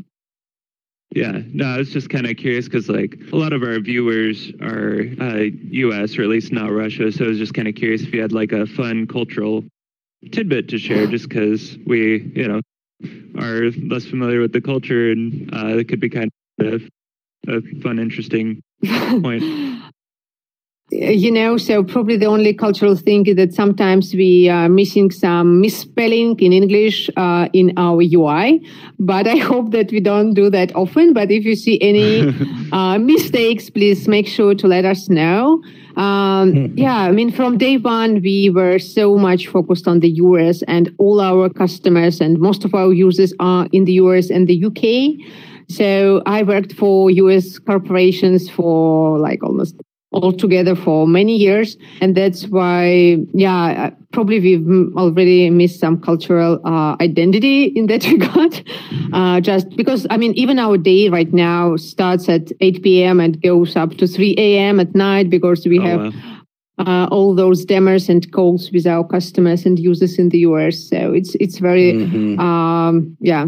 Yeah, 1.16 1.42
no, 1.48 1.66
I 1.66 1.78
was 1.78 1.90
just 1.90 2.10
kind 2.10 2.28
of 2.28 2.38
curious 2.38 2.66
because 2.66 2.88
like 2.88 3.20
a 3.32 3.36
lot 3.36 3.52
of 3.52 3.64
our 3.64 3.80
viewers 3.80 4.52
are 4.62 5.06
uh, 5.20 5.46
U.S. 5.72 6.18
or 6.18 6.24
at 6.24 6.30
least 6.30 6.52
not 6.52 6.72
Russia, 6.72 7.12
so 7.12 7.26
I 7.26 7.30
was 7.30 7.40
just 7.40 7.56
kind 7.56 7.68
of 7.68 7.74
curious 7.74 8.04
if 8.04 8.14
you 8.14 8.22
had 8.22 8.32
like 8.32 8.52
a 8.52 8.68
fun 8.68 9.08
cultural 9.08 9.64
tidbit 10.32 10.68
to 10.70 10.78
share, 10.78 11.08
just 11.08 11.28
because 11.28 11.78
we, 11.88 12.32
you 12.36 12.48
know, 12.48 12.62
are 13.40 13.72
less 13.88 14.06
familiar 14.06 14.40
with 14.40 14.54
the 14.54 14.62
culture 14.62 15.12
and 15.12 15.54
uh, 15.54 15.78
it 15.78 15.88
could 15.88 16.00
be 16.00 16.10
kind 16.10 16.30
of 16.60 16.84
a 17.48 17.62
fun, 17.82 17.98
interesting 17.98 18.62
point. 18.86 19.44
You 20.92 21.32
know, 21.32 21.58
so 21.58 21.84
probably 21.84 22.18
the 22.18 22.26
only 22.26 22.54
cultural 22.54 22.96
thing 22.96 23.26
is 23.28 23.36
that 23.36 23.54
sometimes 23.54 24.14
we 24.14 24.50
are 24.50 24.68
missing 24.68 25.12
some 25.12 25.62
misspelling 25.62 26.40
in 26.40 26.52
English 26.52 27.10
uh, 27.16 27.48
in 27.54 27.74
our 27.78 28.02
UI. 28.02 28.66
But 28.98 29.28
I 29.28 29.38
hope 29.38 29.72
that 29.72 29.92
we 29.92 30.00
don't 30.00 30.34
do 30.34 30.50
that 30.50 30.76
often. 30.76 31.14
But 31.14 31.30
if 31.32 31.46
you 31.46 31.56
see 31.56 31.80
any 31.82 32.34
uh, 32.72 32.98
mistakes, 32.98 33.70
please 33.70 34.08
make 34.08 34.28
sure 34.28 34.56
to 34.56 34.68
let 34.68 34.84
us 34.84 35.10
know. 35.10 35.62
Um, 35.96 36.74
yeah, 36.76 36.98
I 36.98 37.12
mean, 37.12 37.32
from 37.32 37.58
day 37.58 37.78
one, 37.78 38.22
we 38.22 38.50
were 38.50 38.80
so 38.80 39.16
much 39.16 39.48
focused 39.48 39.88
on 39.88 40.00
the 40.00 40.10
US, 40.10 40.64
and 40.64 40.94
all 40.98 41.22
our 41.22 41.50
customers 41.50 42.20
and 42.20 42.40
most 42.40 42.66
of 42.66 42.74
our 42.74 42.94
users 42.94 43.34
are 43.40 43.68
in 43.72 43.86
the 43.86 43.94
US 43.94 44.32
and 44.32 44.48
the 44.48 44.66
UK. 44.66 45.26
So 45.70 46.24
I 46.26 46.42
worked 46.42 46.74
for 46.74 47.12
US 47.12 47.60
corporations 47.60 48.50
for 48.50 49.20
like 49.20 49.44
almost 49.44 49.76
altogether 50.12 50.76
for 50.76 51.08
many 51.08 51.36
years. 51.36 51.78
And 52.02 52.16
that's 52.16 52.48
why 52.48 53.18
yeah 53.34 53.92
probably 54.12 54.40
we've 54.40 54.98
already 54.98 55.50
missed 55.50 55.80
some 55.80 56.02
cultural 56.02 56.60
uh, 56.66 56.96
identity 57.00 57.66
in 57.66 57.88
that 57.88 58.06
regard. 58.12 58.64
Uh, 59.14 59.40
just 59.40 59.70
because 59.76 60.08
i 60.10 60.18
mean 60.18 60.34
even 60.34 60.60
our 60.60 60.78
day 60.78 61.10
right 61.10 61.34
now 61.34 61.76
starts 61.76 62.30
at 62.30 62.52
8 62.60 62.84
p.m 62.84 63.20
and 63.20 63.42
goes 63.42 63.76
up 63.76 63.96
to 63.98 64.08
3 64.08 64.36
a.m 64.38 64.80
at 64.80 64.94
night 64.96 65.30
because 65.30 65.66
we 65.66 65.80
oh, 65.80 65.84
have 65.84 66.14
wow. 66.14 66.86
uh, 66.86 67.08
all 67.08 67.36
those 67.36 67.66
demos 67.66 68.10
and 68.10 68.32
calls 68.32 68.72
with 68.72 68.86
our 68.86 69.04
customers 69.08 69.66
and 69.66 69.80
users 69.80 70.18
in 70.20 70.30
the 70.30 70.40
us 70.40 70.90
so 70.90 71.14
it's 71.14 71.36
it's 71.36 71.60
very 71.60 71.94
mm-hmm. 71.94 72.40
um, 72.40 73.18
yeah. 73.20 73.48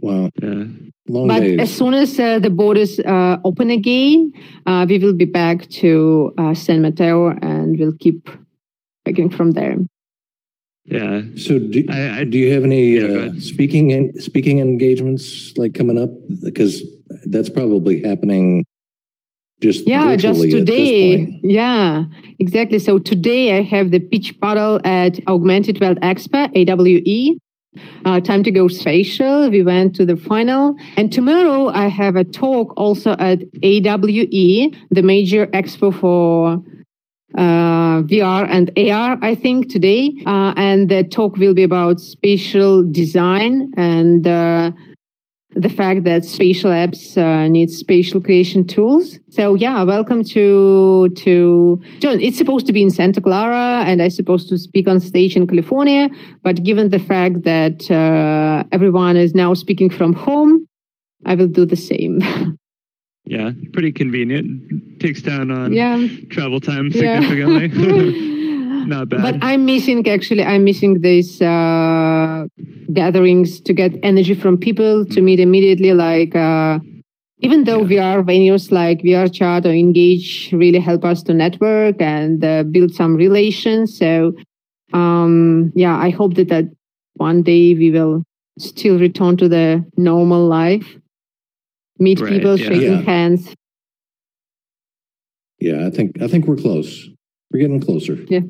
Wow. 0.00 0.30
Yeah 0.42 0.85
Long 1.08 1.28
but 1.28 1.40
days. 1.40 1.60
as 1.60 1.74
soon 1.74 1.94
as 1.94 2.18
uh, 2.18 2.38
the 2.38 2.50
borders 2.50 2.98
uh, 3.00 3.38
open 3.44 3.70
again, 3.70 4.32
uh, 4.66 4.86
we 4.88 4.98
will 4.98 5.12
be 5.12 5.24
back 5.24 5.68
to 5.80 6.34
uh, 6.38 6.54
San 6.54 6.82
Mateo 6.82 7.28
and 7.28 7.78
we'll 7.78 7.96
keep 7.98 8.28
working 9.06 9.30
from 9.30 9.52
there. 9.52 9.76
Yeah. 10.84 11.22
So 11.36 11.58
do, 11.58 11.84
I, 11.88 12.20
I, 12.20 12.24
do 12.24 12.38
you 12.38 12.52
have 12.52 12.64
any 12.64 12.98
yeah, 12.98 13.26
uh, 13.26 13.40
speaking 13.40 13.92
and 13.92 14.22
speaking 14.22 14.60
engagements 14.60 15.56
like 15.56 15.74
coming 15.74 15.98
up? 15.98 16.10
Because 16.42 16.82
that's 17.26 17.48
probably 17.48 18.02
happening 18.02 18.64
just 19.60 19.86
yeah 19.86 20.16
just 20.16 20.42
today 20.42 21.40
yeah 21.42 22.04
exactly 22.38 22.78
so 22.78 22.98
today 22.98 23.56
i 23.56 23.62
have 23.62 23.90
the 23.90 23.98
pitch 23.98 24.38
battle 24.38 24.80
at 24.84 25.18
augmented 25.28 25.80
world 25.80 25.98
expo 26.00 26.46
awe 26.54 27.38
uh, 28.04 28.20
time 28.20 28.42
to 28.44 28.50
go 28.50 28.68
spatial. 28.68 29.50
We 29.50 29.62
went 29.62 29.94
to 29.96 30.06
the 30.06 30.16
final. 30.16 30.76
And 30.96 31.12
tomorrow 31.12 31.68
I 31.68 31.88
have 31.88 32.16
a 32.16 32.24
talk 32.24 32.72
also 32.76 33.12
at 33.18 33.40
AWE, 33.62 34.72
the 34.90 35.02
major 35.02 35.46
expo 35.48 35.92
for 35.92 36.62
uh, 37.36 38.02
VR 38.02 38.46
and 38.48 38.70
AR, 38.78 39.18
I 39.22 39.34
think, 39.34 39.70
today. 39.70 40.12
Uh, 40.26 40.54
and 40.56 40.88
the 40.88 41.04
talk 41.04 41.36
will 41.36 41.54
be 41.54 41.62
about 41.62 42.00
spatial 42.00 42.82
design 42.90 43.72
and 43.76 44.26
uh, 44.26 44.72
the 45.56 45.70
fact 45.70 46.04
that 46.04 46.24
spatial 46.24 46.70
apps 46.70 47.16
uh, 47.16 47.48
need 47.48 47.70
spatial 47.70 48.20
creation 48.20 48.66
tools. 48.66 49.18
So 49.30 49.54
yeah, 49.54 49.82
welcome 49.82 50.22
to 50.24 51.08
to 51.08 51.80
John. 51.98 52.20
It's 52.20 52.36
supposed 52.36 52.66
to 52.66 52.72
be 52.72 52.82
in 52.82 52.90
Santa 52.90 53.20
Clara, 53.20 53.84
and 53.86 54.02
I'm 54.02 54.10
supposed 54.10 54.48
to 54.50 54.58
speak 54.58 54.86
on 54.86 55.00
stage 55.00 55.34
in 55.34 55.46
California. 55.46 56.10
But 56.42 56.62
given 56.62 56.90
the 56.90 56.98
fact 56.98 57.42
that 57.44 57.90
uh, 57.90 58.64
everyone 58.70 59.16
is 59.16 59.34
now 59.34 59.54
speaking 59.54 59.88
from 59.88 60.12
home, 60.12 60.68
I 61.24 61.34
will 61.34 61.48
do 61.48 61.64
the 61.64 61.76
same. 61.76 62.20
yeah, 63.24 63.52
pretty 63.72 63.92
convenient. 63.92 65.00
Takes 65.00 65.22
down 65.22 65.50
on 65.50 65.72
yeah. 65.72 66.06
travel 66.28 66.60
time 66.60 66.92
significantly. 66.92 67.68
Yeah. 67.68 68.32
not 68.84 69.08
bad. 69.08 69.22
But 69.22 69.36
I'm 69.42 69.64
missing 69.64 70.06
actually. 70.08 70.44
I'm 70.44 70.64
missing 70.64 71.00
these 71.00 71.40
uh, 71.40 72.46
gatherings 72.92 73.60
to 73.60 73.72
get 73.72 73.92
energy 74.02 74.34
from 74.34 74.58
people 74.58 75.04
to 75.06 75.20
meet 75.20 75.40
immediately. 75.40 75.92
Like 75.94 76.34
uh, 76.34 76.78
even 77.40 77.64
though 77.64 77.84
VR 77.84 78.22
venues 78.22 78.70
like 78.72 79.00
VR 79.02 79.32
Chat 79.32 79.66
or 79.66 79.70
Engage 79.70 80.50
really 80.52 80.80
help 80.80 81.04
us 81.04 81.22
to 81.24 81.34
network 81.34 82.00
and 82.00 82.44
uh, 82.44 82.62
build 82.64 82.94
some 82.94 83.14
relations. 83.16 83.96
So 83.96 84.32
um, 84.92 85.72
yeah, 85.74 85.96
I 85.96 86.10
hope 86.10 86.34
that 86.34 86.48
that 86.48 86.64
one 87.14 87.42
day 87.42 87.74
we 87.74 87.90
will 87.90 88.22
still 88.58 88.98
return 88.98 89.36
to 89.36 89.48
the 89.48 89.84
normal 89.96 90.46
life, 90.46 90.96
meet 91.98 92.20
Right, 92.20 92.28
people, 92.30 92.56
yeah. 92.56 92.68
shaking 92.68 92.92
Yeah. 92.92 93.02
hands. 93.02 93.54
Yeah, 95.58 95.86
I 95.86 95.90
think 95.90 96.20
I 96.22 96.28
think 96.28 96.46
we're 96.46 96.56
close. 96.56 97.08
We're 97.50 97.60
getting 97.60 97.80
closer. 97.80 98.12
Oof. 98.12 98.44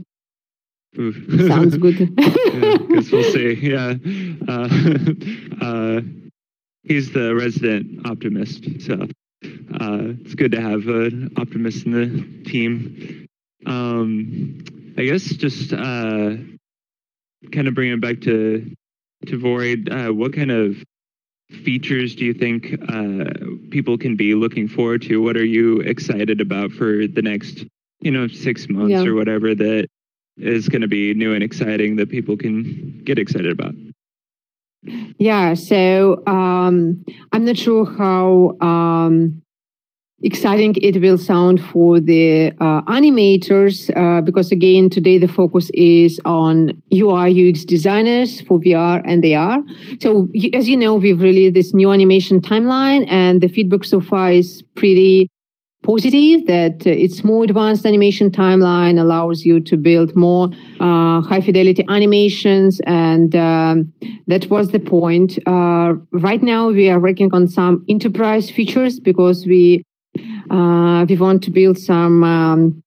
Sounds 0.96 1.76
good. 1.78 1.98
yeah, 2.18 2.76
guess 2.88 3.10
we'll 3.12 3.22
see. 3.32 3.52
Yeah. 3.54 3.94
Uh, 4.48 4.68
uh, 5.64 6.00
he's 6.84 7.12
the 7.12 7.34
resident 7.34 8.06
optimist, 8.06 8.64
so 8.80 8.94
uh, 8.94 10.14
it's 10.22 10.34
good 10.34 10.52
to 10.52 10.60
have 10.60 10.86
an 10.88 11.32
optimist 11.36 11.84
in 11.86 11.92
the 11.92 12.50
team. 12.50 13.26
Um, 13.66 14.64
I 14.96 15.04
guess 15.04 15.24
just 15.24 15.72
uh, 15.72 16.36
kind 17.52 17.68
of 17.68 17.74
bringing 17.74 17.94
it 17.94 18.00
back 18.00 18.20
to 18.22 18.74
to 19.26 19.38
Void, 19.38 19.88
uh, 19.90 20.08
what 20.12 20.32
kind 20.34 20.50
of 20.50 20.76
features 21.50 22.14
do 22.14 22.24
you 22.24 22.34
think 22.34 22.74
uh, 22.88 23.24
people 23.70 23.98
can 23.98 24.16
be 24.16 24.34
looking 24.34 24.68
forward 24.68 25.02
to? 25.02 25.20
What 25.22 25.36
are 25.36 25.44
you 25.44 25.80
excited 25.80 26.40
about 26.40 26.70
for 26.72 27.06
the 27.06 27.22
next, 27.22 27.64
you 28.00 28.10
know, 28.10 28.28
six 28.28 28.68
months 28.68 28.90
Yeah. 28.92 29.04
or 29.04 29.14
whatever 29.14 29.54
that 29.54 29.88
is 30.36 30.68
going 30.68 30.82
to 30.82 30.88
be 30.88 31.14
new 31.14 31.32
and 31.34 31.42
exciting 31.42 31.96
that 31.96 32.10
people 32.10 32.36
can 32.36 33.02
get 33.04 33.18
excited 33.18 33.50
about? 33.50 33.74
Yeah, 35.18 35.54
so 35.54 36.22
um, 36.26 37.04
I'm 37.32 37.44
not 37.44 37.56
sure 37.56 37.84
how 37.84 38.56
um, 38.60 39.42
exciting 40.22 40.74
it 40.80 41.00
will 41.00 41.18
sound 41.18 41.60
for 41.60 41.98
the 42.00 42.52
uh, 42.60 42.82
animators 42.82 43.90
uh, 43.96 44.20
because, 44.20 44.52
again, 44.52 44.88
today 44.88 45.18
the 45.18 45.28
focus 45.28 45.70
is 45.74 46.20
on 46.24 46.80
UI 46.92 47.50
UX 47.50 47.64
designers 47.64 48.40
for 48.42 48.60
VR 48.60 49.02
and 49.04 49.24
AR. 49.24 49.62
So, 50.00 50.28
as 50.54 50.68
you 50.68 50.76
know, 50.76 50.94
we've 50.94 51.20
released 51.20 51.54
this 51.54 51.74
new 51.74 51.90
animation 51.90 52.40
timeline, 52.40 53.06
and 53.08 53.40
the 53.40 53.48
feedback 53.48 53.84
so 53.84 54.00
far 54.00 54.30
is 54.30 54.62
pretty 54.74 55.28
positive 55.86 56.46
that 56.46 56.84
uh, 56.84 56.90
its 56.90 57.22
more 57.22 57.44
advanced 57.44 57.86
animation 57.86 58.28
timeline 58.28 59.00
allows 59.00 59.44
you 59.44 59.60
to 59.60 59.76
build 59.76 60.16
more 60.16 60.48
uh, 60.80 61.20
high 61.20 61.40
fidelity 61.40 61.84
animations 61.88 62.80
and 62.86 63.36
um, 63.36 63.92
that 64.26 64.50
was 64.50 64.70
the 64.70 64.80
point. 64.80 65.38
Uh, 65.46 65.94
right 66.10 66.42
now 66.42 66.68
we 66.68 66.88
are 66.90 66.98
working 66.98 67.32
on 67.32 67.46
some 67.46 67.84
enterprise 67.88 68.50
features 68.50 68.98
because 68.98 69.46
we 69.46 69.84
uh, 70.50 71.06
we 71.08 71.16
want 71.16 71.42
to 71.42 71.50
build 71.50 71.78
some 71.78 72.24
um, 72.24 72.82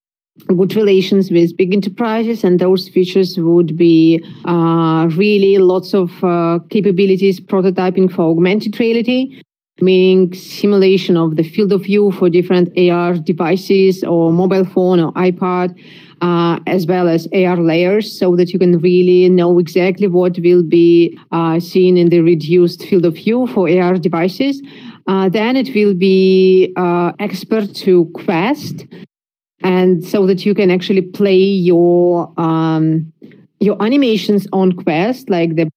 good 0.48 0.76
relations 0.76 1.32
with 1.32 1.56
big 1.56 1.74
enterprises 1.74 2.44
and 2.44 2.60
those 2.60 2.90
features 2.90 3.38
would 3.38 3.78
be 3.78 4.24
uh, 4.46 5.08
really 5.16 5.58
lots 5.58 5.94
of 5.94 6.24
uh, 6.24 6.60
capabilities 6.70 7.40
prototyping 7.40 8.12
for 8.12 8.24
augmented 8.32 8.80
reality 8.80 9.42
meaning 9.82 10.34
simulation 10.34 11.18
of 11.18 11.36
the 11.36 11.44
field 11.44 11.72
of 11.72 11.84
view 11.84 12.12
for 12.12 12.30
different 12.30 12.70
AR 12.78 13.14
devices 13.16 14.04
or 14.04 14.32
mobile 14.32 14.66
phone 14.66 15.00
or 15.00 15.12
iPad, 15.14 15.78
uh, 16.22 16.60
as 16.68 16.86
well 16.86 17.08
as 17.08 17.28
AR 17.34 17.58
layers, 17.58 18.18
so 18.18 18.36
that 18.36 18.52
you 18.52 18.60
can 18.60 18.80
really 18.80 19.30
know 19.30 19.60
exactly 19.60 20.08
what 20.08 20.38
will 20.40 20.64
be 20.64 21.18
uh, 21.32 21.60
seen 21.60 21.98
in 21.98 22.10
the 22.10 22.22
reduced 22.22 22.84
field 22.84 23.06
of 23.06 23.16
view 23.16 23.48
for 23.48 23.70
AR 23.70 23.98
devices. 23.98 24.62
Uh, 25.08 25.30
then 25.30 25.56
it 25.56 25.74
will 25.74 25.94
be 25.94 26.74
uh, 26.76 27.12
expert 27.20 27.74
to 27.74 28.06
Quest, 28.14 28.86
and 29.64 30.06
so 30.06 30.26
that 30.28 30.46
you 30.46 30.54
can 30.54 30.70
actually 30.70 31.02
play 31.02 31.38
your 31.38 32.32
um, 32.40 33.12
your 33.60 33.82
animations 33.82 34.48
on 34.54 34.74
Quest, 34.74 35.30
like 35.30 35.56
the 35.56 35.70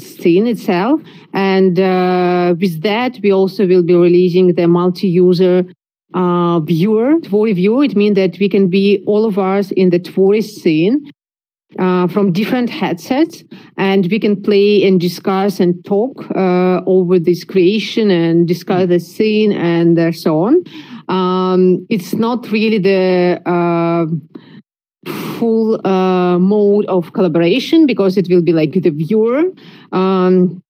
scene 0.00 0.46
itself. 0.46 1.00
And 1.32 1.78
uh, 1.78 2.54
with 2.60 2.82
that, 2.82 3.18
we 3.22 3.32
also 3.32 3.66
will 3.66 3.82
be 3.82 3.94
releasing 3.94 4.54
the 4.54 4.66
multi-user 4.66 5.64
uh, 6.14 6.60
viewer, 6.60 7.14
Tvori 7.20 7.54
viewer. 7.54 7.84
It 7.84 7.96
means 7.96 8.16
that 8.16 8.38
we 8.38 8.48
can 8.48 8.68
be 8.68 9.02
all 9.06 9.24
of 9.24 9.38
us 9.38 9.70
in 9.72 9.90
the 9.90 10.00
Tvori 10.00 10.42
scene 10.42 11.10
uh, 11.78 12.08
from 12.08 12.32
different 12.32 12.70
headsets, 12.70 13.44
and 13.76 14.06
we 14.10 14.18
can 14.18 14.40
play 14.42 14.86
and 14.86 14.98
discuss 15.00 15.60
and 15.60 15.84
talk 15.84 16.24
uh, 16.34 16.80
over 16.86 17.18
this 17.18 17.44
creation 17.44 18.10
and 18.10 18.48
discuss 18.48 18.88
the 18.88 18.98
scene 18.98 19.52
and 19.52 20.14
so 20.14 20.40
on. 20.40 20.64
Um, 21.08 21.86
it's 21.88 22.14
not 22.14 22.50
really 22.50 22.78
the 22.78 23.40
uh, 23.46 24.06
full 25.06 25.84
uh, 25.86 26.38
mode 26.38 26.86
of 26.86 27.12
collaboration 27.12 27.86
because 27.86 28.16
it 28.16 28.28
will 28.28 28.42
be 28.42 28.52
like 28.52 28.72
the 28.72 28.90
viewer. 28.90 29.44
Um, 29.92 30.62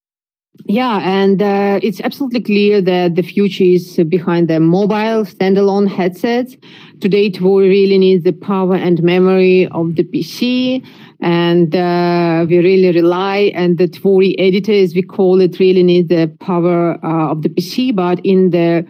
yeah, 0.65 0.99
and 1.03 1.41
uh, 1.41 1.79
it's 1.81 2.01
absolutely 2.01 2.41
clear 2.41 2.81
that 2.81 3.15
the 3.15 3.21
future 3.21 3.63
is 3.63 3.97
behind 4.09 4.49
the 4.49 4.59
mobile 4.59 5.23
standalone 5.23 5.87
headsets. 5.87 6.57
Today, 6.99 7.31
we 7.39 7.69
really 7.69 7.97
need 7.97 8.23
the 8.23 8.33
power 8.33 8.75
and 8.75 9.01
memory 9.01 9.67
of 9.67 9.95
the 9.95 10.03
PC, 10.03 10.85
and 11.21 11.73
uh, 11.75 12.45
we 12.49 12.57
really 12.57 12.91
rely. 12.91 13.51
And 13.55 13.77
the 13.77 13.87
Tvori 13.87 14.35
editor, 14.37 14.73
as 14.73 14.93
we 14.93 15.01
call 15.01 15.39
it, 15.39 15.59
really 15.59 15.83
need 15.83 16.09
the 16.09 16.27
power 16.39 17.03
uh, 17.05 17.31
of 17.31 17.41
the 17.41 17.49
PC. 17.49 17.95
But 17.95 18.19
in 18.25 18.49
the 18.49 18.85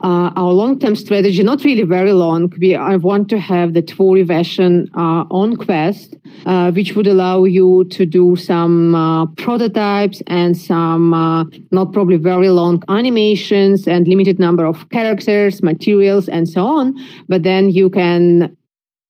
uh, 0.00 0.30
our 0.36 0.52
long-term 0.52 0.94
strategy, 0.94 1.42
not 1.42 1.64
really 1.64 1.82
very 1.82 2.12
long. 2.12 2.52
We 2.58 2.76
I 2.76 2.96
want 2.96 3.28
to 3.30 3.38
have 3.38 3.74
the 3.74 3.82
Tvori 3.82 4.26
version 4.26 4.88
uh, 4.94 5.24
on 5.30 5.56
Quest, 5.56 6.16
uh, 6.46 6.70
which 6.70 6.94
would 6.94 7.06
allow 7.06 7.44
you 7.44 7.84
to 7.90 8.06
do 8.06 8.36
some 8.36 8.94
uh, 8.94 9.26
prototypes 9.26 10.22
and 10.26 10.56
some 10.56 11.14
uh, 11.14 11.44
not 11.72 11.92
probably 11.92 12.16
very 12.16 12.50
long 12.50 12.82
animations 12.88 13.88
and 13.88 14.06
limited 14.06 14.38
number 14.38 14.64
of 14.64 14.88
characters, 14.90 15.62
materials, 15.62 16.28
and 16.28 16.48
so 16.48 16.64
on. 16.64 16.94
But 17.28 17.42
then 17.42 17.70
you 17.70 17.90
can 17.90 18.56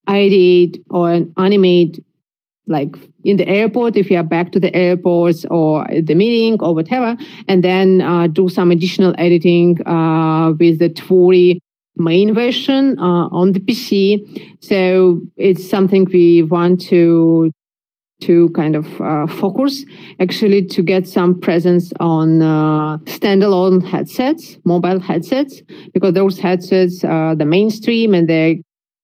ideate 0.09 0.83
or 0.89 1.27
animate 1.37 2.03
like 2.69 2.97
in 3.25 3.37
the 3.37 3.49
airport 3.49 3.97
if 3.97 4.11
you 4.11 4.17
are 4.17 4.23
back 4.23 4.53
to 4.53 4.61
the 4.61 4.75
airports 4.75 5.45
or 5.51 5.87
the 6.03 6.15
meeting 6.15 6.61
or 6.61 6.75
whatever 6.75 7.17
and 7.49 7.65
then 7.65 8.01
uh, 8.03 8.27
do 8.27 8.49
some 8.49 8.71
additional 8.71 9.15
editing 9.19 9.81
uh, 9.87 10.53
with 10.59 10.79
the 10.79 10.91
Tvori 10.91 11.59
main 11.97 12.33
version 12.33 12.97
uh, 12.99 13.27
on 13.33 13.53
the 13.53 13.61
pc 13.61 14.21
so 14.61 15.21
it's 15.37 15.69
something 15.69 16.07
we 16.13 16.43
want 16.43 16.81
to 16.81 17.51
to 18.21 18.49
kind 18.51 18.75
of 18.75 19.01
uh, 19.01 19.27
focus 19.27 19.85
actually 20.21 20.65
to 20.65 20.83
get 20.83 21.07
some 21.07 21.39
presence 21.41 21.93
on 22.01 22.43
uh, 22.43 22.99
standalone 22.99 23.85
headsets 23.85 24.59
mobile 24.65 25.01
headsets 25.01 25.63
because 25.93 26.15
those 26.15 26.39
headsets 26.39 27.05
are 27.05 27.35
the 27.35 27.45
mainstream 27.45 28.15
and 28.15 28.29
they're 28.29 28.55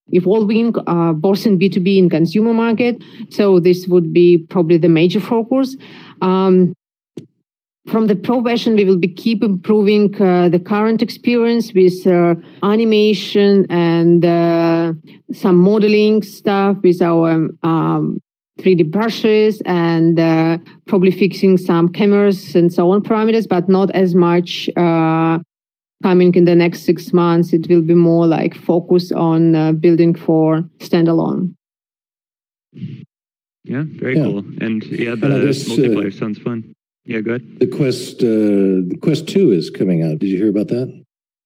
evolving 0.09 0.73
uh, 0.87 1.13
both 1.13 1.45
in 1.45 1.57
B2B 1.59 1.99
and 1.99 2.11
consumer 2.11 2.53
market. 2.53 3.03
So 3.29 3.59
this 3.59 3.87
would 3.87 4.13
be 4.13 4.37
probably 4.37 4.77
the 4.77 4.89
major 4.89 5.19
focus. 5.19 5.75
Um, 6.21 6.73
from 7.87 8.07
the 8.07 8.15
pro 8.15 8.41
version, 8.41 8.75
we 8.75 8.83
will 8.83 8.97
be 8.97 9.07
keep 9.07 9.43
improving 9.43 10.19
uh, 10.19 10.49
the 10.49 10.59
current 10.59 11.03
experience 11.03 11.71
with 11.73 12.07
uh, 12.07 12.33
animation 12.63 13.67
and 13.69 14.25
uh, 14.25 14.93
some 15.31 15.57
modeling 15.57 16.23
stuff 16.23 16.77
with 16.81 17.01
our 17.01 17.47
um, 17.61 18.19
3D 18.59 18.89
brushes 18.89 19.61
and 19.65 20.19
uh, 20.19 20.57
probably 20.87 21.11
fixing 21.11 21.57
some 21.57 21.89
cameras 21.89 22.55
and 22.55 22.73
so 22.73 22.89
on 22.89 23.03
parameters, 23.03 23.47
but 23.47 23.69
not 23.69 23.91
as 23.91 24.15
much 24.15 24.67
uh, 24.77 25.37
coming 26.05 26.35
in 26.35 26.45
the 26.45 26.55
next 26.55 26.79
six 26.89 27.11
months, 27.13 27.51
it 27.51 27.67
will 27.67 27.81
be 27.81 27.95
more 27.95 28.27
like 28.27 28.53
focus 28.71 29.11
on 29.11 29.55
uh, 29.55 29.71
building 29.71 30.13
for 30.13 30.61
standalone. 30.77 31.43
Yeah, 33.73 33.85
very 34.03 34.15
Yeah. 34.15 34.25
cool. 34.25 34.43
And 34.61 34.83
yeah, 35.03 35.15
the 35.15 35.25
And 35.25 35.33
I 35.33 35.45
guess, 35.45 35.79
uh, 35.79 36.11
sounds 36.11 36.39
fun. 36.47 36.59
Yeah, 37.05 37.21
good. 37.21 37.41
The 37.59 37.69
Quest 37.77 38.23
uh, 38.23 38.75
the 38.91 38.97
Quest 39.05 39.23
Two 39.33 39.47
is 39.59 39.65
coming 39.79 39.99
out. 40.03 40.19
Did 40.21 40.29
you 40.31 40.37
hear 40.37 40.49
about 40.55 40.69
that? 40.75 40.87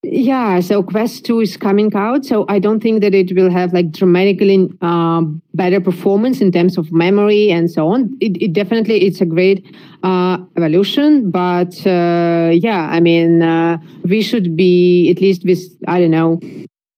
Yeah, 0.02 0.62
so 0.62 0.82
Quest 0.82 1.26
2 1.26 1.42
is 1.42 1.58
coming 1.58 1.94
out. 1.94 2.24
So 2.24 2.46
I 2.48 2.58
don't 2.60 2.80
think 2.80 3.02
that 3.02 3.14
it 3.14 3.36
will 3.36 3.52
have 3.52 3.74
like 3.74 3.92
dramatically 3.92 4.70
um, 4.82 5.42
better 5.54 5.82
performance 5.82 6.40
in 6.40 6.54
terms 6.54 6.78
of 6.78 6.90
memory 6.92 7.52
and 7.52 7.70
so 7.70 7.90
on. 7.90 8.18
It, 8.22 8.42
it 8.42 8.54
definitely, 8.54 9.04
it's 9.04 9.20
a 9.20 9.26
great 9.26 9.76
uh, 10.04 10.38
evolution. 10.56 11.30
But 11.32 11.86
uh, 11.86 12.52
yeah, 12.54 12.88
I 12.90 13.02
mean, 13.02 13.42
uh, 13.42 13.78
we 14.04 14.22
should 14.22 14.56
be 14.56 15.12
at 15.12 15.20
least 15.20 15.44
with, 15.44 15.60
I 15.86 16.00
don't 16.00 16.12
know, 16.12 16.40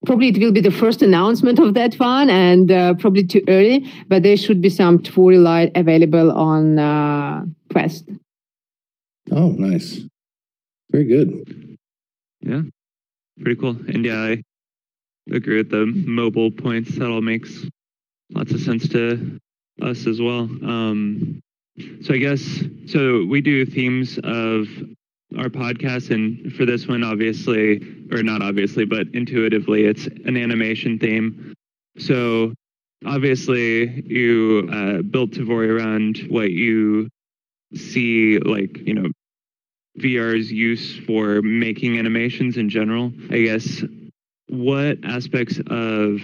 probably 0.05 0.27
it 0.27 0.37
will 0.37 0.51
be 0.51 0.61
the 0.61 0.71
first 0.71 1.01
announcement 1.01 1.57
of 1.57 1.73
that 1.73 1.95
one 1.95 2.29
and 2.29 2.71
uh, 2.71 2.93
probably 2.95 3.23
too 3.23 3.43
early 3.47 3.85
but 4.07 4.23
there 4.23 4.35
should 4.35 4.59
be 4.59 4.69
some 4.69 4.97
Tvori 4.97 5.41
Lite 5.41 5.71
available 5.75 6.31
on 6.31 6.79
uh, 6.79 7.45
quest 7.71 8.09
oh 9.31 9.49
nice 9.51 10.01
very 10.89 11.05
good 11.05 11.77
yeah 12.41 12.61
pretty 13.41 13.59
cool. 13.59 13.75
And 13.87 14.05
yeah 14.05 14.35
i 14.35 14.43
agree 15.31 15.57
with 15.57 15.69
the 15.69 15.85
mobile 15.85 16.51
points. 16.51 16.95
That 16.97 17.09
all 17.09 17.21
makes 17.21 17.65
lots 18.33 18.51
of 18.53 18.61
sense 18.61 18.87
to 18.89 19.39
us 19.81 20.07
as 20.07 20.21
well. 20.21 20.41
Um, 20.41 21.41
so 22.03 22.13
i 22.13 22.17
guess 22.17 22.63
so 22.87 23.25
we 23.25 23.41
do 23.41 23.65
themes 23.65 24.17
of 24.23 24.67
our 25.37 25.47
podcast 25.47 26.11
and 26.11 26.53
for 26.53 26.65
this 26.65 26.85
one 26.87 27.03
obviously 27.03 27.81
or 28.11 28.21
not 28.21 28.41
obviously 28.41 28.83
but 28.83 29.07
intuitively 29.13 29.85
it's 29.85 30.05
an 30.05 30.35
animation 30.37 30.99
theme. 30.99 31.53
So 31.97 32.53
obviously 33.05 34.03
you 34.05 34.69
uh, 34.71 35.01
built 35.01 35.31
Tvori 35.31 35.69
around 35.69 36.17
what 36.29 36.51
you 36.51 37.09
see 37.73 38.37
like 38.39 38.77
you 38.79 38.93
know 38.93 39.09
vr's 39.99 40.51
use 40.51 40.99
for 41.05 41.41
making 41.41 41.97
animations 41.97 42.57
in 42.57 42.69
general 42.69 43.11
i 43.29 43.41
guess 43.41 43.83
what 44.47 44.97
aspects 45.03 45.59
of 45.67 46.19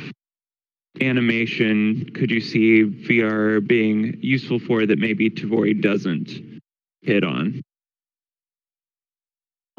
animation 1.01 2.09
could 2.15 2.31
you 2.31 2.41
see 2.41 2.83
vr 2.83 3.65
being 3.65 4.17
useful 4.21 4.59
for 4.59 4.85
that 4.85 4.97
maybe 4.97 5.29
Tvori 5.29 5.79
doesn't 5.79 6.61
hit 7.01 7.23
on 7.23 7.61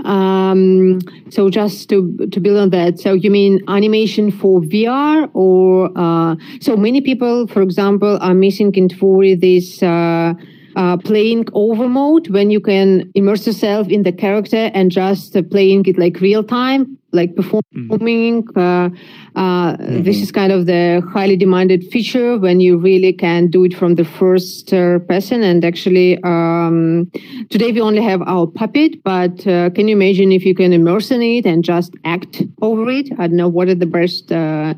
um, 0.04 1.00
so 1.30 1.50
just 1.50 1.88
to 1.88 2.16
to 2.30 2.40
build 2.40 2.58
on 2.58 2.70
that, 2.70 3.00
so 3.00 3.14
you 3.14 3.30
mean 3.30 3.60
animation 3.66 4.30
for 4.30 4.60
VR, 4.60 5.28
or 5.34 5.90
uh, 5.96 6.36
so 6.60 6.76
many 6.76 7.00
people, 7.00 7.48
for 7.48 7.62
example, 7.62 8.16
are 8.20 8.34
missing 8.34 8.72
in 8.74 8.88
Tvori 8.88 9.40
this. 9.40 9.82
Uh, 9.82 10.34
uh, 10.78 10.96
playing 10.96 11.44
over 11.54 11.88
mode 11.88 12.28
when 12.28 12.50
you 12.50 12.60
can 12.60 13.10
immerse 13.16 13.46
yourself 13.46 13.88
in 13.88 14.04
the 14.04 14.12
character 14.12 14.70
and 14.74 14.92
just 14.92 15.36
uh, 15.36 15.42
playing 15.42 15.84
it 15.86 15.98
like 15.98 16.20
real 16.20 16.44
time 16.44 16.96
like 17.12 17.34
performing 17.34 18.42
mm-hmm. 18.44 18.58
uh, 18.58 18.86
uh, 19.34 19.76
mm-hmm. 19.76 20.02
this 20.02 20.20
is 20.20 20.30
kind 20.30 20.52
of 20.52 20.66
the 20.66 21.02
highly 21.10 21.36
demanded 21.36 21.84
feature 21.90 22.38
when 22.38 22.60
you 22.60 22.76
really 22.76 23.12
can 23.12 23.48
do 23.48 23.64
it 23.64 23.74
from 23.74 23.94
the 23.94 24.04
first 24.04 24.72
uh, 24.72 24.98
person 25.00 25.42
and 25.42 25.64
actually 25.64 26.22
um, 26.22 27.10
today 27.48 27.72
we 27.72 27.80
only 27.80 28.02
have 28.02 28.20
our 28.22 28.46
puppet 28.46 29.02
but 29.04 29.46
uh, 29.46 29.70
can 29.70 29.88
you 29.88 29.96
imagine 29.96 30.32
if 30.32 30.44
you 30.44 30.54
can 30.54 30.72
immerse 30.72 31.10
in 31.10 31.22
it 31.22 31.46
and 31.46 31.64
just 31.64 31.94
act 32.04 32.42
over 32.60 32.90
it 32.90 33.08
i 33.18 33.26
don't 33.26 33.36
know 33.36 33.48
what 33.48 33.68
are 33.68 33.74
the 33.74 33.86
best 33.86 34.30
uh, 34.30 34.74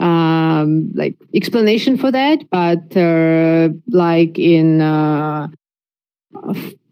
um, 0.00 0.90
like 0.94 1.16
explanation 1.34 1.96
for 1.96 2.10
that 2.10 2.38
but 2.50 2.96
uh, 2.96 3.68
like 3.88 4.38
in 4.38 4.80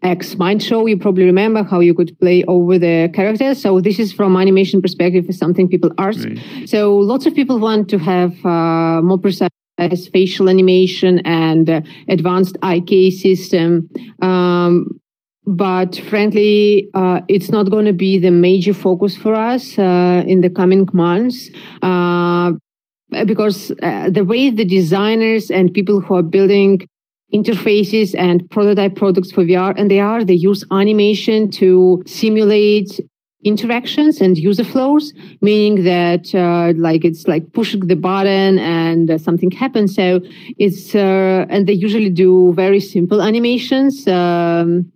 X 0.03 0.35
Mind 0.35 0.61
Show, 0.61 0.85
you 0.85 0.97
probably 0.97 1.25
remember 1.25 1.63
how 1.63 1.79
you 1.79 1.93
could 1.93 2.17
play 2.19 2.43
over 2.47 2.77
the 2.77 3.09
characters. 3.13 3.61
So 3.61 3.81
this 3.81 3.99
is 3.99 4.13
from 4.13 4.37
animation 4.37 4.81
perspective, 4.81 5.25
is 5.27 5.37
something 5.37 5.67
people 5.67 5.91
ask. 5.97 6.23
Right. 6.23 6.69
So 6.69 6.95
lots 6.95 7.25
of 7.25 7.33
people 7.33 7.59
want 7.59 7.89
to 7.89 7.97
have 7.97 8.45
uh, 8.45 9.01
more 9.01 9.17
precise 9.17 9.49
facial 10.11 10.49
animation 10.49 11.19
and 11.19 11.69
uh, 11.69 11.81
advanced 12.07 12.57
IK 12.63 13.13
system. 13.13 13.89
Um, 14.21 14.99
but 15.45 15.95
frankly, 16.09 16.89
uh, 16.93 17.21
it's 17.27 17.49
not 17.49 17.69
going 17.69 17.85
to 17.85 17.93
be 17.93 18.19
the 18.19 18.31
major 18.31 18.73
focus 18.73 19.15
for 19.15 19.33
us 19.33 19.79
uh, 19.79 20.23
in 20.27 20.41
the 20.41 20.49
coming 20.49 20.89
months 20.93 21.49
uh, 21.81 22.51
because 23.25 23.71
uh, 23.81 24.09
the 24.09 24.25
way 24.25 24.49
the 24.49 24.65
designers 24.65 25.49
and 25.49 25.73
people 25.73 26.01
who 26.01 26.15
are 26.15 26.23
building 26.23 26.81
interfaces 27.33 28.15
and 28.17 28.49
prototype 28.49 28.95
products 28.95 29.31
for 29.31 29.43
VR, 29.43 29.73
and 29.77 29.91
they 29.91 29.99
are 29.99 30.23
they 30.23 30.33
use 30.33 30.63
animation 30.71 31.51
to 31.51 32.03
simulate 32.05 32.99
interactions 33.43 34.19
and 34.19 34.37
user 34.37 34.63
flows, 34.63 35.13
meaning 35.41 35.83
that 35.83 36.33
uh, 36.33 36.73
like 36.77 37.05
it's 37.05 37.27
like 37.27 37.53
pushing 37.53 37.81
the 37.87 37.95
button 37.95 38.59
and 38.59 39.11
uh, 39.11 39.17
something 39.17 39.51
happens. 39.51 39.95
So 39.95 40.21
it's 40.57 40.95
uh, 40.95 41.45
and 41.49 41.67
they 41.67 41.73
usually 41.73 42.09
do 42.09 42.53
very 42.53 42.79
simple 42.79 43.21
animations. 43.21 44.07
Um, 44.07 44.91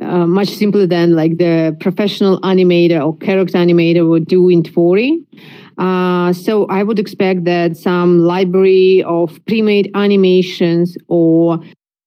uh, 0.00 0.26
much 0.26 0.48
simpler 0.48 0.86
than 0.86 1.14
like 1.14 1.38
the 1.38 1.76
professional 1.80 2.40
animator 2.40 3.04
or 3.04 3.16
character 3.18 3.58
animator 3.58 4.08
would 4.08 4.26
do 4.26 4.48
in 4.48 4.62
Tvori. 4.62 5.24
Uh, 5.78 6.32
so 6.32 6.66
I 6.66 6.82
would 6.82 6.98
expect 6.98 7.44
that 7.44 7.76
some 7.76 8.20
library 8.20 9.02
of 9.04 9.38
pre-made 9.46 9.90
animations 9.94 10.96
or 11.08 11.60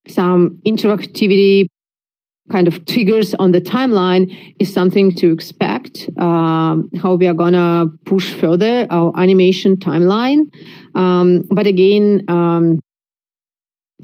some 0.08 0.58
interactivity 0.66 1.66
kind 2.50 2.68
of 2.68 2.84
triggers 2.84 3.34
on 3.34 3.52
the 3.52 3.60
timeline 3.60 4.54
is 4.58 4.72
something 4.72 5.14
to 5.14 5.32
expect. 5.32 6.10
Um, 6.18 6.90
how 7.00 7.14
we 7.14 7.26
are 7.26 7.34
gonna 7.34 7.86
push 8.04 8.34
further 8.34 8.86
our 8.90 9.12
animation 9.16 9.76
timeline. 9.76 10.52
Um, 10.94 11.44
but 11.50 11.66
again, 11.66 12.24
um, 12.28 12.80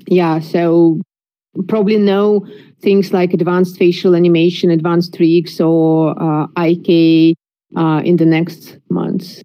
yeah, 0.06 0.40
so 0.40 1.00
probably 1.66 1.98
no 1.98 2.46
things 2.80 3.12
like 3.12 3.34
advanced 3.34 3.76
facial 3.76 4.14
animation, 4.14 4.70
advanced 4.70 5.14
tricks, 5.14 5.60
or 5.60 6.14
uh, 6.22 6.46
IK 6.56 7.34
uh, 7.76 8.00
in 8.04 8.16
the 8.16 8.24
next 8.24 8.78
months. 8.88 9.42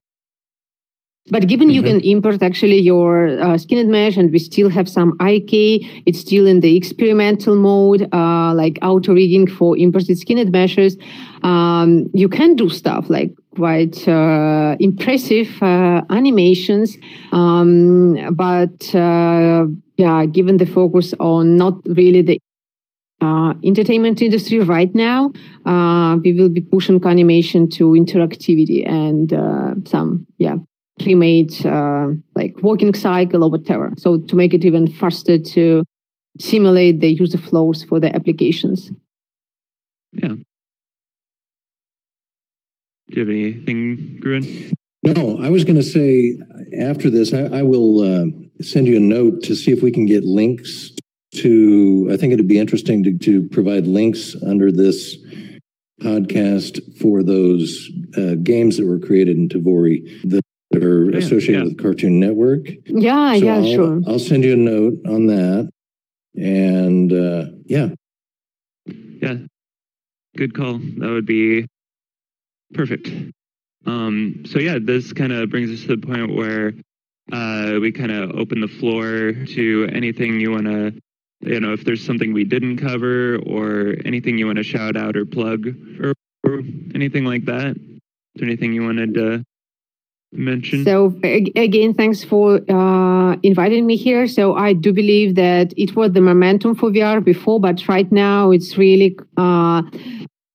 But 1.29 1.47
given 1.47 1.69
mm-hmm. 1.69 1.75
you 1.75 1.83
can 1.83 2.01
import 2.01 2.43
actually 2.43 2.79
your 2.79 3.39
uh, 3.39 3.57
skinned 3.57 3.89
mesh 3.89 4.17
and 4.17 4.29
we 4.31 4.39
still 4.39 4.69
have 4.69 4.89
some 4.89 5.15
IK, 5.21 5.79
it's 6.05 6.19
still 6.19 6.45
in 6.45 6.59
the 6.59 6.75
experimental 6.75 7.55
mode, 7.55 8.09
uh, 8.13 8.53
like 8.53 8.77
auto 8.81 9.13
rigging 9.13 9.47
for 9.47 9.77
imported 9.77 10.17
skinned 10.17 10.51
meshes. 10.51 10.97
Um, 11.43 12.09
you 12.13 12.27
can 12.27 12.55
do 12.55 12.69
stuff 12.69 13.09
like 13.09 13.31
quite 13.55 14.05
uh, 14.05 14.75
impressive 14.81 15.47
uh, 15.61 16.01
animations. 16.09 16.97
Um, 17.31 18.35
but 18.35 18.93
uh, 18.93 19.67
yeah, 19.95 20.25
given 20.25 20.57
the 20.57 20.65
focus 20.65 21.13
on 21.21 21.55
not 21.55 21.75
really 21.85 22.21
the 22.21 22.39
uh, 23.21 23.53
entertainment 23.63 24.21
industry 24.21 24.59
right 24.59 24.93
now, 24.93 25.31
uh, 25.65 26.17
we 26.17 26.33
will 26.33 26.49
be 26.49 26.59
pushing 26.59 27.01
animation 27.05 27.69
to 27.69 27.91
interactivity 27.91 28.85
and 28.85 29.31
uh, 29.31 29.73
some, 29.85 30.27
yeah, 30.37 30.57
pre-made 30.99 31.65
uh, 31.65 32.09
like 32.35 32.55
walking 32.61 32.93
cycle 32.93 33.43
or 33.43 33.49
whatever. 33.49 33.93
So 33.97 34.19
to 34.19 34.35
make 34.35 34.53
it 34.53 34.65
even 34.65 34.87
faster 34.87 35.37
to 35.37 35.83
simulate 36.39 36.99
the 36.99 37.13
user 37.13 37.37
flows 37.37 37.83
for 37.83 37.99
the 37.99 38.15
applications. 38.15 38.91
Yeah. 40.13 40.35
Do 43.09 43.19
you 43.19 43.19
have 43.19 43.29
anything, 43.29 44.17
Gruen? 44.19 44.71
No, 45.03 45.37
I 45.41 45.49
was 45.49 45.63
going 45.63 45.75
to 45.75 45.83
say 45.83 46.37
after 46.79 47.09
this, 47.09 47.33
I, 47.33 47.59
I 47.59 47.61
will 47.61 48.01
uh, 48.01 48.25
send 48.61 48.87
you 48.87 48.97
a 48.97 49.01
note 49.01 49.43
to 49.43 49.55
see 49.55 49.71
if 49.71 49.83
we 49.83 49.91
can 49.91 50.05
get 50.05 50.23
links 50.23 50.91
to. 51.35 52.09
I 52.11 52.17
think 52.17 52.33
it'd 52.33 52.47
be 52.47 52.59
interesting 52.59 53.03
to, 53.03 53.17
to 53.19 53.47
provide 53.49 53.85
links 53.85 54.35
under 54.47 54.71
this 54.71 55.17
podcast 56.01 56.79
for 56.99 57.23
those 57.23 57.89
uh, 58.17 58.35
games 58.43 58.77
that 58.77 58.85
were 58.85 58.99
created 58.99 59.37
in 59.37 59.49
Tvori. 59.49 60.21
The 60.23 60.41
that 60.73 60.83
are 60.83 61.11
yeah, 61.11 61.17
associated 61.17 61.63
yeah. 61.63 61.63
with 61.69 61.81
Cartoon 61.81 62.19
Network. 62.19 62.67
Yeah, 62.85 63.33
so 63.33 63.45
yeah, 63.45 63.55
I'll, 63.55 63.65
sure. 63.65 64.01
I'll 64.07 64.19
send 64.19 64.43
you 64.43 64.53
a 64.53 64.57
note 64.57 64.95
on 65.07 65.27
that. 65.27 65.69
And 66.35 67.13
uh, 67.13 67.45
yeah. 67.65 67.89
Yeah. 68.85 69.35
Good 70.35 70.55
call. 70.55 70.79
That 70.97 71.09
would 71.09 71.25
be 71.25 71.67
perfect. 72.73 73.09
Um, 73.85 74.43
so 74.47 74.59
yeah, 74.59 74.79
this 74.81 75.13
kind 75.13 75.31
of 75.31 75.49
brings 75.49 75.69
us 75.69 75.81
to 75.81 75.95
the 75.95 76.07
point 76.07 76.35
where 76.35 76.73
uh, 77.31 77.79
we 77.79 77.91
kind 77.91 78.11
of 78.11 78.31
open 78.31 78.59
the 78.59 78.67
floor 78.67 79.33
to 79.33 79.89
anything 79.93 80.39
you 80.39 80.51
want 80.51 80.65
to, 80.65 80.99
you 81.41 81.59
know, 81.59 81.73
if 81.73 81.85
there's 81.85 82.03
something 82.03 82.33
we 82.33 82.45
didn't 82.45 82.77
cover 82.77 83.37
or 83.45 83.95
anything 84.05 84.37
you 84.37 84.47
want 84.47 84.57
to 84.57 84.63
shout 84.63 84.97
out 84.97 85.15
or 85.15 85.25
plug 85.25 85.67
or, 85.99 86.13
or 86.43 86.59
anything 86.95 87.25
like 87.25 87.45
that. 87.45 87.75
Is 87.77 88.39
there 88.39 88.47
anything 88.47 88.73
you 88.73 88.83
wanted 88.83 89.13
to 89.13 89.43
mention. 90.33 90.83
So 90.83 91.13
again, 91.23 91.93
thanks 91.93 92.23
for 92.23 92.59
uh, 92.69 93.35
inviting 93.43 93.85
me 93.85 93.95
here. 93.95 94.27
So 94.27 94.55
I 94.55 94.73
do 94.73 94.93
believe 94.93 95.35
that 95.35 95.73
it 95.77 95.95
was 95.95 96.11
the 96.11 96.21
momentum 96.21 96.75
for 96.75 96.89
VR 96.89 97.23
before, 97.23 97.59
but 97.59 97.87
right 97.87 98.11
now 98.11 98.51
it's 98.51 98.77
really 98.77 99.17
uh, 99.37 99.81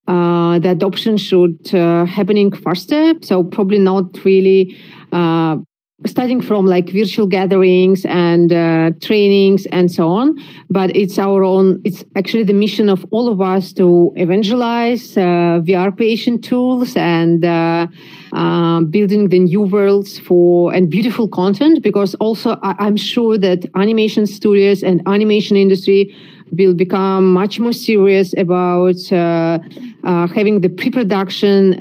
uh, 0.06 0.58
the 0.58 0.70
adoption 0.70 1.16
should 1.16 1.74
uh, 1.74 2.04
happening 2.06 2.50
faster. 2.50 3.14
So 3.22 3.44
probably 3.44 3.78
not 3.78 4.24
really 4.24 4.76
uh, 5.12 5.58
starting 6.06 6.40
from 6.40 6.64
like 6.64 6.90
virtual 6.90 7.26
gatherings 7.26 8.04
and 8.04 8.52
uh, 8.52 8.92
trainings 9.00 9.66
and 9.72 9.90
so 9.90 10.08
on 10.08 10.38
but 10.70 10.94
it's 10.94 11.18
our 11.18 11.42
own 11.42 11.80
it's 11.84 12.04
actually 12.14 12.44
the 12.44 12.52
mission 12.52 12.88
of 12.88 13.04
all 13.10 13.28
of 13.28 13.40
us 13.40 13.72
to 13.72 14.12
evangelize 14.14 15.16
uh, 15.16 15.58
vr 15.66 15.96
patient 15.96 16.44
tools 16.44 16.94
and 16.96 17.44
uh, 17.44 17.86
uh, 18.32 18.80
building 18.82 19.28
the 19.28 19.40
new 19.40 19.62
worlds 19.62 20.20
for 20.20 20.72
and 20.72 20.88
beautiful 20.88 21.26
content 21.26 21.82
because 21.82 22.14
also 22.16 22.56
I, 22.62 22.76
i'm 22.78 22.96
sure 22.96 23.36
that 23.36 23.66
animation 23.74 24.24
studios 24.26 24.84
and 24.84 25.02
animation 25.06 25.56
industry 25.56 26.14
will 26.52 26.74
become 26.74 27.32
much 27.32 27.58
more 27.58 27.72
serious 27.72 28.32
about 28.38 28.96
uh, 29.12 29.58
uh, 30.04 30.26
having 30.28 30.62
the 30.62 30.70
pre-production 30.70 31.74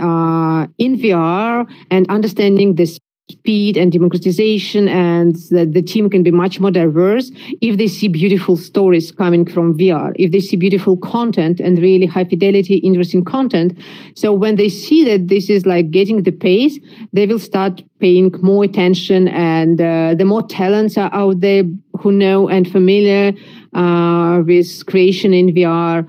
in 0.78 0.98
VR 0.98 1.66
and 1.90 2.06
understanding 2.10 2.76
this 2.76 3.00
speed 3.30 3.76
and 3.76 3.92
democratization 3.92 4.88
and 4.88 5.36
that 5.52 5.74
the 5.74 5.82
team 5.82 6.10
can 6.10 6.24
be 6.24 6.32
much 6.32 6.62
more 6.62 6.72
diverse 6.72 7.30
if 7.62 7.78
they 7.78 7.88
see 7.88 8.08
beautiful 8.08 8.56
stories 8.56 9.12
coming 9.12 9.46
from 9.46 9.78
VR, 9.78 10.14
if 10.16 10.32
they 10.32 10.40
see 10.40 10.56
beautiful 10.56 10.96
content 10.98 11.60
and 11.60 11.78
really 11.80 12.06
high 12.06 12.24
fidelity, 12.24 12.76
interesting 12.78 13.26
content. 13.26 13.78
So 14.16 14.32
when 14.32 14.56
they 14.56 14.70
see 14.70 15.04
that 15.06 15.28
this 15.28 15.50
is 15.50 15.66
like 15.66 15.92
getting 15.92 16.24
the 16.24 16.32
pace, 16.32 16.80
they 17.12 17.26
will 17.26 17.40
start 17.40 17.84
paying 18.00 18.34
more 18.42 18.64
attention 18.64 19.28
and 19.28 19.82
uh, 19.82 20.16
the 20.18 20.26
more 20.26 20.44
talents 20.48 20.98
are 20.98 21.14
out 21.14 21.42
there 21.42 21.64
who 22.00 22.14
know 22.14 22.48
and 22.48 22.70
familiar 22.72 23.34
uh, 23.74 24.42
with 24.46 24.86
creation 24.86 25.34
in 25.34 25.54
VR, 25.54 26.08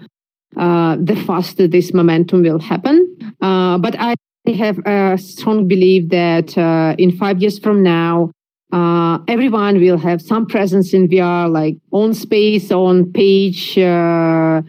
uh, 0.56 0.96
the 1.00 1.16
faster 1.16 1.66
this 1.66 1.92
momentum 1.92 2.42
will 2.42 2.60
happen. 2.60 3.16
Uh, 3.40 3.78
but 3.78 3.98
I 3.98 4.14
I 4.46 4.52
have 4.52 4.78
a 4.86 5.18
strong 5.18 5.68
belief 5.68 6.08
that 6.10 6.56
uh, 6.56 6.94
in 6.98 7.16
five 7.16 7.40
years 7.40 7.58
from 7.58 7.82
now, 7.82 8.30
uh, 8.72 9.18
everyone 9.28 9.80
will 9.80 9.98
have 9.98 10.20
some 10.20 10.46
presence 10.46 10.92
in 10.92 11.08
VR, 11.08 11.50
like 11.50 11.76
on 11.90 12.14
space, 12.14 12.70
on 12.70 13.12
page, 13.12 13.78
uh, 13.78 14.62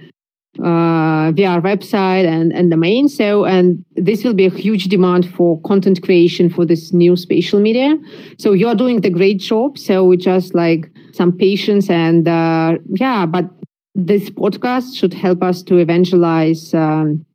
uh 0.59 1.31
VR 1.31 1.61
website, 1.61 2.25
and, 2.25 2.51
and 2.53 2.71
the 2.71 2.77
main. 2.77 3.07
So, 3.07 3.45
and 3.45 3.83
this 3.95 4.23
will 4.23 4.33
be 4.33 4.45
a 4.45 4.49
huge 4.49 4.85
demand 4.85 5.29
for 5.33 5.61
content 5.61 6.01
creation 6.01 6.49
for 6.49 6.65
this 6.65 6.91
new 6.91 7.15
spatial 7.15 7.59
media. 7.59 7.97
So, 8.37 8.53
you're 8.53 8.75
doing 8.75 9.01
the 9.01 9.09
great 9.09 9.39
job. 9.39 9.77
So, 9.77 10.03
we 10.03 10.17
just 10.17 10.55
like 10.55 10.89
some 11.13 11.31
patience 11.31 11.89
and 11.89 12.27
uh, 12.27 12.77
yeah, 12.95 13.25
but 13.25 13.45
this 13.95 14.29
podcast 14.29 14.97
should 14.97 15.13
help 15.13 15.43
us 15.43 15.61
to 15.63 15.77
evangelize. 15.77 16.73
Um, 16.73 17.25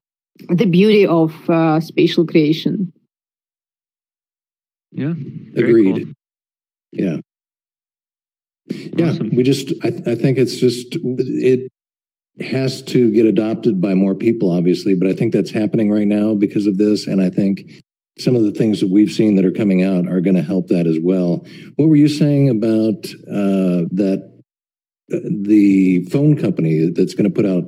the 0.49 0.67
beauty 0.67 1.07
of 1.07 1.49
uh, 1.49 1.81
spatial 1.81 2.27
creation. 2.27 2.93
Yeah. 4.93 5.15
Agreed. 5.57 6.05
Cool. 6.05 6.15
Yeah. 6.93 7.17
Yeah. 8.69 9.11
Awesome. 9.11 9.35
We 9.35 9.43
just, 9.43 9.73
I, 9.83 9.89
I 10.07 10.15
think 10.15 10.39
it's 10.39 10.57
just, 10.57 10.97
it 11.03 11.71
has 12.41 12.83
to 12.83 13.11
get 13.13 13.27
adopted 13.27 13.81
by 13.81 13.95
more 13.95 14.15
people, 14.15 14.51
obviously, 14.51 14.95
but 14.95 15.09
I 15.09 15.13
think 15.13 15.33
that's 15.33 15.51
happening 15.51 15.91
right 15.91 16.07
now 16.07 16.35
because 16.35 16.67
of 16.67 16.79
this. 16.79 17.07
And 17.07 17.21
I 17.21 17.31
think 17.31 17.83
some 18.19 18.37
of 18.37 18.43
the 18.43 18.53
things 18.53 18.81
that 18.81 18.91
we've 18.91 19.13
seen 19.13 19.37
that 19.37 19.45
are 19.45 19.51
coming 19.53 19.83
out 19.83 20.09
are 20.09 20.21
going 20.21 20.37
to 20.37 20.43
help 20.43 20.69
that 20.69 20.87
as 20.87 20.99
well. 21.01 21.45
What 21.77 21.89
were 21.89 21.97
you 21.97 22.09
saying 22.09 22.49
about 22.49 23.07
uh, 23.29 23.87
that? 23.93 24.31
Uh, 25.13 25.19
the 25.43 26.03
phone 26.07 26.35
company 26.35 26.89
that's 26.89 27.13
going 27.13 27.31
to 27.31 27.35
put 27.35 27.45
out 27.45 27.65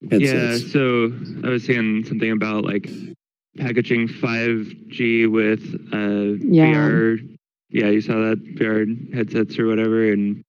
Yeah, 0.00 0.56
so 0.56 1.12
I 1.44 1.48
was 1.48 1.64
saying 1.64 2.04
something 2.06 2.30
about 2.30 2.64
like 2.64 2.88
packaging 3.56 4.08
5G 4.08 5.30
with 5.30 5.62
uh, 5.92 6.46
yeah. 6.46 6.72
VR. 6.72 7.38
Yeah, 7.70 7.88
you 7.88 8.00
saw 8.00 8.14
that 8.14 8.42
VR 8.56 9.14
headsets 9.14 9.58
or 9.58 9.66
whatever, 9.66 10.10
and 10.10 10.42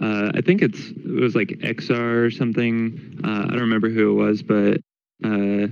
uh, 0.00 0.32
I 0.34 0.40
think 0.40 0.62
it's 0.62 0.78
it 0.88 1.20
was 1.20 1.34
like 1.34 1.48
XR 1.48 2.26
or 2.26 2.30
something. 2.30 3.20
Uh, 3.22 3.44
I 3.44 3.50
don't 3.50 3.60
remember 3.60 3.90
who 3.90 4.12
it 4.12 4.24
was, 4.24 4.42
but 4.42 4.78
uh, 5.24 5.68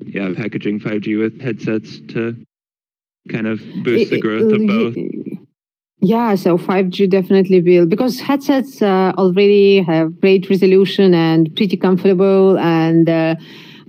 yeah, 0.00 0.32
packaging 0.36 0.80
5G 0.80 1.18
with 1.18 1.40
headsets 1.40 1.98
to 2.12 2.36
kind 3.28 3.46
of 3.46 3.60
boost 3.82 4.10
the 4.10 4.20
growth 4.20 4.52
of 4.52 4.66
both. 4.66 4.94
Yeah, 6.00 6.36
so 6.36 6.56
5G 6.56 7.08
definitely 7.08 7.60
will 7.60 7.84
because 7.84 8.20
headsets 8.20 8.80
uh, 8.80 9.12
already 9.18 9.82
have 9.82 10.20
great 10.20 10.48
resolution 10.48 11.12
and 11.12 11.54
pretty 11.56 11.76
comfortable, 11.76 12.56
and 12.58 13.08
uh, 13.08 13.34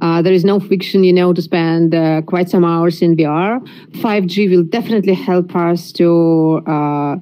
uh, 0.01 0.19
there 0.23 0.33
is 0.33 0.43
no 0.43 0.59
friction, 0.59 1.03
you 1.03 1.13
know, 1.13 1.33
to 1.33 1.41
spend 1.41 1.93
uh, 1.93 2.23
quite 2.23 2.49
some 2.49 2.65
hours 2.65 3.03
in 3.03 3.15
VR. 3.15 3.61
5G 4.01 4.49
will 4.49 4.63
definitely 4.63 5.13
help 5.13 5.55
us 5.55 5.91
to 5.93 6.63
uh, 6.65 7.17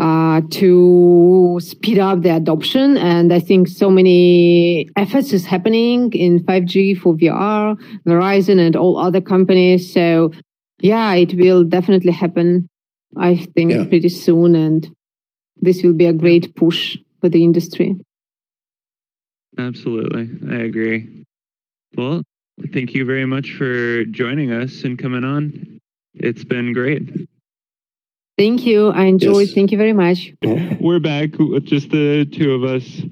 uh, 0.00 0.40
to 0.50 1.60
speed 1.62 2.00
up 2.00 2.22
the 2.22 2.34
adoption, 2.34 2.96
and 2.96 3.32
I 3.32 3.38
think 3.38 3.68
so 3.68 3.88
many 3.88 4.88
efforts 4.96 5.32
is 5.32 5.46
happening 5.46 6.12
in 6.12 6.42
5G 6.42 6.96
for 6.96 7.14
VR, 7.14 7.76
Verizon 8.04 8.58
and 8.58 8.74
all 8.74 8.98
other 8.98 9.20
companies. 9.20 9.92
So 9.92 10.32
yeah, 10.80 11.14
it 11.14 11.34
will 11.34 11.62
definitely 11.62 12.10
happen 12.10 12.68
I 13.16 13.36
think, 13.36 13.72
yeah. 13.72 13.84
pretty 13.84 14.08
soon. 14.08 14.54
And 14.54 14.94
this 15.60 15.82
will 15.82 15.94
be 15.94 16.06
a 16.06 16.12
great 16.12 16.54
push 16.54 16.98
for 17.20 17.28
the 17.28 17.42
industry. 17.42 17.96
Absolutely. 19.58 20.28
I 20.50 20.62
agree. 20.62 21.24
Well, 21.96 22.22
thank 22.72 22.94
you 22.94 23.04
very 23.04 23.26
much 23.26 23.52
for 23.52 24.04
joining 24.04 24.52
us 24.52 24.82
and 24.84 24.98
coming 24.98 25.24
on. 25.24 25.80
It's 26.14 26.44
been 26.44 26.72
great. 26.72 27.28
Thank 28.36 28.66
you. 28.66 28.88
I 28.88 29.04
enjoyed. 29.04 29.46
Yes. 29.46 29.54
Thank 29.54 29.70
you 29.70 29.78
very 29.78 29.92
much. 29.92 30.32
We're 30.80 30.98
back 30.98 31.38
with 31.38 31.64
just 31.66 31.90
the 31.90 32.24
two 32.24 32.52
of 32.52 32.64
us. 32.64 33.02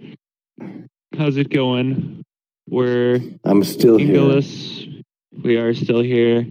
How's 1.16 1.36
it 1.36 1.50
going? 1.50 2.24
We're 2.68 3.20
I'm 3.44 3.62
still 3.62 3.98
Inglis. 3.98 4.46
here. 4.46 5.02
We 5.44 5.56
are 5.56 5.74
still 5.74 6.02
here. 6.02 6.46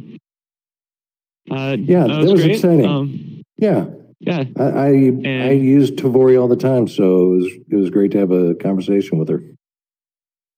Uh, 1.49 1.75
yeah, 1.79 2.07
that 2.07 2.17
was, 2.17 2.25
that 2.27 2.31
was 2.31 2.45
exciting. 2.45 2.85
Um, 2.85 3.30
yeah. 3.61 3.85
Yeah. 4.19 4.43
I 4.59 4.63
I, 4.63 4.87
I 4.87 5.51
use 5.51 5.91
Tvori 5.91 6.39
all 6.39 6.47
the 6.47 6.55
time, 6.55 6.87
so 6.87 7.03
it 7.03 7.35
was 7.37 7.51
it 7.69 7.75
was 7.75 7.89
great 7.89 8.11
to 8.11 8.19
have 8.19 8.31
a 8.31 8.55
conversation 8.55 9.17
with 9.17 9.29
her. 9.29 9.41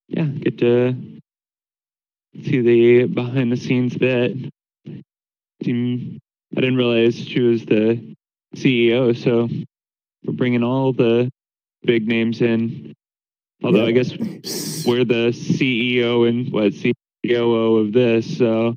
Yeah, 0.08 0.26
get 0.26 0.58
to 0.60 0.96
see 2.44 2.62
the 2.62 3.06
behind 3.06 3.52
the 3.52 3.58
scenes 3.58 3.96
bit. 3.96 4.36
I 4.76 6.62
didn't 6.62 6.76
realize 6.76 7.16
she 7.16 7.40
was 7.40 7.66
the 7.66 8.16
CEO, 8.56 9.16
so 9.16 9.50
we're 10.24 10.34
bringing 10.34 10.64
all 10.64 10.94
the 10.94 11.30
big 11.84 12.08
names 12.08 12.42
in. 12.42 12.94
Although 13.64 13.84
yeah. 13.84 13.88
I 13.88 13.92
guess 13.92 14.12
we're 14.86 15.06
the 15.06 15.32
CEO 15.32 16.28
and 16.28 16.52
what 16.52 16.74
COO 17.26 17.78
of 17.78 17.94
this, 17.94 18.38
so 18.38 18.76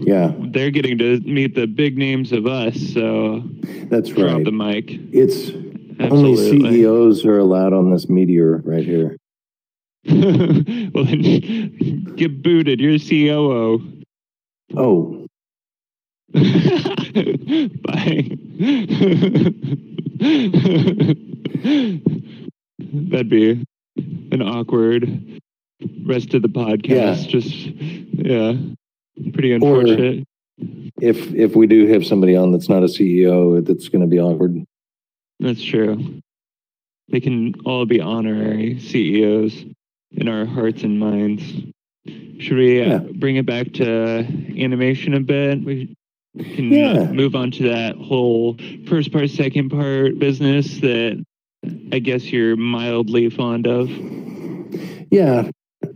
yeah, 0.00 0.32
they're 0.38 0.70
getting 0.70 0.98
to 0.98 1.20
meet 1.20 1.54
the 1.54 1.66
big 1.66 1.98
names 1.98 2.32
of 2.32 2.46
us. 2.46 2.78
So 2.92 3.42
that's 3.90 4.10
right. 4.12 4.30
Drop 4.30 4.44
the 4.44 4.52
mic. 4.52 4.90
It's 5.12 5.50
Absolutely. 6.00 6.50
only 6.50 6.70
CEOs 6.70 7.24
are 7.24 7.38
allowed 7.38 7.72
on 7.72 7.90
this 7.90 8.08
meteor 8.08 8.58
right 8.58 8.84
here. 8.84 9.16
well, 10.04 11.04
then 11.04 12.14
get 12.16 12.42
booted. 12.42 12.80
You're 12.80 12.98
COO. 12.98 14.02
Oh. 14.76 15.26
Bye. 16.32 16.42
That'd 22.78 23.28
be 23.28 23.64
an 24.32 24.42
awkward 24.42 25.40
rest 26.04 26.34
of 26.34 26.42
the 26.42 26.48
podcast. 26.48 27.24
Yeah. 27.24 27.28
Just 27.28 27.54
yeah. 27.54 28.54
Pretty 29.32 29.52
unfortunate. 29.52 30.20
Or 30.20 30.24
if 31.00 31.34
if 31.34 31.56
we 31.56 31.66
do 31.66 31.86
have 31.88 32.06
somebody 32.06 32.36
on 32.36 32.52
that's 32.52 32.68
not 32.68 32.82
a 32.82 32.86
CEO, 32.86 33.64
that's 33.64 33.88
going 33.88 34.02
to 34.02 34.06
be 34.06 34.20
awkward. 34.20 34.64
That's 35.40 35.62
true. 35.62 36.20
They 37.08 37.20
can 37.20 37.54
all 37.66 37.84
be 37.84 38.00
honorary 38.00 38.78
CEOs 38.78 39.64
in 40.12 40.28
our 40.28 40.46
hearts 40.46 40.82
and 40.82 40.98
minds. 40.98 41.42
Should 42.38 42.56
we 42.56 42.80
uh, 42.82 42.86
yeah. 42.86 42.98
bring 42.98 43.36
it 43.36 43.46
back 43.46 43.72
to 43.74 44.24
animation 44.58 45.14
a 45.14 45.20
bit? 45.20 45.64
We 45.64 45.94
can 46.38 46.72
yeah. 46.72 47.04
move 47.12 47.34
on 47.34 47.50
to 47.52 47.68
that 47.68 47.96
whole 47.96 48.56
first 48.88 49.12
part, 49.12 49.30
second 49.30 49.70
part 49.70 50.18
business 50.18 50.80
that 50.80 51.24
I 51.92 51.98
guess 51.98 52.24
you're 52.32 52.56
mildly 52.56 53.28
fond 53.30 53.66
of. 53.66 53.90
Yeah, 55.10 55.50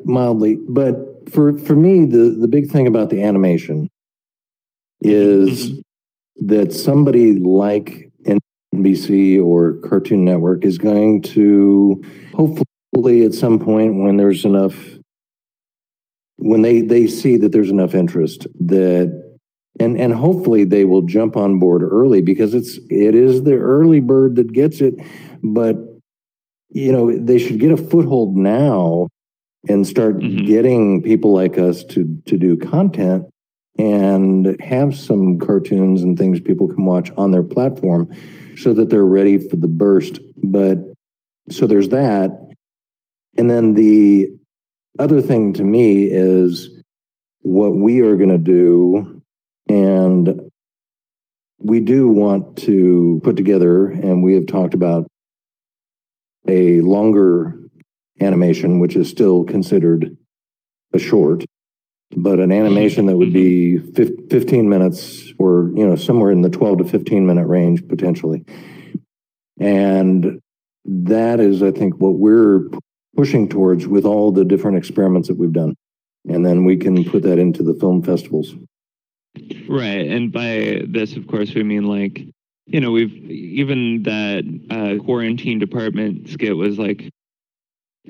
mildly. 0.06 0.58
But 0.68 1.30
for 1.30 1.58
for 1.58 1.76
me, 1.76 2.06
the 2.06 2.36
the 2.38 2.48
big 2.48 2.70
thing 2.70 2.86
about 2.86 3.10
the 3.10 3.22
animation 3.22 3.88
is 5.00 5.70
mm-hmm. 5.70 6.46
that 6.46 6.72
somebody 6.72 7.38
like 7.38 8.10
NBC 8.74 9.42
or 9.42 9.74
Cartoon 9.88 10.24
Network 10.24 10.64
is 10.64 10.78
going 10.78 11.22
to 11.22 12.02
hopefully 12.34 13.24
at 13.24 13.34
some 13.34 13.58
point 13.58 14.02
when 14.02 14.16
there's 14.16 14.44
enough 14.44 14.74
when 16.36 16.62
they 16.62 16.80
they 16.80 17.06
see 17.06 17.36
that 17.38 17.52
there's 17.52 17.70
enough 17.70 17.94
interest 17.94 18.46
that 18.60 19.26
and 19.80 19.98
and 19.98 20.14
hopefully 20.14 20.64
they 20.64 20.84
will 20.84 21.02
jump 21.02 21.36
on 21.36 21.58
board 21.58 21.82
early 21.82 22.20
because 22.20 22.54
it's 22.54 22.78
it 22.90 23.14
is 23.14 23.42
the 23.42 23.54
early 23.54 24.00
bird 24.00 24.36
that 24.36 24.52
gets 24.52 24.80
it 24.80 24.94
but 25.42 25.76
you 26.70 26.92
know 26.92 27.16
they 27.16 27.38
should 27.38 27.58
get 27.58 27.72
a 27.72 27.76
foothold 27.76 28.36
now 28.36 29.08
and 29.68 29.86
start 29.86 30.18
Mhm. 30.18 30.46
getting 30.46 31.02
people 31.02 31.32
like 31.32 31.58
us 31.58 31.84
to 31.84 32.16
to 32.26 32.36
do 32.36 32.56
content 32.56 33.24
and 33.78 34.58
have 34.60 34.96
some 34.96 35.38
cartoons 35.38 36.02
and 36.02 36.18
things 36.18 36.40
people 36.40 36.68
can 36.68 36.84
watch 36.84 37.10
on 37.16 37.30
their 37.30 37.42
platform 37.42 38.08
so 38.56 38.72
that 38.72 38.88
they're 38.88 39.04
ready 39.04 39.36
for 39.38 39.56
the 39.56 39.68
burst 39.68 40.18
but 40.42 40.78
so 41.50 41.66
there's 41.66 41.90
that 41.90 42.30
and 43.36 43.50
then 43.50 43.74
the 43.74 44.30
other 44.98 45.20
thing 45.20 45.52
to 45.52 45.62
me 45.64 46.04
is 46.04 46.70
what 47.42 47.76
we 47.76 48.00
are 48.00 48.16
going 48.16 48.30
to 48.30 48.38
do 48.38 49.20
and 49.68 50.40
we 51.58 51.80
do 51.80 52.08
want 52.08 52.56
to 52.56 53.20
put 53.22 53.36
together 53.36 53.86
and 53.86 54.22
we 54.22 54.34
have 54.34 54.46
talked 54.46 54.74
about 54.74 55.06
a 56.48 56.80
longer 56.80 57.55
animation 58.20 58.80
which 58.80 58.96
is 58.96 59.08
still 59.08 59.44
considered 59.44 60.16
a 60.92 60.98
short 60.98 61.44
but 62.16 62.38
an 62.38 62.52
animation 62.52 63.06
that 63.06 63.16
would 63.16 63.32
be 63.32 63.78
15 63.78 64.68
minutes 64.68 65.32
or 65.38 65.70
you 65.74 65.86
know 65.86 65.96
somewhere 65.96 66.30
in 66.30 66.42
the 66.42 66.50
12 66.50 66.78
to 66.78 66.84
15 66.84 67.26
minute 67.26 67.46
range 67.46 67.86
potentially. 67.88 68.44
And 69.58 70.40
that 70.84 71.40
is 71.40 71.62
i 71.62 71.72
think 71.72 71.94
what 71.96 72.14
we're 72.14 72.68
pushing 73.16 73.48
towards 73.48 73.86
with 73.86 74.04
all 74.04 74.30
the 74.30 74.44
different 74.44 74.76
experiments 74.76 75.26
that 75.28 75.36
we've 75.36 75.52
done. 75.52 75.74
And 76.28 76.44
then 76.44 76.64
we 76.64 76.76
can 76.76 77.04
put 77.04 77.22
that 77.22 77.38
into 77.38 77.62
the 77.62 77.74
film 77.74 78.02
festivals. 78.02 78.54
Right. 79.68 80.06
And 80.06 80.30
by 80.30 80.82
this, 80.86 81.16
of 81.16 81.26
course, 81.26 81.54
we 81.54 81.62
mean 81.62 81.84
like, 81.84 82.22
you 82.66 82.80
know, 82.80 82.90
we've 82.90 83.14
even 83.30 84.02
that 84.02 84.44
uh, 84.70 85.02
quarantine 85.02 85.58
department 85.58 86.28
skit 86.28 86.56
was 86.56 86.78
like 86.78 87.10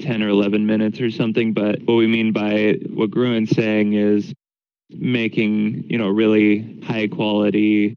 10 0.01 0.22
or 0.22 0.28
11 0.28 0.66
minutes 0.66 1.01
or 1.01 1.11
something. 1.11 1.53
But 1.53 1.80
what 1.84 1.94
we 1.94 2.07
mean 2.07 2.32
by 2.32 2.78
what 2.90 3.11
Gruen's 3.11 3.51
saying 3.51 3.94
is 3.94 4.32
making, 4.90 5.84
you 5.88 5.99
know, 5.99 6.09
really 6.09 6.80
high 6.84 7.09
quality 7.09 7.97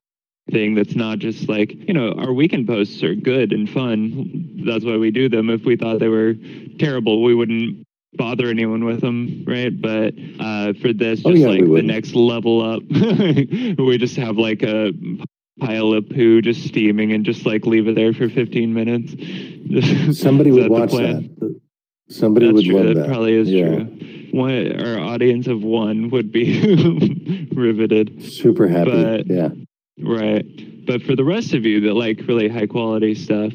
thing 0.52 0.76
that's 0.76 0.96
not 0.96 1.20
just 1.20 1.48
like, 1.48 1.72
you 1.72 1.94
know, 1.94 2.14
our 2.14 2.34
weekend 2.34 2.68
posts 2.68 3.04
are 3.04 3.16
good 3.16 3.52
and 3.52 3.70
fun. 3.70 4.64
That's 4.66 4.84
why 4.84 4.98
we 4.98 5.12
do 5.12 5.30
them. 5.30 5.50
If 5.50 5.64
we 5.64 5.76
thought 5.76 6.00
they 6.00 6.08
were 6.08 6.34
terrible, 6.80 7.24
we 7.24 7.36
wouldn't 7.36 7.86
bother 8.14 8.48
anyone 8.48 8.86
with 8.86 9.02
them, 9.02 9.44
right? 9.46 9.80
But 9.80 10.14
uh, 10.40 10.74
for 10.82 10.94
this, 10.94 11.20
just 11.20 11.28
Oh, 11.28 11.32
yeah, 11.32 11.48
like 11.48 11.66
the 11.66 11.84
next 11.84 12.16
level 12.16 12.62
up, 12.62 12.82
we 12.90 13.98
just 13.98 14.16
have 14.18 14.38
like 14.38 14.64
a 14.64 14.92
pile 15.60 15.94
of 15.94 16.10
poo 16.10 16.42
just 16.42 16.66
steaming 16.66 17.12
and 17.12 17.26
just 17.26 17.46
like 17.46 17.66
leave 17.66 17.88
it 17.88 17.96
there 17.96 18.14
for 18.14 18.30
15 18.30 18.74
minutes. 18.74 20.20
somebody 20.20 20.52
would 20.52 20.70
watch 20.70 20.92
that 20.92 21.30
somebody 22.10 22.48
That's 22.48 22.56
would 22.56 22.66
true. 22.66 22.76
love 22.78 22.88
that, 22.88 22.94
that 22.96 23.08
probably 23.08 23.34
is 23.34 23.50
Yeah. 23.50 23.68
true. 23.68 23.88
One, 24.32 24.82
our 24.82 25.00
audience 25.00 25.48
of 25.48 25.64
one 25.64 26.10
would 26.12 26.32
be 26.32 27.48
riveted. 27.54 28.24
super 28.24 28.68
happy 28.68 28.92
But- 28.92 29.28
yeah 29.28 29.50
Right. 30.02 30.46
But 30.86 31.02
for 31.04 31.14
the 31.16 31.26
rest 31.26 31.54
of 31.54 31.66
you 31.66 31.82
that 31.82 31.94
like 31.94 32.22
really 32.26 32.48
high 32.48 32.68
quality 32.68 33.14
stuff, 33.16 33.52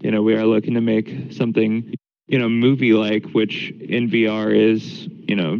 you 0.00 0.10
know, 0.12 0.22
we 0.22 0.34
are 0.34 0.46
looking 0.46 0.74
to 0.74 0.80
make 0.80 1.32
something, 1.32 1.92
you 2.28 2.38
know, 2.38 2.48
movie 2.48 2.92
like, 2.92 3.26
which 3.30 3.70
in 3.80 4.08
VR 4.08 4.54
is, 4.54 5.08
you 5.26 5.34
know, 5.34 5.58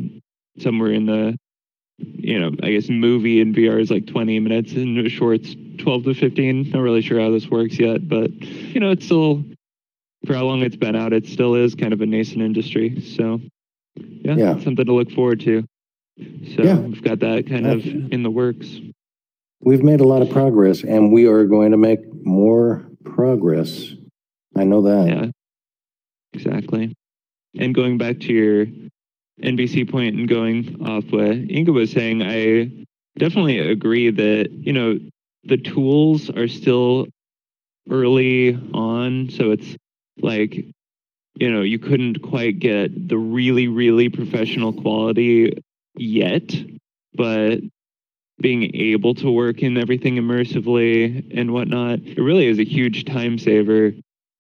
somewhere 0.61 0.93
in 0.93 1.07
the, 1.07 1.37
you 1.99 2.39
know, 2.39 2.53
I 2.63 2.71
guess 2.71 2.89
movie 2.89 3.41
in 3.41 3.53
VR 3.55 3.81
is 3.81 3.91
like 3.91 4.07
20 4.07 4.39
minutes 4.39 4.73
and 4.75 5.11
shorts 5.11 5.57
12 5.79 6.05
to 6.05 6.15
15. 6.15 6.71
Not 6.71 6.81
really 6.81 7.03
sure 7.03 7.19
how 7.21 7.31
this 7.33 7.49
works 7.51 7.79
yet, 7.81 8.09
but, 8.09 8.31
you 8.41 8.79
know, 8.79 8.93
it's 8.93 9.05
still, 9.05 9.45
for 10.27 10.35
how 10.35 10.45
long 10.45 10.63
it's 10.63 10.77
been 10.77 10.97
out, 10.97 11.13
it 11.13 11.27
still 11.27 11.55
is 11.55 11.75
kind 11.75 11.93
of 11.93 12.01
a 12.01 12.07
nascent 12.07 12.43
industry. 12.43 13.01
So, 13.01 13.41
yeah, 13.97 14.37
Yeah. 14.37 14.61
something 14.61 14.87
to 14.87 14.93
look 14.95 15.11
forward 15.11 15.41
to. 15.41 15.65
So 16.55 16.63
Yeah. 16.63 16.81
we've 16.81 17.03
got 17.03 17.21
that 17.21 17.47
kind 17.47 17.67
of 17.67 17.85
in 17.87 18.23
the 18.23 18.31
works. 18.31 18.81
we've 19.61 19.83
made 19.83 20.01
a 20.01 20.05
lot 20.07 20.21
of 20.21 20.29
progress 20.29 20.85
and 20.85 21.11
we 21.11 21.27
are 21.27 21.47
going 21.47 21.71
to 21.71 21.79
make 21.79 22.01
more 22.23 22.85
progress 23.05 23.95
i 24.57 24.63
know 24.63 24.83
that 24.83 25.09
Yeah, 25.09 25.31
exactly. 26.35 26.93
And 27.59 27.75
going 27.75 27.97
back 27.97 28.21
to 28.21 28.33
your 28.33 28.67
NBC 29.43 29.85
point 29.91 30.17
and 30.17 30.29
going 30.29 30.77
off 30.87 31.05
what 31.11 31.31
Inga 31.51 31.73
was 31.73 31.91
saying, 31.93 32.23
I 32.23 32.71
definitely 33.19 33.59
agree 33.59 34.11
that, 34.11 34.51
you 34.53 34.73
know, 34.73 34.99
the 35.45 35.57
tools 35.57 36.29
are 36.31 36.49
still 36.49 37.07
early 37.91 38.55
on. 38.75 39.31
So 39.31 39.51
it's 39.53 39.77
like, 40.21 40.55
you 41.35 41.51
know, 41.51 41.63
you 41.63 41.79
couldn't 41.79 42.23
quite 42.23 42.59
get 42.59 43.09
the 43.09 43.19
really, 43.19 43.69
really 43.69 44.09
professional 44.09 44.73
quality 44.73 45.63
yet, 45.97 46.55
but 47.15 47.61
being 48.41 48.75
able 48.75 49.15
to 49.15 49.31
work 49.31 49.63
in 49.63 49.77
everything 49.77 50.17
immersively 50.17 51.27
and 51.37 51.53
whatnot, 51.53 52.01
it 52.01 52.21
really 52.21 52.47
is 52.47 52.59
a 52.59 52.65
huge 52.65 53.05
time 53.05 53.39
saver. 53.39 53.93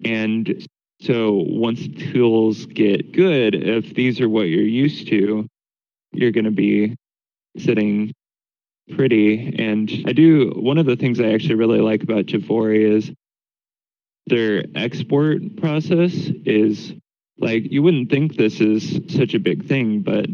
And 0.05 0.67
so 1.01 1.45
once 1.47 1.87
tools 2.13 2.67
get 2.67 3.13
good, 3.13 3.55
if 3.55 3.95
these 3.95 4.21
are 4.21 4.29
what 4.29 4.49
you're 4.49 4.63
used 4.63 5.09
to, 5.09 5.47
you're 6.13 6.33
going 6.33 6.45
to 6.45 6.51
be 6.51 6.97
sitting 7.59 8.13
pretty. 8.95 9.55
And 9.59 9.91
I 10.07 10.13
do, 10.13 10.53
one 10.57 10.79
of 10.79 10.87
the 10.87 10.97
things 10.97 11.21
I 11.21 11.33
actually 11.33 11.55
really 11.55 11.81
like 11.81 12.03
about 12.03 12.27
Tvori 12.27 12.97
is 12.97 13.11
their 14.27 14.65
export 14.75 15.57
process 15.57 16.13
is 16.45 16.93
like, 17.39 17.71
you 17.71 17.83
wouldn't 17.83 18.11
think 18.11 18.37
this 18.37 18.61
is 18.61 19.01
such 19.09 19.35
a 19.35 19.39
big 19.39 19.67
thing, 19.67 20.01
but 20.01 20.27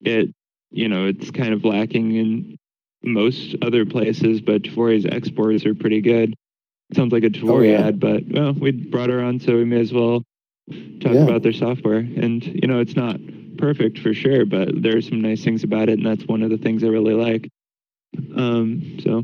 it, 0.00 0.32
you 0.70 0.88
know, 0.88 1.06
it's 1.06 1.30
kind 1.30 1.52
of 1.52 1.64
lacking 1.64 2.14
in 2.14 2.56
most 3.02 3.56
other 3.62 3.84
places, 3.84 4.40
but 4.40 4.62
Tvori's 4.62 5.06
exports 5.06 5.66
are 5.66 5.74
pretty 5.74 6.00
good. 6.00 6.34
Sounds 6.94 7.12
like 7.12 7.24
a 7.24 7.30
Tvori 7.30 7.72
yeah. 7.72 7.88
ad, 7.88 8.00
but 8.00 8.22
well, 8.28 8.52
we 8.52 8.70
brought 8.70 9.10
her 9.10 9.20
on, 9.20 9.40
so 9.40 9.56
we 9.56 9.64
may 9.64 9.80
as 9.80 9.92
well 9.92 10.22
talk 11.00 11.12
Yeah. 11.12 11.24
about 11.24 11.42
their 11.42 11.52
software. 11.52 11.98
And 11.98 12.44
you 12.44 12.68
know, 12.68 12.80
it's 12.80 12.96
not 12.96 13.18
perfect 13.58 13.98
for 13.98 14.14
sure, 14.14 14.44
but 14.46 14.82
there 14.82 14.96
are 14.96 15.02
some 15.02 15.20
nice 15.20 15.42
things 15.42 15.64
about 15.64 15.88
it, 15.88 15.98
and 15.98 16.06
that's 16.06 16.24
one 16.26 16.42
of 16.42 16.50
the 16.50 16.58
things 16.58 16.84
I 16.84 16.88
really 16.88 17.14
like. 17.14 17.48
Um, 18.34 18.98
so 19.02 19.22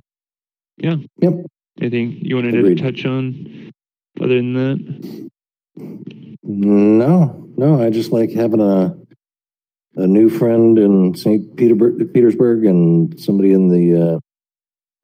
yeah. 0.79 0.97
Yep. 1.21 1.35
Anything 1.81 2.19
you 2.21 2.37
wanted 2.37 2.55
Agreed. 2.55 2.79
to 2.79 2.83
touch 2.83 3.07
on 3.07 3.62
other 4.23 4.37
than 4.37 4.53
that? 4.55 5.31
no 6.45 7.49
no 7.57 7.83
i 7.83 7.89
just 7.91 8.13
like 8.13 8.31
having 8.31 8.61
a 8.61 8.95
a 9.97 10.07
new 10.07 10.29
friend 10.29 10.79
in 10.79 11.15
st 11.15 11.57
petersburg 11.57 12.65
and 12.65 13.19
somebody 13.21 13.53
in 13.53 13.69
the 13.69 13.95
uh, 14.15 14.19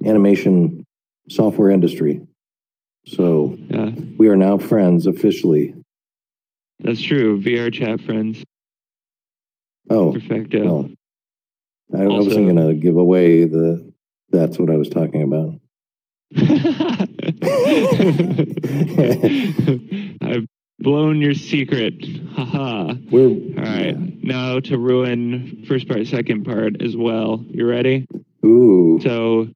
animation 0.09 0.85
software 1.31 1.71
industry 1.71 2.21
so 3.07 3.57
Yeah, 3.71 3.91
we 4.19 4.29
are 4.29 4.37
now 4.37 4.59
friends 4.59 5.07
officially 5.07 5.75
that's 6.81 7.01
true. 7.01 7.41
VR 7.41 7.73
chat 7.73 8.01
friends, 8.03 8.45
oh 9.91 10.13
perfecto. 10.13 10.63
no 10.63 10.91
I, 11.99 12.03
I 12.05 12.07
wasn't 12.07 12.47
going 12.47 12.69
to 12.69 12.75
give 12.75 12.97
away 12.97 13.45
the 13.45 13.93
that's 14.31 14.59
what 14.59 14.71
i 14.71 14.77
was 14.77 14.89
talking 14.89 15.23
about 15.23 15.55
I've 20.23 20.47
blown 20.81 21.21
your 21.21 21.35
secret. 21.35 21.95
Haha. 22.33 22.95
we're 23.11 23.29
All 23.29 23.65
right. 23.65 23.97
Now 24.25 24.61
to 24.61 24.79
ruin 24.79 25.65
first 25.67 25.89
part, 25.89 26.07
second 26.07 26.45
part 26.45 26.83
as 26.83 26.97
well. 26.97 27.45
You 27.49 27.67
ready? 27.67 28.07
ooh 28.45 29.01
So, 29.03 29.49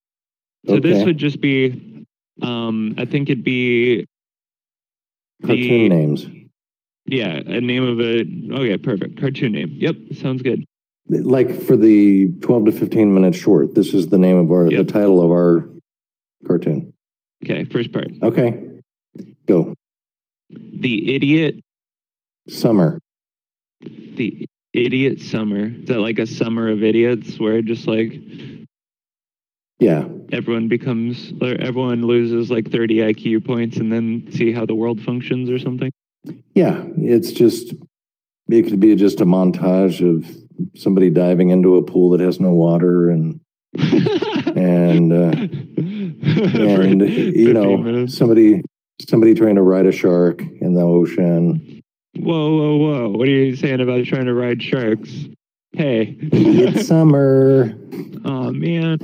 so 0.66 0.81
this 0.81 1.05
would 1.05 1.18
just 1.18 1.41
be, 1.41 2.05
um, 2.43 2.95
I 2.99 3.05
think 3.05 3.29
it'd 3.31 3.45
be, 3.45 4.07
cartoon 5.45 5.68
the- 5.68 5.89
names 5.89 6.27
yeah, 7.07 7.35
a 7.35 7.61
name 7.61 7.83
of 7.85 7.99
a. 8.01 8.20
Oh 8.55 8.62
yeah, 8.62 8.77
perfect. 8.81 9.20
Cartoon 9.20 9.53
name. 9.53 9.73
Yep, 9.75 9.97
sounds 10.14 10.41
good. 10.41 10.64
like 11.09 11.51
for 11.62 11.77
the 11.77 12.29
12 12.43 12.66
to 12.66 12.73
15 12.73 13.12
minute 13.12 13.35
short 13.35 13.75
this 13.75 13.93
is 13.93 14.07
the 14.09 14.18
name 14.18 14.37
of 14.37 14.51
our 14.53 14.70
Yep. 14.70 14.87
the 14.87 14.93
title 14.93 15.20
of 15.20 15.31
our 15.31 15.68
cartoon 16.47 16.93
Okay, 17.45 17.64
first 17.64 17.93
part. 17.93 18.09
okay 18.22 18.62
go 19.47 19.74
The 20.51 21.14
idiot, 21.14 21.61
summer 22.49 22.99
the 23.82 24.47
idiot 24.72 25.20
summer. 25.20 25.66
Is 25.66 25.88
that 25.88 26.01
like 26.01 26.18
a 26.18 26.26
summer 26.26 26.68
of 26.68 26.82
idiots 26.82 27.38
where 27.38 27.62
just 27.62 27.86
like 27.86 28.12
yeah 29.78 30.07
everyone 30.30 30.68
becomes, 30.68 31.32
or 31.43 31.55
everyone 31.61 32.07
loses 32.07 32.51
like 32.51 32.70
30 32.70 32.99
IQ 32.99 33.45
points 33.45 33.76
and 33.76 33.93
then 33.93 34.30
see 34.32 34.53
how 34.53 34.64
the 34.64 34.74
world 34.74 35.01
functions 35.01 35.51
or 35.51 35.59
something? 35.59 35.90
Yeah, 36.55 36.82
it's 36.97 37.32
just 37.32 37.74
it 38.49 38.62
could 38.62 38.80
be 38.80 38.95
just 38.95 39.20
a 39.20 39.26
montage 39.26 40.01
of 40.01 40.26
somebody 40.76 41.11
diving 41.11 41.51
into 41.51 41.76
a 41.76 41.82
pool 41.82 42.11
that 42.11 42.20
has 42.20 42.40
no 42.40 42.53
water 42.53 43.11
and 43.11 43.40
and 44.57 45.12
uh, 45.12 45.34
and 46.27 47.03
you 47.03 47.53
know 47.53 47.77
minutes. 47.77 48.16
somebody 48.16 48.62
somebody 49.09 49.35
trying 49.35 49.57
to 49.57 49.62
ride 49.62 49.87
a 49.87 49.93
shark 49.93 50.41
in 50.41 50.75
the 50.75 50.83
ocean. 50.83 51.81
Whoa, 52.16 52.55
whoa, 52.57 52.77
whoa! 52.77 53.09
What 53.11 53.27
are 53.29 53.31
you 53.31 53.57
saying 53.57 53.81
about 53.81 54.05
trying 54.05 54.27
to 54.27 54.35
ride 54.35 54.62
sharks? 54.62 55.11
Hey, 55.73 56.16
It's 56.20 56.87
summer. 56.87 57.75
oh 58.25 58.53
man, 58.53 58.99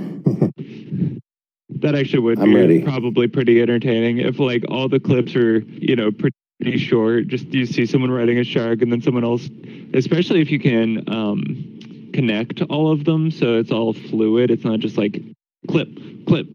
that 1.70 1.94
actually 1.94 2.20
would 2.20 2.38
I'm 2.38 2.50
be 2.50 2.54
ready. 2.56 2.82
probably 2.82 3.26
pretty 3.28 3.60
entertaining 3.62 4.18
if 4.18 4.38
like 4.38 4.64
all 4.68 4.88
the 4.88 5.00
clips 5.00 5.34
are 5.34 5.58
you 5.60 5.96
know 5.96 6.10
pretty 6.12 6.76
short. 6.78 7.28
Just 7.28 7.46
you 7.46 7.66
see 7.66 7.86
someone 7.86 8.10
riding 8.10 8.38
a 8.38 8.44
shark 8.44 8.82
and 8.82 8.92
then 8.92 9.00
someone 9.00 9.24
else, 9.24 9.48
especially 9.94 10.40
if 10.42 10.50
you 10.50 10.60
can 10.60 11.02
um, 11.12 12.10
connect 12.12 12.60
all 12.62 12.92
of 12.92 13.04
them 13.04 13.30
so 13.30 13.56
it's 13.58 13.70
all 13.72 13.92
fluid. 13.94 14.50
It's 14.50 14.64
not 14.64 14.80
just 14.80 14.98
like 14.98 15.22
clip, 15.68 15.88
clip, 16.26 16.46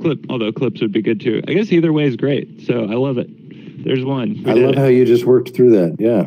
clip. 0.00 0.24
Although 0.28 0.52
clips 0.52 0.80
would 0.80 0.92
be 0.92 1.02
good 1.02 1.20
too. 1.20 1.42
I 1.46 1.52
guess 1.52 1.72
either 1.72 1.92
way 1.92 2.04
is 2.04 2.16
great. 2.16 2.62
So 2.66 2.84
I 2.84 2.94
love 2.94 3.18
it. 3.18 3.28
There's 3.84 4.04
one. 4.04 4.42
We 4.44 4.50
I 4.50 4.54
love 4.54 4.72
it. 4.74 4.78
how 4.78 4.86
you 4.86 5.04
just 5.04 5.24
worked 5.24 5.54
through 5.54 5.70
that. 5.72 5.96
Yeah. 5.98 6.26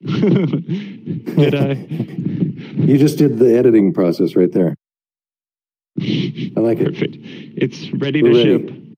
did 1.34 1.54
I? 1.54 1.72
You 2.84 2.98
just 2.98 3.18
did 3.18 3.38
the 3.38 3.56
editing 3.56 3.92
process 3.92 4.36
right 4.36 4.52
there. 4.52 4.74
I 6.00 6.52
like 6.60 6.78
it. 6.78 6.84
Perfect. 6.94 7.16
It's 7.20 7.90
ready 7.92 8.22
to 8.22 8.30
We're 8.30 8.42
ship. 8.42 8.62
ready. 8.66 8.94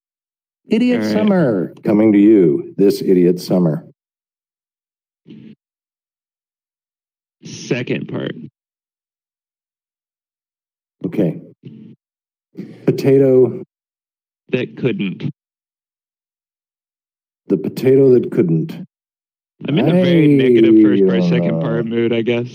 Idiot 0.69 1.01
All 1.01 1.07
right. 1.07 1.13
Summer 1.15 1.75
coming 1.85 2.13
to 2.13 2.19
you 2.19 2.75
this 2.77 3.01
Idiot 3.01 3.41
Summer. 3.41 3.87
Second 7.43 8.09
part. 8.09 8.33
Okay. 11.07 11.41
Potato, 12.87 13.63
That 14.51 14.77
couldn't. 14.77 15.31
the 17.49 17.57
potato 17.57 18.11
that 18.15 18.31
couldn't. 18.31 18.85
I'm 19.69 19.77
in 19.79 19.89
a 19.89 19.93
very 19.93 20.25
I 20.25 20.37
negative 20.37 20.83
first 20.83 21.03
part, 21.05 21.21
don't 21.21 21.29
second 21.29 21.61
part 21.61 21.85
mood, 21.87 22.13
I 22.13 22.23
guess. 22.23 22.49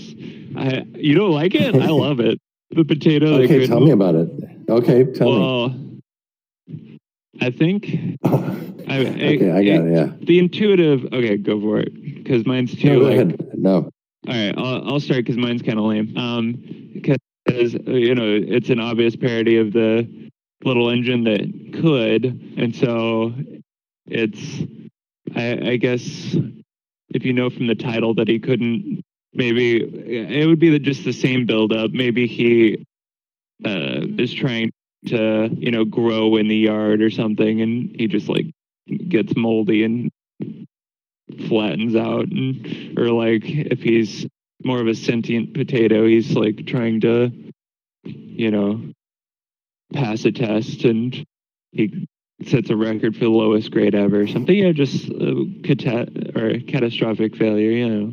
I, 0.56 0.84
you 0.94 1.14
don't 1.14 1.30
like 1.32 1.54
it? 1.54 1.74
I 1.74 1.86
love 1.90 2.18
it. 2.20 2.40
The 2.70 2.84
potato 2.84 3.26
that 3.30 3.34
Okay, 3.44 3.48
couldn't. 3.48 3.68
tell 3.68 3.80
me 3.80 3.92
about 3.92 4.14
it. 4.16 4.28
Okay, 4.68 5.04
tell 5.12 5.30
me. 5.32 5.38
well, 5.38 5.76
I 7.40 7.50
think 7.50 8.16
I, 8.24 8.98
okay, 8.98 9.50
I 9.52 9.64
got 9.64 9.84
it. 9.86 9.92
Yeah. 9.94 10.08
the 10.20 10.38
intuitive. 10.38 11.04
Okay, 11.12 11.36
go 11.36 11.60
for 11.60 11.78
it 11.78 11.92
because 12.14 12.44
mine's 12.46 12.74
too. 12.74 12.88
No, 12.88 12.98
go 13.00 13.04
like, 13.06 13.14
ahead. 13.14 13.50
No. 13.54 13.74
All 14.28 14.34
right, 14.34 14.54
I'll, 14.56 14.94
I'll 14.94 15.00
start 15.00 15.24
because 15.24 15.36
mine's 15.36 15.62
kind 15.62 15.78
of 15.78 15.84
lame. 15.84 16.16
Um, 16.16 16.90
because 16.94 17.18
you 17.48 18.14
know 18.14 18.38
it's 18.42 18.70
an 18.70 18.80
obvious 18.80 19.16
parody 19.16 19.58
of 19.58 19.72
the 19.72 20.30
little 20.64 20.90
engine 20.90 21.24
that 21.24 21.80
could, 21.80 22.24
and 22.56 22.74
so 22.74 23.34
it's. 24.06 24.62
I, 25.34 25.72
I 25.72 25.76
guess 25.76 26.36
if 27.10 27.24
you 27.24 27.32
know 27.32 27.50
from 27.50 27.66
the 27.66 27.74
title 27.74 28.14
that 28.14 28.28
he 28.28 28.38
couldn't, 28.38 29.02
maybe 29.34 29.76
it 29.76 30.46
would 30.46 30.60
be 30.60 30.70
the, 30.70 30.78
just 30.78 31.04
the 31.04 31.12
same 31.12 31.46
build 31.46 31.72
up. 31.72 31.90
Maybe 31.90 32.26
he 32.26 32.84
uh, 33.64 34.00
is 34.18 34.32
trying 34.32 34.70
to 35.06 35.48
you 35.52 35.70
know 35.70 35.84
grow 35.84 36.36
in 36.36 36.48
the 36.48 36.56
yard 36.56 37.02
or 37.02 37.10
something, 37.10 37.60
and 37.60 37.94
he 37.96 38.06
just 38.06 38.28
like 38.28 38.46
gets 39.08 39.36
moldy 39.36 39.84
and 39.84 40.10
flattens 41.48 41.96
out 41.96 42.28
and 42.28 42.98
or 42.98 43.10
like 43.10 43.42
if 43.44 43.80
he's 43.80 44.26
more 44.64 44.80
of 44.80 44.86
a 44.86 44.94
sentient 44.94 45.54
potato. 45.54 46.06
He's 46.06 46.34
like 46.34 46.66
trying 46.66 47.00
to 47.02 47.30
you 48.04 48.50
know 48.50 48.92
pass 49.92 50.24
a 50.24 50.32
test 50.32 50.84
and 50.84 51.24
he 51.72 52.06
sets 52.44 52.70
a 52.70 52.76
record 52.76 53.14
for 53.14 53.24
the 53.24 53.30
lowest 53.30 53.70
grade 53.70 53.94
ever 53.94 54.22
or 54.22 54.26
something. 54.26 54.54
Yeah 54.54 54.72
just 54.72 55.10
uh, 55.10 55.34
cata- 55.64 56.32
or 56.34 56.60
catastrophic 56.60 57.36
failure 57.36 57.70
you 57.70 57.88
know. 57.88 58.12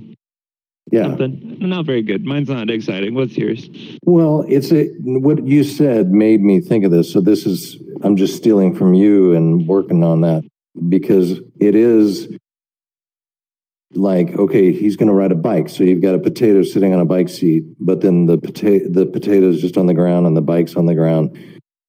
Yeah. 0.91 1.03
something. 1.03 1.57
Not 1.59 1.85
very 1.85 2.01
good. 2.01 2.25
Mine's 2.25 2.49
not 2.49 2.69
exciting. 2.69 3.15
What's 3.15 3.37
yours? 3.37 3.69
Well, 4.03 4.45
it's 4.49 4.71
a, 4.71 4.89
what 4.99 5.45
you 5.47 5.63
said 5.63 6.11
made 6.11 6.41
me 6.41 6.59
think 6.59 6.83
of 6.83 6.91
this. 6.91 7.11
So 7.11 7.21
this 7.21 7.45
is, 7.45 7.77
I'm 8.03 8.17
just 8.17 8.35
stealing 8.35 8.75
from 8.75 8.93
you 8.93 9.33
and 9.33 9.65
working 9.65 10.03
on 10.03 10.21
that 10.21 10.43
because 10.89 11.39
it 11.59 11.75
is 11.75 12.27
like, 13.95 14.37
okay, 14.37 14.71
he's 14.71 14.95
going 14.95 15.07
to 15.07 15.13
ride 15.13 15.31
a 15.31 15.35
bike. 15.35 15.69
So 15.69 15.83
you've 15.83 16.01
got 16.01 16.15
a 16.15 16.19
potato 16.19 16.63
sitting 16.63 16.93
on 16.93 16.99
a 16.99 17.05
bike 17.05 17.29
seat, 17.29 17.63
but 17.79 18.01
then 18.01 18.25
the 18.25 18.37
potato, 18.37 18.85
the 18.89 19.05
potato 19.05 19.49
is 19.49 19.61
just 19.61 19.77
on 19.77 19.85
the 19.85 19.93
ground 19.93 20.25
and 20.27 20.35
the 20.35 20.41
bike's 20.41 20.75
on 20.75 20.85
the 20.85 20.95
ground. 20.95 21.37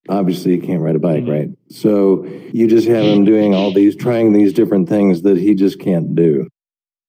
Obviously, 0.09 0.53
he 0.53 0.67
can't 0.67 0.83
ride 0.83 0.97
a 0.97 0.99
bike, 0.99 1.25
Mhm. 1.25 1.31
right? 1.31 1.49
So 1.69 2.27
you 2.53 2.67
just 2.67 2.87
have 2.89 3.05
him 3.05 3.25
doing 3.25 3.55
all 3.55 3.73
these, 3.73 3.97
trying 3.97 4.33
these 4.33 4.53
different 4.53 4.89
things 4.89 5.23
that 5.23 5.39
he 5.39 5.55
just 5.55 5.79
can't 5.79 6.15
do. 6.15 6.47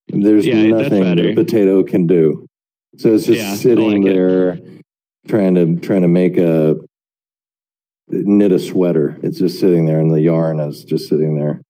There's 0.08 0.46
Yeah, 0.46 0.68
nothing 0.68 1.04
that 1.04 1.20
a 1.20 1.34
potato 1.34 1.84
can 1.84 2.08
do. 2.08 2.46
So 2.98 3.14
it's 3.14 3.26
just 3.26 3.40
Yeah, 3.40 3.54
sitting 3.56 4.04
like 4.04 4.12
it. 4.12 4.16
there 4.16 4.60
trying 5.28 5.56
to 5.56 5.76
trying 5.78 6.04
to 6.04 6.08
make 6.08 6.38
a 6.38 6.78
knit 8.10 8.52
a 8.54 8.60
sweater. 8.60 9.18
It's 9.24 9.40
just 9.40 9.60
sitting 9.60 9.86
there, 9.88 10.00
and 10.00 10.12
the 10.12 10.22
yarn 10.22 10.60
is 10.62 10.86
just 10.86 11.10
sitting 11.10 11.36
there. 11.38 11.62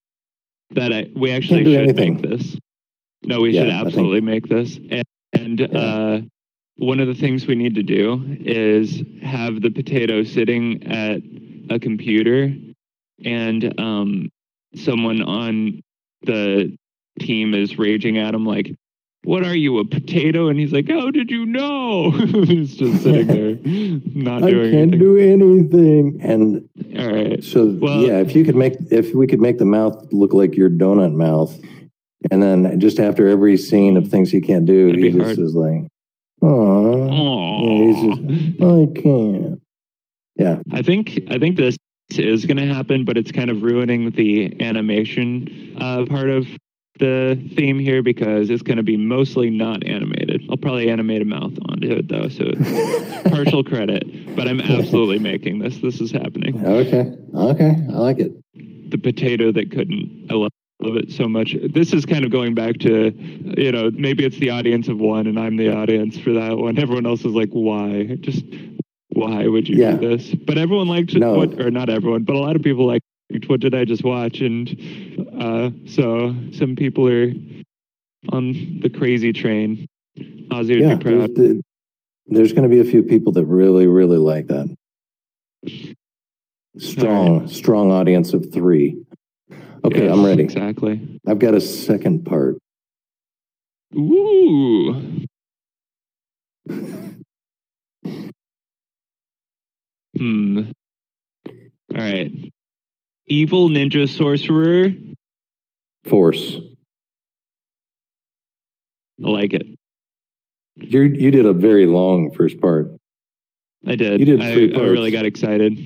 that 0.72 0.92
I, 0.92 1.08
we 1.16 1.32
actually 1.32 1.64
should 1.64 1.74
anything. 1.76 2.16
make 2.16 2.24
this. 2.24 2.58
No, 3.26 3.42
we 3.42 3.52
Yeah, 3.52 3.64
should 3.64 3.72
absolutely 3.74 4.22
make 4.22 4.48
this. 4.48 4.78
And, 4.90 5.04
and 5.34 5.60
Yeah. 5.60 5.68
uh, 5.80 6.22
one 6.78 7.00
of 7.00 7.08
the 7.08 7.14
things 7.16 7.48
we 7.48 7.56
need 7.56 7.76
to 7.76 7.84
do 7.84 8.22
is 8.42 9.02
have 9.22 9.62
the 9.62 9.70
potato 9.72 10.24
sitting 10.24 10.84
at 10.88 11.22
a 11.70 11.80
computer, 11.80 12.54
and 13.24 13.80
um, 13.80 14.30
someone 14.76 15.22
on 15.22 15.82
the 16.24 16.76
team 17.20 17.54
is 17.54 17.78
raging 17.80 18.18
at 18.18 18.34
him 18.36 18.46
like, 18.46 18.76
"What 19.24 19.46
are 19.46 19.56
you, 19.56 19.80
a 19.80 19.86
potato?" 19.86 20.50
And 20.50 20.60
he's 20.60 20.74
like, 20.74 20.90
"How 20.90 21.10
did 21.12 21.32
you 21.32 21.46
know?" 21.46 22.12
he's 22.46 22.76
just 22.76 23.04
sitting 23.04 23.28
there, 23.28 23.58
not 24.14 24.44
I 24.44 24.52
doing 24.52 24.72
can't 24.72 24.94
anything. 24.94 25.00
do 25.00 25.18
anything. 25.18 26.20
And 26.22 26.70
All 27.00 27.12
right. 27.14 27.42
so, 27.44 27.68
Well- 27.82 28.02
yeah, 28.02 28.20
if 28.20 28.36
you 28.36 28.44
could 28.44 28.56
make 28.58 28.74
if 28.92 29.16
we 29.16 29.28
could 29.28 29.42
make 29.42 29.58
the 29.60 29.66
mouth 29.66 30.08
look 30.12 30.34
like 30.34 30.56
your 30.58 30.70
donut 30.70 31.14
mouth, 31.14 31.58
and 32.32 32.42
then 32.42 32.80
just 32.80 33.00
after 33.00 33.28
every 33.28 33.58
scene 33.58 33.98
of 33.98 34.08
things 34.10 34.32
he 34.32 34.42
can't 34.42 34.66
do, 34.66 34.88
That'd 34.88 35.04
he 35.04 35.12
just 35.12 35.24
hard. 35.26 35.40
is 35.40 35.56
like, 35.56 35.88
"Oh, 36.42 36.48
Aww. 37.12 37.86
he's 37.86 38.48
just, 38.50 38.62
I 38.62 39.02
can't." 39.02 39.62
Yeah, 40.38 40.62
I 40.72 40.82
think 40.82 41.22
I 41.30 41.38
think 41.40 41.58
this 41.58 41.78
is 42.12 42.46
going 42.46 42.58
to 42.58 42.66
happen, 42.74 43.06
but 43.06 43.18
it's 43.18 43.32
kind 43.32 43.50
of 43.50 43.64
ruining 43.64 44.12
the 44.12 44.62
animation 44.62 45.76
uh, 45.80 46.06
part 46.06 46.30
of 46.30 46.46
the 47.00 47.38
theme 47.58 47.78
here 47.78 48.02
because 48.02 48.50
it's 48.50 48.62
going 48.64 48.78
to 48.78 48.84
be 48.84 48.96
mostly 48.96 49.50
not 49.50 49.86
animated. 49.86 50.42
I'll 50.50 50.56
probably 50.56 50.90
animate 50.90 51.22
a 51.22 51.26
mouth 51.26 51.54
onto 51.68 51.92
it 51.92 52.08
though, 52.08 52.30
so 52.30 52.44
it's 52.56 53.30
partial 53.30 53.64
credit. 53.64 54.36
But 54.36 54.48
I'm 54.48 54.62
absolutely 54.62 55.20
making 55.32 55.60
this. 55.60 55.78
This 55.80 56.00
is 56.02 56.12
happening. 56.12 56.64
okay, 56.66 57.14
okay, 57.34 57.76
I 57.90 57.98
like 57.98 58.20
it. 58.20 58.32
The 58.92 58.98
potato 58.98 59.52
that 59.52 59.72
couldn't. 59.72 60.28
I 60.30 60.34
love. 60.36 60.52
Love 60.82 60.98
it 60.98 61.12
so 61.12 61.28
much. 61.30 61.56
This 61.74 61.94
is 61.94 62.06
kind 62.06 62.26
of 62.26 62.32
going 62.32 62.54
back 62.54 62.78
to, 62.80 63.12
you 63.58 63.72
know, 63.72 63.90
maybe 63.92 64.26
it's 64.26 64.38
the 64.38 64.50
audience 64.50 64.90
of 64.90 64.98
one 65.00 65.26
and 65.28 65.40
I'm 65.40 65.56
the 65.56 65.74
audience 65.74 66.18
for 66.18 66.34
that 66.34 66.58
one. 66.58 66.78
Everyone 66.78 67.06
else 67.06 67.22
is 67.22 67.34
like, 67.34 67.50
why? 67.50 68.18
Just 68.20 68.44
why 69.10 69.48
would 69.48 69.70
you 69.70 69.78
Yeah. 69.78 69.96
do 69.96 70.10
this? 70.10 70.36
But 70.36 70.58
everyone 70.58 70.90
liked 70.90 71.16
No. 71.16 71.38
what, 71.38 71.62
or 71.62 71.72
not 71.72 71.90
everyone, 71.90 72.24
but 72.24 72.36
a 72.36 72.40
lot 72.40 72.58
of 72.58 72.62
people 72.62 72.86
liked 72.86 73.04
what 73.48 73.62
did 73.62 73.74
I 73.74 73.86
just 73.86 74.04
watch? 74.04 74.42
And 74.42 74.70
uh, 75.40 75.72
so 75.88 76.36
some 76.52 76.76
people 76.76 77.08
are 77.08 77.34
on 78.30 78.80
the 78.82 78.90
crazy 78.90 79.32
train. 79.32 79.88
Ozzy 80.52 80.76
would 80.76 80.80
Yeah, 80.80 80.96
be 80.96 81.04
proud. 81.04 81.36
there's, 81.36 81.62
there's 82.28 82.54
going 82.54 82.64
to 82.64 82.70
be 82.70 82.82
a 82.82 82.90
few 82.92 83.02
people 83.02 83.32
that 83.34 83.46
really, 83.46 83.88
really 83.88 84.18
like 84.18 84.48
that. 84.48 84.68
Strong, 86.78 87.48
strong 87.48 87.92
audience 87.92 88.34
of 88.34 88.52
three. 88.52 88.98
Okay, 89.86 90.06
Yes, 90.06 90.14
I'm 90.14 90.26
ready. 90.26 90.42
Exactly. 90.42 91.20
I've 91.28 91.38
got 91.38 91.54
a 91.54 91.62
second 91.62 92.26
part. 92.26 92.58
Ooh. 93.96 95.22
Hmm. 100.18 100.72
All 101.94 101.98
right. 101.98 102.32
Evil 103.28 103.68
ninja 103.68 104.08
sorcerer. 104.08 104.94
Force. 106.06 106.56
I 109.22 109.28
like 109.28 109.54
it. 109.54 109.68
You 110.78 111.02
you 111.02 111.32
did 111.32 111.46
a 111.46 111.52
very 111.52 111.86
long 111.86 112.32
first 112.32 112.62
part. 112.62 112.92
I 113.86 113.96
did. 113.98 114.22
You 114.22 114.26
did 114.26 114.42
I, 114.42 114.54
three 114.54 114.74
I 114.74 114.80
really 114.80 115.12
got 115.12 115.26
excited. 115.26 115.78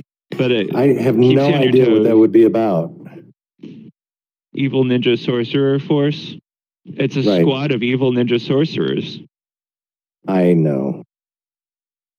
but 0.36 0.50
it, 0.50 0.74
I 0.74 0.88
have 1.02 1.16
no 1.16 1.52
idea 1.54 1.90
what 1.90 2.04
that 2.04 2.16
would 2.16 2.32
be 2.32 2.44
about. 2.44 2.92
evil 4.54 4.84
ninja 4.84 5.18
sorcerer 5.18 5.78
force. 5.78 6.34
It's 6.84 7.16
a 7.16 7.22
Right. 7.22 7.42
squad 7.42 7.72
of 7.72 7.82
evil 7.82 8.12
ninja 8.12 8.40
sorcerers. 8.40 9.20
I 10.26 10.54
know. 10.54 11.02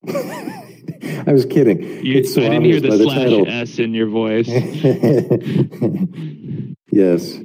I 0.08 1.34
was 1.34 1.46
kidding. 1.46 1.82
You, 2.06 2.20
It's 2.20 2.34
so 2.34 2.42
I 2.42 2.50
didn't 2.50 2.66
hear 2.66 2.80
the 2.80 2.90
the 2.90 3.04
slash 3.04 3.18
title. 3.18 3.48
S 3.48 3.80
in 3.80 3.94
your 3.94 4.08
voice. 4.08 4.48
yes. 6.92 7.38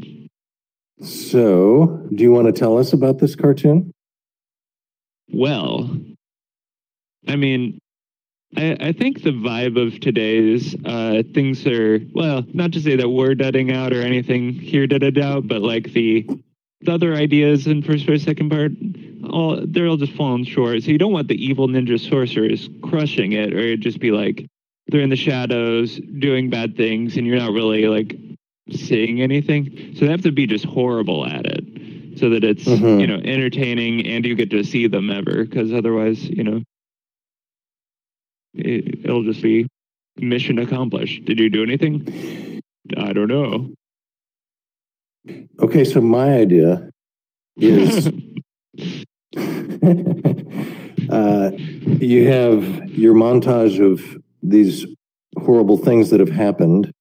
So, 1.02 2.06
do 2.14 2.22
you 2.22 2.32
want 2.32 2.46
to 2.46 2.52
tell 2.52 2.78
us 2.78 2.92
about 2.92 3.18
this 3.18 3.34
cartoon? 3.36 3.92
Well, 5.32 5.90
I 7.26 7.36
mean, 7.36 7.78
I, 8.56 8.76
I 8.80 8.92
think 8.92 9.22
the 9.22 9.30
vibe 9.30 9.76
of 9.80 10.00
today's 10.00 10.74
uh, 10.84 11.22
things 11.34 11.66
are 11.66 12.00
well, 12.12 12.44
not 12.52 12.72
to 12.72 12.80
say 12.80 12.96
that 12.96 13.08
we're 13.08 13.34
deading 13.34 13.72
out 13.72 13.92
or 13.92 14.00
anything 14.00 14.52
here 14.52 14.86
deaded 14.86 15.18
out, 15.18 15.46
but 15.48 15.62
like 15.62 15.92
the 15.92 16.26
the 16.82 16.92
other 16.92 17.14
ideas 17.14 17.66
in 17.66 17.82
first 17.82 18.06
part, 18.06 18.20
second 18.20 18.50
part, 18.50 18.72
all 19.30 19.60
they're 19.66 19.86
all 19.86 19.96
just 19.96 20.12
falling 20.12 20.44
short. 20.44 20.82
So 20.82 20.90
you 20.90 20.98
don't 20.98 21.12
want 21.12 21.28
the 21.28 21.42
evil 21.42 21.66
ninja 21.68 21.98
sorcerers 21.98 22.68
crushing 22.82 23.32
it, 23.32 23.52
or 23.54 23.58
it'd 23.58 23.80
just 23.80 24.00
be 24.00 24.10
like 24.10 24.46
they're 24.88 25.00
in 25.00 25.10
the 25.10 25.16
shadows 25.16 25.98
doing 26.18 26.50
bad 26.50 26.76
things, 26.76 27.16
and 27.16 27.26
you're 27.26 27.38
not 27.38 27.52
really 27.52 27.86
like 27.86 28.16
seeing 28.70 29.20
anything. 29.22 29.94
So 29.96 30.04
they 30.04 30.10
have 30.10 30.22
to 30.22 30.32
be 30.32 30.46
just 30.46 30.64
horrible 30.64 31.26
at 31.26 31.46
it. 31.46 31.64
So 32.18 32.30
that 32.30 32.44
it's 32.44 32.64
Mhm. 32.64 33.00
you 33.00 33.06
know 33.08 33.16
entertaining 33.16 34.06
and 34.06 34.24
you 34.24 34.36
get 34.36 34.50
to 34.50 34.62
see 34.62 34.86
them 34.86 35.10
ever 35.10 35.44
because 35.44 35.72
otherwise 35.72 36.22
you 36.28 36.44
know 36.44 36.62
it, 38.54 39.00
it'll 39.04 39.24
just 39.24 39.42
be 39.42 39.66
mission 40.16 40.58
accomplished. 40.58 41.24
Did 41.24 41.38
you 41.38 41.50
do 41.50 41.62
anything? 41.62 42.60
I 42.96 43.12
don't 43.12 43.28
know. 43.28 43.70
Okay, 45.60 45.84
so 45.84 46.00
my 46.00 46.34
idea 46.34 46.90
is 47.56 48.06
uh, 51.10 51.50
you 51.54 52.28
have 52.28 52.90
your 52.90 53.14
montage 53.14 53.80
of 53.80 54.02
these 54.42 54.86
horrible 55.38 55.76
things 55.78 56.10
that 56.10 56.20
have 56.20 56.30
happened 56.30 56.92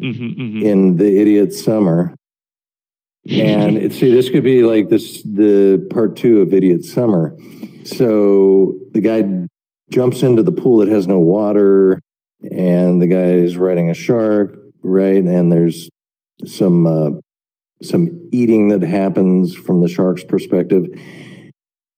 Mhm, 0.00 0.34
mhm. 0.36 0.62
in 0.62 0.96
the 0.96 1.20
idiot 1.20 1.52
summer. 1.52 2.14
And 3.28 3.76
it, 3.76 3.92
see, 3.92 4.10
this 4.10 4.30
could 4.30 4.42
be 4.44 4.62
like 4.62 4.88
this 4.88 5.22
the 5.22 5.86
part 5.90 6.16
two 6.16 6.40
of 6.40 6.54
Idiot 6.54 6.86
Summer. 6.86 7.36
So 7.84 8.78
the 8.92 9.00
guy 9.02 9.22
jumps 9.90 10.22
into 10.22 10.42
the 10.42 10.52
pool 10.52 10.78
that 10.78 10.88
has 10.88 11.06
no 11.06 11.18
water, 11.18 12.00
and 12.50 13.00
the 13.00 13.06
guy 13.06 13.32
is 13.32 13.56
riding 13.56 13.90
a 13.90 13.94
shark, 13.94 14.56
right? 14.82 15.22
And 15.22 15.52
there's 15.52 15.88
some 16.46 16.86
uh, 16.86 17.10
some 17.82 18.28
eating 18.32 18.68
that 18.68 18.82
happens 18.82 19.54
from 19.54 19.80
the 19.82 19.88
shark's 19.88 20.24
perspective. 20.24 20.86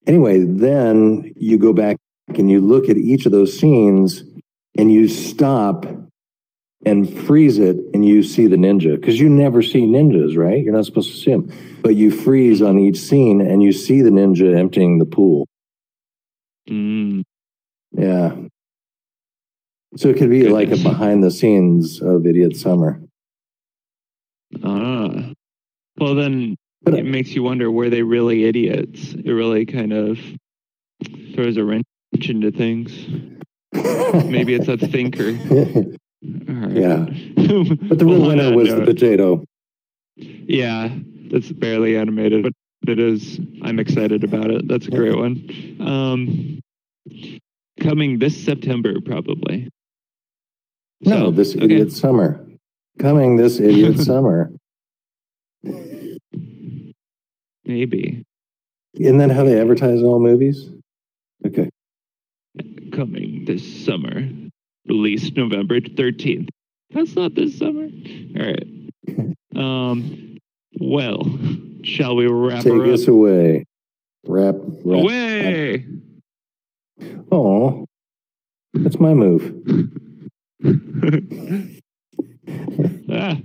Anyway, 0.05 0.43
then 0.43 1.33
you 1.37 1.57
go 1.57 1.73
back 1.73 1.97
and 2.27 2.49
you 2.49 2.59
look 2.61 2.89
at 2.89 2.97
each 2.97 3.25
of 3.25 3.31
those 3.31 3.57
scenes, 3.57 4.23
and 4.77 4.91
you 4.91 5.07
stop 5.07 5.85
and 6.85 7.17
freeze 7.25 7.59
it 7.59 7.77
and 7.93 8.05
you 8.05 8.21
see 8.21 8.45
the 8.45 8.57
ninja 8.57 8.99
because 8.99 9.17
you 9.17 9.29
never 9.29 9.61
see 9.61 9.83
ninjas 9.83 10.35
right 10.35 10.65
you're 10.65 10.73
not 10.73 10.83
supposed 10.83 11.09
to 11.09 11.17
see 11.17 11.31
them 11.31 11.49
but 11.81 11.95
you 11.95 12.11
freeze 12.11 12.61
on 12.61 12.77
each 12.77 12.97
scene 12.97 13.39
and 13.39 13.63
you 13.63 13.71
see 13.71 14.01
the 14.01 14.09
ninja 14.09 14.53
emptying 14.57 14.99
the 14.99 15.05
pool 15.05 15.47
Mm, 16.69 17.23
yeah 17.93 18.35
so 19.95 20.09
it 20.09 20.17
could 20.17 20.29
be 20.29 20.49
like 20.49 20.71
a 20.71 20.77
behind 20.77 21.23
the 21.23 21.31
scenes 21.31 22.01
of 22.01 22.25
idiot 22.25 22.55
summer 22.57 22.99
ah. 24.63 25.31
Well, 25.99 26.15
then 26.15 26.55
but 26.81 26.95
it 26.95 27.05
makes 27.05 27.31
you 27.31 27.43
wonder 27.43 27.71
were 27.71 27.89
they 27.89 28.01
really 28.01 28.45
idiots? 28.45 29.13
It 29.13 29.31
really 29.31 29.65
kind 29.65 29.93
of 29.93 30.17
throws 31.33 31.55
a 31.57 31.63
wrench 31.63 31.85
into 32.27 32.51
things. 32.51 32.91
Maybe 33.73 34.53
it's 34.53 34.67
a 34.67 34.77
thinker. 34.77 35.37
Right. 36.25 36.71
yeah 36.71 36.99
but 36.99 37.99
the 37.99 38.05
real 38.05 38.21
Well, 38.21 38.27
winner 38.29 38.55
was 38.55 38.69
the 38.69 38.85
potato 38.85 39.43
Yeah, 40.15 40.87
that's 41.29 41.51
barely 41.51 41.97
animated, 41.97 42.43
but 42.43 42.53
it 42.87 42.97
is. 42.97 43.41
I'm 43.61 43.77
excited 43.77 44.23
about 44.23 44.49
it. 44.49 44.65
That's 44.69 44.87
a 44.87 44.91
great 44.91 45.17
one. 45.17 45.49
Um, 45.81 46.61
coming 47.79 48.19
this 48.19 48.43
September, 48.43 49.01
probably. 49.01 49.69
no 51.01 51.25
So, 51.25 51.31
this 51.31 51.55
okay. 51.55 51.65
idiot 51.65 51.91
summer 51.91 52.45
coming 52.99 53.37
this 53.37 53.59
idiot 53.59 53.99
summer 54.11 54.51
Maybe 57.65 58.23
isn't 58.93 59.17
that 59.17 59.31
how 59.31 59.43
they 59.43 59.59
advertise 59.59 60.03
all 60.03 60.19
movies 60.19 60.69
okay 61.45 61.69
coming 62.93 63.45
this 63.45 63.85
summer. 63.85 64.27
Released 64.85 65.35
November 65.35 65.79
13th. 65.79 66.49
That's 66.91 67.15
not 67.15 67.35
this 67.35 67.57
summer. 67.57 67.87
All 68.37 68.45
right. 68.45 68.67
Um. 69.55 70.39
Well, 70.79 71.37
shall 71.83 72.15
we 72.15 72.25
wrap 72.25 72.63
take 72.63 72.73
her 72.73 72.85
up? 72.85 72.89
us 72.89 73.07
away 73.07 73.65
wrap, 74.25 74.55
wrap. 74.57 75.03
Away. 75.03 75.85
Oh 77.31 77.85
that's 78.73 78.99
my 78.99 79.13
move 79.13 79.53
ah, 83.11 83.37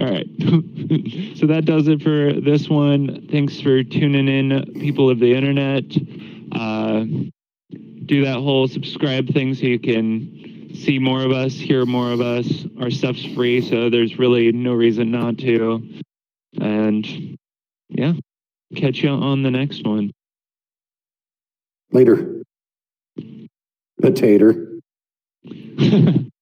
all 0.00 0.10
right. 0.10 0.26
so 1.36 1.46
that 1.46 1.62
does 1.64 1.88
it 1.88 2.02
for 2.02 2.32
this 2.32 2.68
one. 2.68 3.28
Thanks 3.30 3.60
for 3.60 3.82
tuning 3.82 4.28
in, 4.28 4.74
people 4.74 5.08
of 5.08 5.18
the 5.20 5.34
internet. 5.34 5.84
Uh, 6.52 7.04
do 8.04 8.24
that 8.24 8.36
whole 8.36 8.68
subscribe 8.68 9.32
thing 9.32 9.54
so 9.54 9.62
you 9.62 9.78
can 9.78 10.70
see 10.74 10.98
more 10.98 11.22
of 11.22 11.32
us, 11.32 11.54
hear 11.54 11.86
more 11.86 12.12
of 12.12 12.20
us. 12.20 12.66
Our 12.80 12.90
stuff's 12.90 13.24
free, 13.34 13.62
so 13.62 13.88
there's 13.88 14.18
really 14.18 14.52
no 14.52 14.74
reason 14.74 15.10
not 15.10 15.38
to. 15.38 15.82
And 16.60 17.36
yeah, 17.88 18.12
catch 18.74 18.98
you 18.98 19.10
on 19.10 19.42
the 19.42 19.50
next 19.50 19.84
one. 19.86 20.12
later 21.90 22.35
potato 24.00 24.54